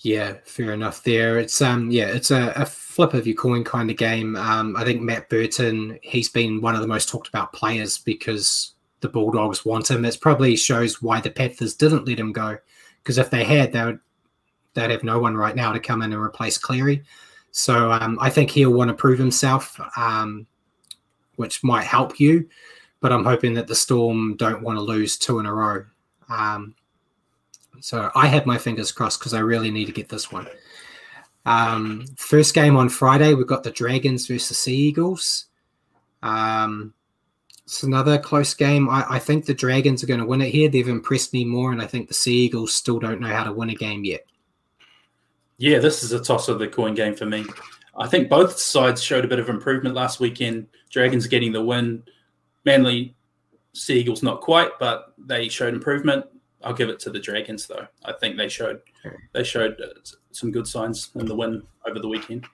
Yeah, 0.00 0.34
fair 0.44 0.72
enough. 0.74 1.02
There, 1.02 1.38
it's 1.40 1.60
um, 1.60 1.90
yeah, 1.90 2.06
it's 2.06 2.30
a, 2.30 2.52
a 2.54 2.64
flip 2.66 3.14
of 3.14 3.26
your 3.26 3.34
coin 3.34 3.64
kind 3.64 3.90
of 3.90 3.96
game. 3.96 4.36
Um, 4.36 4.76
I 4.76 4.84
think 4.84 5.00
Matt 5.02 5.28
Burton, 5.28 5.98
he's 6.02 6.28
been 6.28 6.60
one 6.60 6.76
of 6.76 6.80
the 6.82 6.86
most 6.86 7.08
talked 7.08 7.26
about 7.28 7.52
players 7.52 7.98
because 7.98 8.74
the 9.00 9.08
Bulldogs 9.08 9.64
want 9.64 9.90
him. 9.90 10.04
It 10.04 10.18
probably 10.20 10.56
shows 10.56 11.02
why 11.02 11.20
the 11.20 11.30
Panthers 11.30 11.74
didn't 11.74 12.06
let 12.06 12.18
him 12.18 12.32
go, 12.32 12.58
because 13.02 13.18
if 13.18 13.30
they 13.30 13.44
had, 13.44 13.72
they 13.72 13.84
would 13.84 14.00
they'd 14.74 14.90
have 14.90 15.04
no 15.04 15.18
one 15.18 15.36
right 15.36 15.56
now 15.56 15.72
to 15.72 15.80
come 15.80 16.02
in 16.02 16.12
and 16.12 16.22
replace 16.22 16.58
Cleary. 16.58 17.02
So 17.50 17.90
um, 17.90 18.18
I 18.20 18.30
think 18.30 18.50
he'll 18.50 18.72
want 18.72 18.88
to 18.88 18.94
prove 18.94 19.18
himself, 19.18 19.80
um, 19.96 20.46
which 21.36 21.64
might 21.64 21.84
help 21.84 22.20
you. 22.20 22.48
But 23.00 23.12
I'm 23.12 23.24
hoping 23.24 23.54
that 23.54 23.66
the 23.66 23.74
Storm 23.74 24.36
don't 24.36 24.62
want 24.62 24.76
to 24.76 24.82
lose 24.82 25.16
two 25.16 25.38
in 25.38 25.46
a 25.46 25.54
row. 25.54 25.84
Um, 26.28 26.74
so 27.80 28.10
I 28.14 28.26
have 28.26 28.44
my 28.44 28.58
fingers 28.58 28.92
crossed 28.92 29.20
because 29.20 29.34
I 29.34 29.40
really 29.40 29.70
need 29.70 29.86
to 29.86 29.92
get 29.92 30.08
this 30.08 30.32
one. 30.32 30.46
Um, 31.46 32.04
first 32.16 32.54
game 32.54 32.76
on 32.76 32.88
Friday, 32.88 33.34
we've 33.34 33.46
got 33.46 33.62
the 33.62 33.70
Dragons 33.70 34.26
versus 34.26 34.58
Sea 34.58 34.76
Eagles. 34.76 35.46
Um, 36.22 36.92
it's 37.68 37.82
another 37.82 38.16
close 38.16 38.54
game. 38.54 38.88
I, 38.88 39.04
I 39.10 39.18
think 39.18 39.44
the 39.44 39.52
Dragons 39.52 40.02
are 40.02 40.06
going 40.06 40.20
to 40.20 40.24
win 40.26 40.40
it 40.40 40.48
here. 40.48 40.70
They've 40.70 40.88
impressed 40.88 41.34
me 41.34 41.44
more, 41.44 41.70
and 41.70 41.82
I 41.82 41.86
think 41.86 42.08
the 42.08 42.14
Sea 42.14 42.32
Eagles 42.32 42.72
still 42.72 42.98
don't 42.98 43.20
know 43.20 43.28
how 43.28 43.44
to 43.44 43.52
win 43.52 43.68
a 43.68 43.74
game 43.74 44.06
yet. 44.06 44.24
Yeah, 45.58 45.78
this 45.78 46.02
is 46.02 46.12
a 46.12 46.18
toss 46.18 46.48
of 46.48 46.58
the 46.58 46.66
coin 46.66 46.94
game 46.94 47.14
for 47.14 47.26
me. 47.26 47.44
I 47.94 48.06
think 48.06 48.30
both 48.30 48.58
sides 48.58 49.02
showed 49.02 49.26
a 49.26 49.28
bit 49.28 49.38
of 49.38 49.50
improvement 49.50 49.94
last 49.94 50.18
weekend. 50.18 50.66
Dragons 50.88 51.26
getting 51.26 51.52
the 51.52 51.62
win. 51.62 52.02
Manly 52.64 53.14
Sea 53.74 54.00
Eagles 54.00 54.22
not 54.22 54.40
quite, 54.40 54.70
but 54.80 55.12
they 55.18 55.50
showed 55.50 55.74
improvement. 55.74 56.24
I'll 56.64 56.72
give 56.72 56.88
it 56.88 56.98
to 57.00 57.10
the 57.10 57.20
Dragons 57.20 57.66
though. 57.66 57.86
I 58.02 58.14
think 58.14 58.38
they 58.38 58.48
showed 58.48 58.80
they 59.34 59.44
showed 59.44 59.78
uh, 59.78 59.88
some 60.30 60.50
good 60.50 60.66
signs 60.66 61.10
in 61.16 61.26
the 61.26 61.36
win 61.36 61.62
over 61.86 61.98
the 61.98 62.08
weekend. 62.08 62.46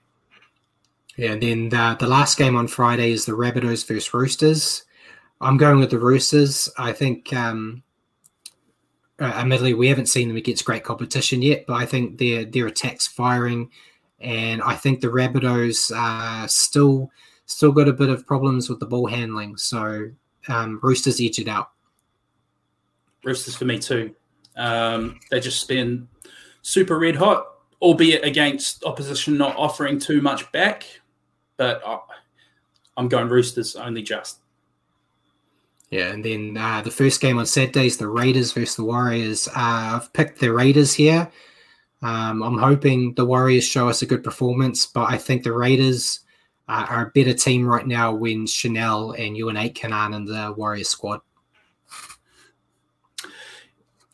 Yeah, 1.15 1.31
and 1.31 1.41
then 1.41 1.69
the, 1.69 1.95
the 2.01 2.07
last 2.07 2.37
game 2.37 2.57
on 2.57 2.67
Friday 2.67 3.13
is 3.13 3.25
the 3.25 3.31
Rabbitohs 3.31 3.87
versus 3.87 4.13
Roosters. 4.13 4.83
I'm 5.41 5.57
going 5.57 5.79
with 5.79 5.91
the 5.91 5.99
Roosters. 5.99 6.69
I 6.77 6.93
think, 6.93 7.33
um, 7.33 7.83
uh, 9.19 9.25
admittedly, 9.25 9.73
we 9.73 9.87
haven't 9.87 10.07
seen 10.07 10.27
them 10.27 10.37
against 10.37 10.65
great 10.65 10.83
competition 10.83 11.41
yet, 11.41 11.65
but 11.67 11.75
I 11.75 11.85
think 11.85 12.17
their 12.17 12.45
their 12.45 12.67
attacks 12.67 13.07
firing, 13.07 13.69
and 14.19 14.61
I 14.61 14.75
think 14.75 15.01
the 15.01 15.07
Rabbitohs 15.07 15.91
uh, 15.95 16.47
still 16.47 17.11
still 17.45 17.71
got 17.71 17.87
a 17.87 17.93
bit 17.93 18.09
of 18.09 18.25
problems 18.25 18.69
with 18.69 18.79
the 18.79 18.85
ball 18.85 19.07
handling. 19.07 19.55
So 19.57 20.09
um, 20.47 20.79
Roosters 20.81 21.21
edge 21.21 21.39
it 21.39 21.47
out. 21.47 21.71
Roosters 23.23 23.55
for 23.55 23.65
me 23.65 23.79
too. 23.79 24.13
Um, 24.55 25.19
they 25.31 25.39
just 25.39 25.67
been 25.67 26.07
super 26.61 26.97
red 26.97 27.15
hot, 27.15 27.45
albeit 27.81 28.23
against 28.23 28.83
opposition 28.83 29.37
not 29.37 29.55
offering 29.57 29.99
too 29.99 30.21
much 30.21 30.51
back. 30.51 30.85
But 31.57 31.81
uh, 31.85 31.99
I'm 32.97 33.07
going 33.07 33.29
Roosters 33.29 33.75
only 33.75 34.01
just. 34.01 34.39
Yeah, 35.91 36.11
and 36.11 36.25
then 36.25 36.57
uh, 36.57 36.81
the 36.81 36.91
first 36.91 37.21
game 37.21 37.37
on 37.37 37.45
Saturday 37.45 37.87
is 37.87 37.97
the 37.97 38.07
Raiders 38.07 38.51
versus 38.51 38.75
the 38.75 38.83
Warriors. 38.83 39.47
Uh, 39.47 39.51
I've 39.55 40.11
picked 40.13 40.39
the 40.39 40.51
Raiders 40.51 40.93
here. 40.93 41.31
Um, 42.01 42.41
I'm 42.41 42.57
hoping 42.57 43.13
the 43.13 43.25
Warriors 43.25 43.63
show 43.63 43.87
us 43.87 44.01
a 44.01 44.05
good 44.05 44.23
performance, 44.23 44.85
but 44.85 45.09
I 45.09 45.17
think 45.17 45.43
the 45.43 45.53
Raiders 45.53 46.21
uh, 46.67 46.85
are 46.89 47.07
a 47.07 47.11
better 47.11 47.33
team 47.33 47.65
right 47.65 47.85
now 47.85 48.13
when 48.13 48.47
Chanel 48.47 49.11
and 49.11 49.35
Euan 49.35 49.59
Aitken 49.59 49.93
aren't 49.93 50.15
in 50.15 50.25
the 50.25 50.53
Warriors 50.57 50.89
squad. 50.89 51.21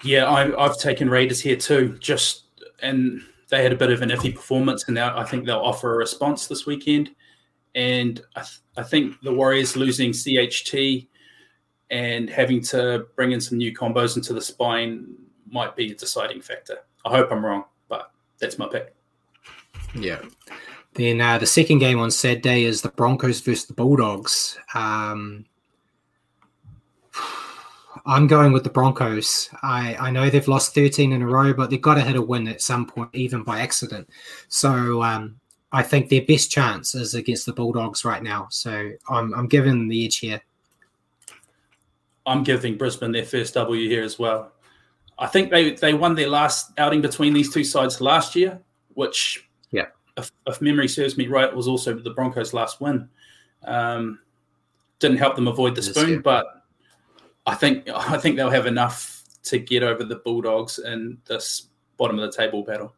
Yeah, 0.04 0.30
I, 0.30 0.50
have 0.62 0.78
taken 0.78 1.10
Raiders 1.10 1.42
here 1.42 1.56
too. 1.56 1.98
Just 2.00 2.46
and 2.82 3.22
they 3.50 3.64
had 3.64 3.72
a 3.72 3.78
bit 3.78 3.92
of 3.92 4.02
an 4.02 4.10
iffy 4.10 4.34
performance, 4.34 4.88
and 4.88 4.98
I 4.98 5.24
think 5.24 5.46
they'll 5.46 5.58
offer 5.58 5.94
a 5.94 5.98
response 5.98 6.48
this 6.48 6.66
weekend. 6.66 7.12
And 7.76 8.22
I, 8.36 8.42
th- 8.42 8.60
I 8.78 8.84
think 8.84 9.22
the 9.22 9.34
Warriors 9.34 9.76
losing 9.76 10.12
CHT 10.12 11.08
and 11.92 12.30
having 12.30 12.62
to 12.62 13.06
bring 13.16 13.34
in 13.34 13.42
some 13.42 13.58
new 13.58 13.74
combos 13.74 14.16
into 14.16 14.34
the 14.34 14.42
spine 14.42 15.14
might 15.50 15.76
be 15.76 15.92
a 15.92 15.96
deciding 15.96 16.42
factor. 16.42 16.80
I 17.06 17.12
hope 17.12 17.32
I'm 17.32 17.46
wrong, 17.46 17.66
but 17.90 18.12
that's 18.40 18.58
my 18.58 18.68
pick. 18.68 18.96
Yeah. 19.94 20.22
Then 20.94 21.22
uh, 21.22 21.38
the 21.38 21.46
second 21.46 21.80
game 21.80 22.00
on 22.00 22.10
Saturday 22.10 22.64
is 22.64 22.82
the 22.82 22.90
Broncos 22.90 23.42
versus 23.42 23.66
the 23.66 23.74
Bulldogs. 23.74 24.58
Um, 24.74 25.46
I'm 28.06 28.28
going 28.28 28.54
with 28.54 28.64
the 28.64 28.70
Broncos. 28.70 29.50
I, 29.62 29.96
I 29.96 30.12
know 30.12 30.30
they've 30.30 30.48
lost 30.48 30.74
13 30.74 31.12
in 31.12 31.22
a 31.22 31.28
row, 31.28 31.54
but 31.54 31.70
they've 31.70 31.82
got 31.82 31.96
to 31.96 32.02
hit 32.02 32.16
a 32.16 32.22
win 32.22 32.48
at 32.48 32.62
some 32.62 32.86
point, 32.86 33.10
even 33.14 33.44
by 33.44 33.60
accident. 33.60 34.10
So 34.48 35.04
um, 35.04 35.40
I 35.72 35.84
think 35.84 36.10
their 36.10 36.24
best 36.24 36.52
chance 36.52 36.96
is 36.96 37.16
against 37.16 37.46
the 37.46 37.54
Bulldogs 37.54 38.04
right 38.04 38.24
now. 38.24 38.48
So 38.50 38.92
I'm, 39.10 39.34
I'm 39.34 39.48
giving 39.48 39.88
the 39.88 40.06
edge 40.06 40.18
here. 40.18 40.42
I'm 42.26 42.44
giving 42.44 42.78
Brisbane 42.78 43.12
their 43.12 43.26
first 43.26 43.54
W 43.56 43.90
here 43.90 44.04
as 44.04 44.20
well. 44.20 44.52
I 45.18 45.28
think 45.28 45.52
they, 45.52 45.72
they 45.72 45.94
won 45.94 46.16
their 46.16 46.30
last 46.30 46.72
outing 46.78 47.02
between 47.02 47.34
these 47.34 47.54
two 47.54 47.64
sides 47.64 48.02
last 48.02 48.36
year, 48.36 48.60
which, 48.94 49.48
yeah, 49.72 49.88
if, 50.18 50.32
if 50.48 50.62
memory 50.62 50.88
serves 50.88 51.18
me 51.18 51.28
right, 51.28 51.54
was 51.56 51.68
also 51.68 51.94
the 51.94 52.10
Broncos' 52.12 52.54
last 52.54 52.82
win. 52.82 53.08
Um, 53.64 54.20
didn't 55.00 55.18
help 55.18 55.36
them 55.36 55.48
avoid 55.48 55.76
the 55.76 55.82
spoon, 55.82 56.22
but 56.22 56.46
I 57.46 57.56
think 57.56 57.90
I 57.90 58.18
think 58.18 58.36
they'll 58.36 58.50
have 58.50 58.68
enough 58.68 59.24
to 59.44 59.58
get 59.58 59.84
over 59.84 60.04
the 60.04 60.18
Bulldogs 60.18 60.80
in 60.80 61.18
this 61.26 61.68
bottom 61.98 62.20
of 62.20 62.32
the 62.32 62.38
table 62.38 62.64
battle. 62.64 62.94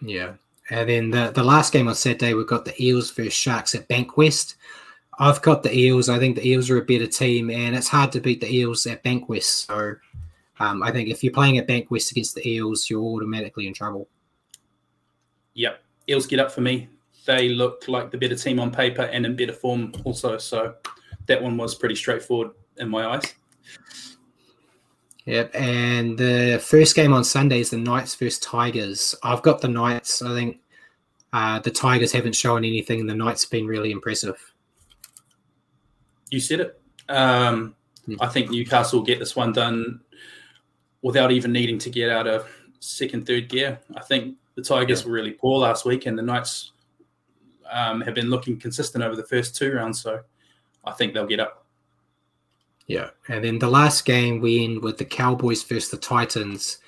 Yeah. 0.00 0.34
And 0.70 0.88
then 0.88 1.10
the, 1.10 1.30
the 1.34 1.44
last 1.44 1.72
game 1.72 1.88
on 1.88 1.94
Saturday, 1.94 2.34
we've 2.34 2.46
got 2.46 2.64
the 2.64 2.82
Eels 2.82 3.10
versus 3.10 3.34
Sharks 3.34 3.74
at 3.74 3.88
Bankwest. 3.88 4.54
I've 5.18 5.42
got 5.42 5.62
the 5.62 5.76
Eels. 5.76 6.08
I 6.08 6.18
think 6.18 6.36
the 6.36 6.48
Eels 6.48 6.70
are 6.70 6.78
a 6.78 6.84
better 6.84 7.06
team, 7.06 7.50
and 7.50 7.76
it's 7.76 7.88
hard 7.88 8.12
to 8.12 8.20
beat 8.20 8.40
the 8.40 8.52
Eels 8.52 8.86
at 8.86 9.04
Bankwest. 9.04 9.66
So 9.66 9.96
um, 10.58 10.82
I 10.82 10.90
think 10.90 11.08
if 11.08 11.22
you're 11.22 11.32
playing 11.32 11.58
at 11.58 11.68
Bankwest 11.68 12.10
against 12.12 12.34
the 12.34 12.48
Eels, 12.48 12.88
you're 12.88 13.02
automatically 13.02 13.66
in 13.66 13.74
trouble. 13.74 14.08
Yep. 15.54 15.82
Eels 16.08 16.26
get 16.26 16.40
up 16.40 16.50
for 16.50 16.62
me. 16.62 16.88
They 17.26 17.50
look 17.50 17.86
like 17.88 18.10
the 18.10 18.18
better 18.18 18.34
team 18.34 18.58
on 18.58 18.70
paper 18.70 19.02
and 19.02 19.24
in 19.26 19.36
better 19.36 19.52
form 19.52 19.92
also. 20.04 20.38
So 20.38 20.74
that 21.26 21.40
one 21.40 21.56
was 21.56 21.74
pretty 21.74 21.94
straightforward 21.94 22.50
in 22.78 22.88
my 22.88 23.06
eyes. 23.06 23.34
Yep, 25.24 25.54
and 25.54 26.18
the 26.18 26.60
first 26.60 26.96
game 26.96 27.12
on 27.12 27.22
Sunday 27.22 27.60
is 27.60 27.70
the 27.70 27.76
Knights 27.76 28.16
versus 28.16 28.40
Tigers. 28.40 29.14
I've 29.22 29.42
got 29.42 29.60
the 29.60 29.68
Knights. 29.68 30.20
I 30.20 30.34
think 30.34 30.58
uh, 31.32 31.60
the 31.60 31.70
Tigers 31.70 32.10
haven't 32.10 32.34
shown 32.34 32.64
anything. 32.64 32.98
And 32.98 33.08
the 33.08 33.14
Knights 33.14 33.44
have 33.44 33.50
been 33.50 33.68
really 33.68 33.92
impressive. 33.92 34.51
You 36.32 36.40
said 36.40 36.60
it. 36.60 36.80
Um, 37.10 37.76
hmm. 38.06 38.14
I 38.18 38.26
think 38.26 38.50
Newcastle 38.50 39.00
will 39.00 39.06
get 39.06 39.18
this 39.18 39.36
one 39.36 39.52
done 39.52 40.00
without 41.02 41.30
even 41.30 41.52
needing 41.52 41.78
to 41.80 41.90
get 41.90 42.08
out 42.08 42.26
of 42.26 42.48
second, 42.80 43.26
third 43.26 43.50
gear. 43.50 43.78
I 43.94 44.00
think 44.00 44.36
the 44.54 44.62
Tigers 44.62 45.04
were 45.04 45.12
really 45.12 45.32
poor 45.32 45.58
last 45.58 45.84
week, 45.84 46.06
and 46.06 46.18
the 46.18 46.22
Knights 46.22 46.72
um, 47.70 48.00
have 48.00 48.14
been 48.14 48.30
looking 48.30 48.58
consistent 48.58 49.04
over 49.04 49.14
the 49.14 49.24
first 49.24 49.54
two 49.54 49.74
rounds. 49.74 50.00
So 50.00 50.20
I 50.84 50.92
think 50.92 51.12
they'll 51.12 51.26
get 51.26 51.38
up. 51.38 51.66
Yeah. 52.86 53.10
And 53.28 53.44
then 53.44 53.58
the 53.58 53.68
last 53.68 54.06
game 54.06 54.40
we 54.40 54.64
end 54.64 54.82
with 54.82 54.96
the 54.96 55.04
Cowboys 55.04 55.62
versus 55.62 55.90
the 55.90 55.98
Titans. 55.98 56.78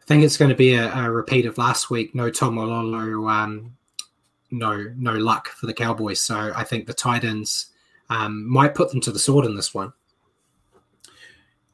I 0.00 0.04
think 0.04 0.22
it's 0.22 0.36
going 0.36 0.50
to 0.50 0.54
be 0.54 0.74
a, 0.74 0.92
a 0.92 1.10
repeat 1.10 1.46
of 1.46 1.58
last 1.58 1.90
week. 1.90 2.14
No 2.14 2.30
Taumalolo, 2.30 3.28
um, 3.28 3.76
no 4.52 4.86
no 4.96 5.14
luck 5.14 5.48
for 5.48 5.66
the 5.66 5.74
Cowboys. 5.74 6.20
So 6.20 6.52
I 6.54 6.62
think 6.62 6.86
the 6.86 6.94
Titans 6.94 7.70
um, 8.10 8.48
might 8.48 8.74
put 8.74 8.90
them 8.90 9.00
to 9.02 9.12
the 9.12 9.18
sword 9.18 9.46
in 9.46 9.54
this 9.54 9.74
one. 9.74 9.92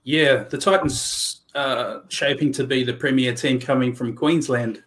Yeah, 0.02 0.44
the 0.44 0.58
Titans 0.58 1.42
uh, 1.54 2.00
shaping 2.08 2.52
to 2.52 2.64
be 2.64 2.84
the 2.84 2.92
premier 2.92 3.34
team 3.34 3.58
coming 3.58 3.94
from 3.94 4.14
Queensland, 4.14 4.82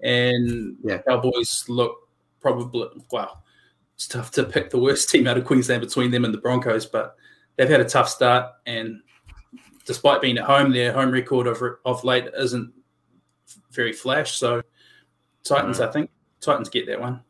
and 0.00 0.76
yeah. 0.84 0.98
Cowboys 0.98 1.64
look 1.68 2.08
probably 2.40 2.88
well. 3.10 3.42
It's 3.94 4.06
tough 4.06 4.30
to 4.32 4.44
pick 4.44 4.70
the 4.70 4.78
worst 4.78 5.08
team 5.10 5.26
out 5.26 5.38
of 5.38 5.44
Queensland 5.44 5.80
between 5.80 6.10
them 6.10 6.24
and 6.24 6.32
the 6.32 6.38
Broncos, 6.38 6.86
but 6.86 7.16
they've 7.56 7.68
had 7.68 7.80
a 7.80 7.88
tough 7.88 8.08
start, 8.08 8.52
and 8.66 9.00
despite 9.86 10.22
being 10.22 10.38
at 10.38 10.44
home, 10.44 10.72
their 10.72 10.92
home 10.92 11.10
record 11.10 11.46
of 11.46 11.62
of 11.84 12.04
late 12.04 12.28
isn't 12.38 12.72
very 13.72 13.92
flash. 13.92 14.38
So 14.38 14.62
Titans, 15.42 15.78
mm. 15.78 15.88
I 15.88 15.92
think 15.92 16.10
Titans 16.40 16.68
get 16.68 16.86
that 16.86 17.00
one. 17.00 17.22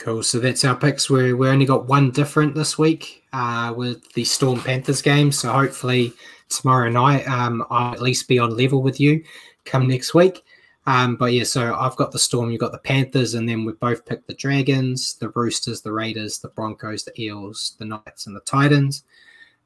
Cool. 0.00 0.22
So 0.22 0.40
that's 0.40 0.64
our 0.64 0.74
picks. 0.74 1.10
We 1.10 1.34
we 1.34 1.46
only 1.46 1.66
got 1.66 1.86
one 1.86 2.10
different 2.10 2.54
this 2.54 2.78
week 2.78 3.22
uh, 3.34 3.74
with 3.76 4.10
the 4.14 4.24
Storm 4.24 4.58
Panthers 4.58 5.02
game. 5.02 5.30
So 5.30 5.52
hopefully 5.52 6.14
tomorrow 6.48 6.88
night 6.88 7.28
um, 7.28 7.62
I'll 7.68 7.92
at 7.92 8.00
least 8.00 8.26
be 8.26 8.38
on 8.38 8.56
level 8.56 8.80
with 8.80 8.98
you 8.98 9.22
come 9.66 9.86
next 9.86 10.14
week. 10.14 10.42
Um, 10.86 11.16
but 11.16 11.34
yeah, 11.34 11.44
so 11.44 11.74
I've 11.74 11.96
got 11.96 12.12
the 12.12 12.18
Storm, 12.18 12.50
you've 12.50 12.62
got 12.62 12.72
the 12.72 12.78
Panthers, 12.78 13.34
and 13.34 13.46
then 13.46 13.66
we 13.66 13.72
both 13.74 14.06
picked 14.06 14.26
the 14.26 14.32
Dragons, 14.32 15.16
the 15.16 15.28
Roosters, 15.28 15.82
the 15.82 15.92
Raiders, 15.92 16.38
the 16.38 16.48
Broncos, 16.48 17.04
the 17.04 17.20
Eels, 17.20 17.76
the 17.78 17.84
Knights, 17.84 18.26
and 18.26 18.34
the 18.34 18.40
Titans. 18.40 19.04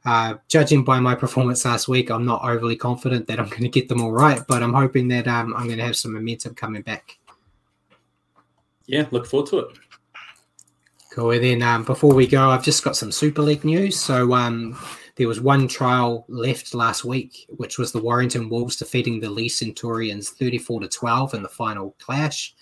Uh, 0.05 0.35
judging 0.49 0.83
by 0.83 0.99
my 0.99 1.15
performance 1.15 1.65
last 1.65 1.87
week, 1.87 2.11
I'm 2.11 2.27
not 2.27 2.43
overly 2.43 2.75
confident 2.75 3.29
that 3.29 3.39
I'm 3.39 3.49
going 3.51 3.63
to 3.63 3.69
get 3.69 3.89
them 3.89 4.03
all 4.03 4.11
right, 4.11 4.43
but 4.49 4.65
I'm 4.65 4.75
hoping 4.75 5.07
that 5.09 5.29
um, 5.29 5.55
I'm 5.55 5.67
going 5.67 5.79
to 5.79 5.85
have 5.85 5.97
some 5.97 6.13
momentum 6.13 6.57
coming 6.57 6.83
back. 6.83 7.19
Yeah, 8.87 9.07
look 9.13 9.27
forward 9.27 9.49
to 9.51 9.61
it. 9.61 9.79
Cool. 11.15 11.31
And 11.31 11.45
then 11.45 11.63
um, 11.63 11.85
before 11.85 12.13
we 12.13 12.27
go, 12.27 12.51
I've 12.51 12.65
just 12.65 12.83
got 12.83 12.97
some 12.97 13.13
Super 13.13 13.41
League 13.41 13.65
news. 13.65 14.01
So 14.01 14.35
um, 14.35 14.77
there 15.15 15.29
was 15.29 15.41
one 15.41 15.69
trial 15.69 16.25
left 16.29 16.75
last 16.75 17.05
week, 17.05 17.47
which 17.51 17.79
was 17.79 17.93
the 17.93 18.03
Warrington 18.03 18.49
Wolves 18.49 18.75
defeating 18.75 19.21
the 19.21 19.31
Leigh 19.31 19.49
Centurions 19.49 20.31
34 20.31 20.81
to 20.81 20.89
12 20.89 21.35
in 21.35 21.45
the 21.45 21.49
final 21.49 21.95
clash. 22.01 22.53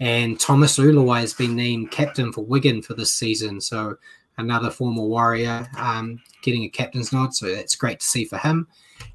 And 0.00 0.40
Thomas 0.40 0.78
Leuluai 0.78 1.20
has 1.20 1.34
been 1.34 1.54
named 1.54 1.90
captain 1.90 2.32
for 2.32 2.42
Wigan 2.46 2.80
for 2.80 2.94
this 2.94 3.12
season. 3.12 3.60
So 3.60 3.96
another 4.38 4.70
former 4.70 5.02
Warrior 5.02 5.68
um, 5.76 6.18
getting 6.40 6.64
a 6.64 6.70
captain's 6.70 7.12
nod. 7.12 7.34
So 7.34 7.54
that's 7.54 7.76
great 7.76 8.00
to 8.00 8.06
see 8.06 8.24
for 8.24 8.38
him. 8.38 8.68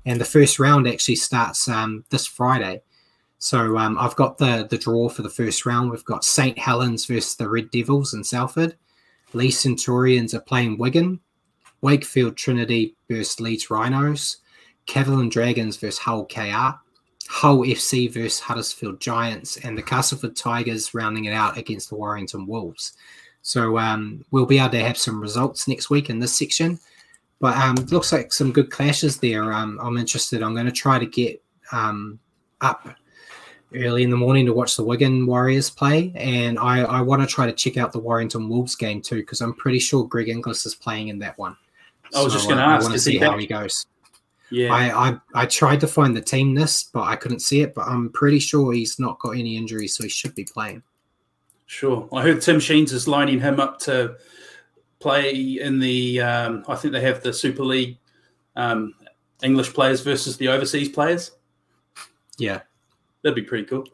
And 0.06 0.22
the 0.22 0.26
first 0.26 0.60
round 0.60 0.88
actually 0.88 1.16
starts 1.16 1.68
um, 1.68 2.06
this 2.12 2.28
Friday. 2.28 2.84
So 3.40 3.78
um, 3.78 3.98
I've 3.98 4.16
got 4.16 4.38
the 4.38 4.68
the 4.70 4.78
draw 4.78 5.10
for 5.10 5.22
the 5.22 5.30
first 5.30 5.66
round. 5.66 5.92
We've 5.92 6.06
got 6.06 6.26
St 6.26 6.58
Helens 6.58 7.06
versus 7.06 7.36
the 7.36 7.50
Red 7.50 7.70
Devils 7.72 8.14
in 8.14 8.24
Salford. 8.24 8.76
Leigh 9.34 9.52
Centurions 9.52 10.34
are 10.34 10.42
playing 10.42 10.78
Wigan. 10.78 11.20
Wakefield 11.82 12.36
Trinity 12.36 12.96
versus 13.10 13.40
Leeds 13.40 13.70
Rhinos. 13.70 14.38
Catalans 14.88 15.34
Dragons 15.34 15.78
versus 15.78 16.00
Hull 16.00 16.26
KR. 16.26 16.80
Hull 17.30 17.60
FC 17.60 18.12
versus 18.12 18.40
Huddersfield 18.40 19.00
Giants. 19.00 19.58
And 19.58 19.78
the 19.78 19.84
Castleford 19.84 20.36
Tigers 20.36 20.94
rounding 20.94 21.26
it 21.26 21.34
out 21.34 21.58
against 21.58 21.90
the 21.90 21.96
Warrington 21.96 22.48
Wolves. 22.48 22.94
So 23.42 23.78
um, 23.78 24.26
we'll 24.32 24.46
be 24.46 24.60
able 24.60 24.72
to 24.72 24.84
have 24.84 24.98
some 24.98 25.22
results 25.22 25.68
next 25.68 25.90
week 25.90 26.10
in 26.10 26.20
this 26.20 26.36
section. 26.36 26.80
But 27.40 27.56
um, 27.58 27.76
looks 27.92 28.12
like 28.12 28.34
some 28.34 28.52
good 28.52 28.72
clashes 28.72 29.20
there. 29.20 29.54
Um, 29.54 29.80
I'm 29.82 29.98
interested. 29.98 30.42
I'm 30.42 30.56
going 30.56 30.66
to 30.66 30.72
try 30.72 30.98
to 30.98 31.06
get 31.06 31.44
um, 31.72 32.20
up 32.62 32.90
early 33.76 34.04
in 34.04 34.10
the 34.10 34.18
morning 34.18 34.46
to 34.46 34.54
watch 34.54 34.76
the 34.76 34.84
Wigan 34.84 35.26
Warriors 35.26 35.70
play, 35.70 36.12
and 36.16 36.58
I, 36.58 36.82
I 36.82 37.02
want 37.02 37.22
to 37.22 37.28
try 37.28 37.46
to 37.46 37.54
check 37.54 37.78
out 37.78 37.92
the 37.92 38.00
Warrington 38.00 38.48
Wolves 38.50 38.76
game 38.76 39.02
too 39.02 39.18
because 39.18 39.42
I'm 39.42 39.54
pretty 39.54 39.80
sure 39.80 40.06
Greg 40.06 40.30
Inglis 40.30 40.66
is 40.66 40.76
playing 40.76 41.10
in 41.10 41.20
that 41.20 41.38
one. 41.38 41.56
I 42.16 42.24
was 42.24 42.34
so 42.34 42.40
just 42.40 42.48
going 42.48 42.60
to 42.60 42.64
ask. 42.64 42.82
I 42.82 42.84
want 42.84 42.94
to 42.94 43.00
see 43.00 43.18
how 43.18 43.38
he 43.38 43.48
goes. 43.48 43.86
Yeah, 44.50 44.74
I, 44.74 45.10
I 45.10 45.18
I 45.34 45.46
tried 45.46 45.82
to 45.82 45.88
find 45.88 46.16
the 46.16 46.22
team 46.22 46.56
list, 46.56 46.94
but 46.94 47.04
I 47.04 47.18
couldn't 47.18 47.42
see 47.42 47.62
it. 47.62 47.76
But 47.76 47.88
I'm 47.88 48.10
pretty 48.12 48.40
sure 48.40 48.72
he's 48.72 48.98
not 48.98 49.20
got 49.20 49.32
any 49.32 49.58
injuries, 49.58 49.96
so 49.96 50.04
he 50.04 50.10
should 50.10 50.36
be 50.36 50.46
playing. 50.46 50.84
Sure, 51.66 52.08
I 52.14 52.22
heard 52.22 52.42
Tim 52.42 52.62
Sheens 52.62 52.94
is 52.94 53.10
lining 53.10 53.42
him 53.42 53.60
up 53.60 53.78
to 53.80 54.16
play 55.00 55.34
in 55.34 55.80
the. 55.80 56.22
Um, 56.22 56.64
I 56.70 56.76
think 56.76 56.94
they 56.94 57.02
have 57.02 57.22
the 57.22 57.34
Super 57.34 57.66
League 57.66 57.98
um, 58.56 58.94
English 59.44 59.74
players 59.74 60.00
versus 60.00 60.38
the 60.38 60.48
overseas 60.48 60.88
players. 60.88 61.32
Yeah, 62.38 62.62
that'd 63.28 63.36
be 63.36 63.48
pretty 63.48 63.66
cool. 63.66 63.86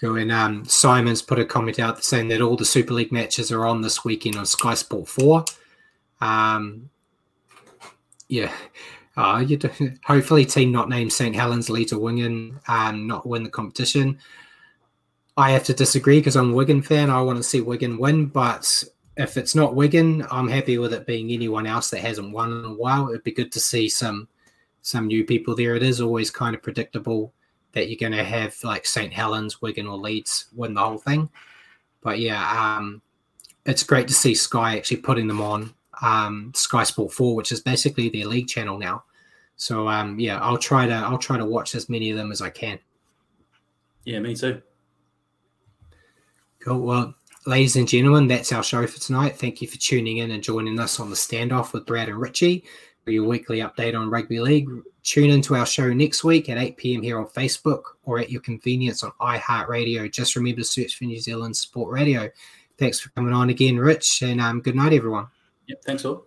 Cool. 0.00 0.16
And 0.16 0.32
um, 0.32 0.64
Simon's 0.64 1.22
put 1.22 1.38
a 1.38 1.44
comment 1.44 1.78
out 1.78 2.02
saying 2.02 2.28
that 2.28 2.40
all 2.40 2.56
the 2.56 2.64
Super 2.64 2.94
League 2.94 3.12
matches 3.12 3.52
are 3.52 3.66
on 3.66 3.82
this 3.82 4.04
weekend 4.04 4.36
on 4.36 4.46
Sky 4.46 4.74
Sport 4.74 5.06
Four. 5.06 5.44
Um, 6.20 6.88
yeah. 8.28 8.50
Uh, 9.16 9.44
you 9.46 9.58
do, 9.58 9.70
hopefully, 10.04 10.46
team 10.46 10.72
not 10.72 10.88
named 10.88 11.12
St 11.12 11.36
Helens 11.36 11.68
lead 11.68 11.88
to 11.88 11.98
Wigan 11.98 12.58
and 12.66 13.06
not 13.06 13.26
win 13.26 13.42
the 13.42 13.50
competition. 13.50 14.18
I 15.36 15.50
have 15.50 15.64
to 15.64 15.74
disagree 15.74 16.18
because 16.18 16.36
I'm 16.36 16.52
a 16.52 16.54
Wigan 16.54 16.82
fan. 16.82 17.10
I 17.10 17.20
want 17.20 17.36
to 17.36 17.42
see 17.42 17.60
Wigan 17.60 17.98
win, 17.98 18.26
but 18.26 18.82
if 19.16 19.36
it's 19.36 19.54
not 19.54 19.74
Wigan, 19.74 20.26
I'm 20.30 20.48
happy 20.48 20.78
with 20.78 20.94
it 20.94 21.06
being 21.06 21.30
anyone 21.30 21.66
else 21.66 21.90
that 21.90 22.00
hasn't 22.00 22.32
won 22.32 22.52
in 22.52 22.64
a 22.64 22.74
while. 22.74 23.08
It'd 23.08 23.24
be 23.24 23.32
good 23.32 23.52
to 23.52 23.60
see 23.60 23.88
some 23.88 24.28
some 24.80 25.06
new 25.06 25.24
people 25.24 25.54
there. 25.54 25.76
It 25.76 25.82
is 25.82 26.00
always 26.00 26.30
kind 26.30 26.56
of 26.56 26.62
predictable 26.62 27.32
that 27.72 27.88
you're 27.88 27.98
going 27.98 28.16
to 28.18 28.24
have 28.24 28.56
like 28.62 28.86
St 28.86 29.12
Helens, 29.12 29.62
Wigan, 29.62 29.86
or 29.86 29.96
Leeds 29.96 30.46
win 30.54 30.74
the 30.74 30.80
whole 30.80 30.98
thing. 30.98 31.28
But 32.00 32.18
yeah, 32.18 32.76
um, 32.76 33.00
it's 33.64 33.82
great 33.82 34.08
to 34.08 34.14
see 34.14 34.34
Sky 34.34 34.76
actually 34.76 34.98
putting 34.98 35.28
them 35.28 35.40
on 35.40 35.72
um, 36.02 36.52
Sky 36.54 36.84
Sport 36.84 37.12
Four, 37.12 37.34
which 37.34 37.52
is 37.52 37.60
basically 37.60 38.08
their 38.08 38.26
league 38.26 38.48
channel 38.48 38.78
now. 38.78 39.04
So 39.56 39.88
um, 39.88 40.18
yeah, 40.18 40.40
I'll 40.40 40.58
try 40.58 40.86
to 40.86 40.94
I'll 40.94 41.18
try 41.18 41.38
to 41.38 41.44
watch 41.44 41.74
as 41.74 41.88
many 41.88 42.10
of 42.10 42.16
them 42.16 42.32
as 42.32 42.42
I 42.42 42.50
can. 42.50 42.78
Yeah, 44.04 44.18
me 44.18 44.34
too. 44.34 44.60
Cool. 46.58 46.80
Well, 46.80 47.14
ladies 47.46 47.76
and 47.76 47.88
gentlemen, 47.88 48.26
that's 48.26 48.52
our 48.52 48.62
show 48.62 48.86
for 48.86 49.00
tonight. 49.00 49.36
Thank 49.36 49.62
you 49.62 49.68
for 49.68 49.78
tuning 49.78 50.18
in 50.18 50.32
and 50.32 50.42
joining 50.42 50.78
us 50.78 50.98
on 51.00 51.10
the 51.10 51.16
standoff 51.16 51.72
with 51.72 51.86
Brad 51.86 52.08
and 52.08 52.20
Richie 52.20 52.64
for 53.04 53.10
your 53.10 53.24
weekly 53.24 53.58
update 53.58 53.98
on 53.98 54.10
rugby 54.10 54.40
league. 54.40 54.68
Tune 55.02 55.30
into 55.30 55.56
our 55.56 55.66
show 55.66 55.92
next 55.92 56.22
week 56.22 56.48
at 56.48 56.58
8 56.58 56.76
p.m. 56.76 57.02
here 57.02 57.18
on 57.18 57.26
Facebook 57.26 57.82
or 58.04 58.18
at 58.18 58.30
your 58.30 58.40
convenience 58.40 59.02
on 59.02 59.12
iHeartRadio. 59.20 60.10
Just 60.10 60.36
remember 60.36 60.60
to 60.60 60.64
search 60.64 60.96
for 60.96 61.04
New 61.04 61.18
Zealand 61.18 61.56
Sport 61.56 61.92
Radio. 61.92 62.30
Thanks 62.78 63.00
for 63.00 63.10
coming 63.10 63.34
on 63.34 63.50
again, 63.50 63.76
Rich, 63.76 64.22
and 64.22 64.40
um, 64.40 64.60
good 64.60 64.76
night, 64.76 64.92
everyone. 64.92 65.26
Yep, 65.66 65.82
thanks 65.84 66.04
all. 66.04 66.26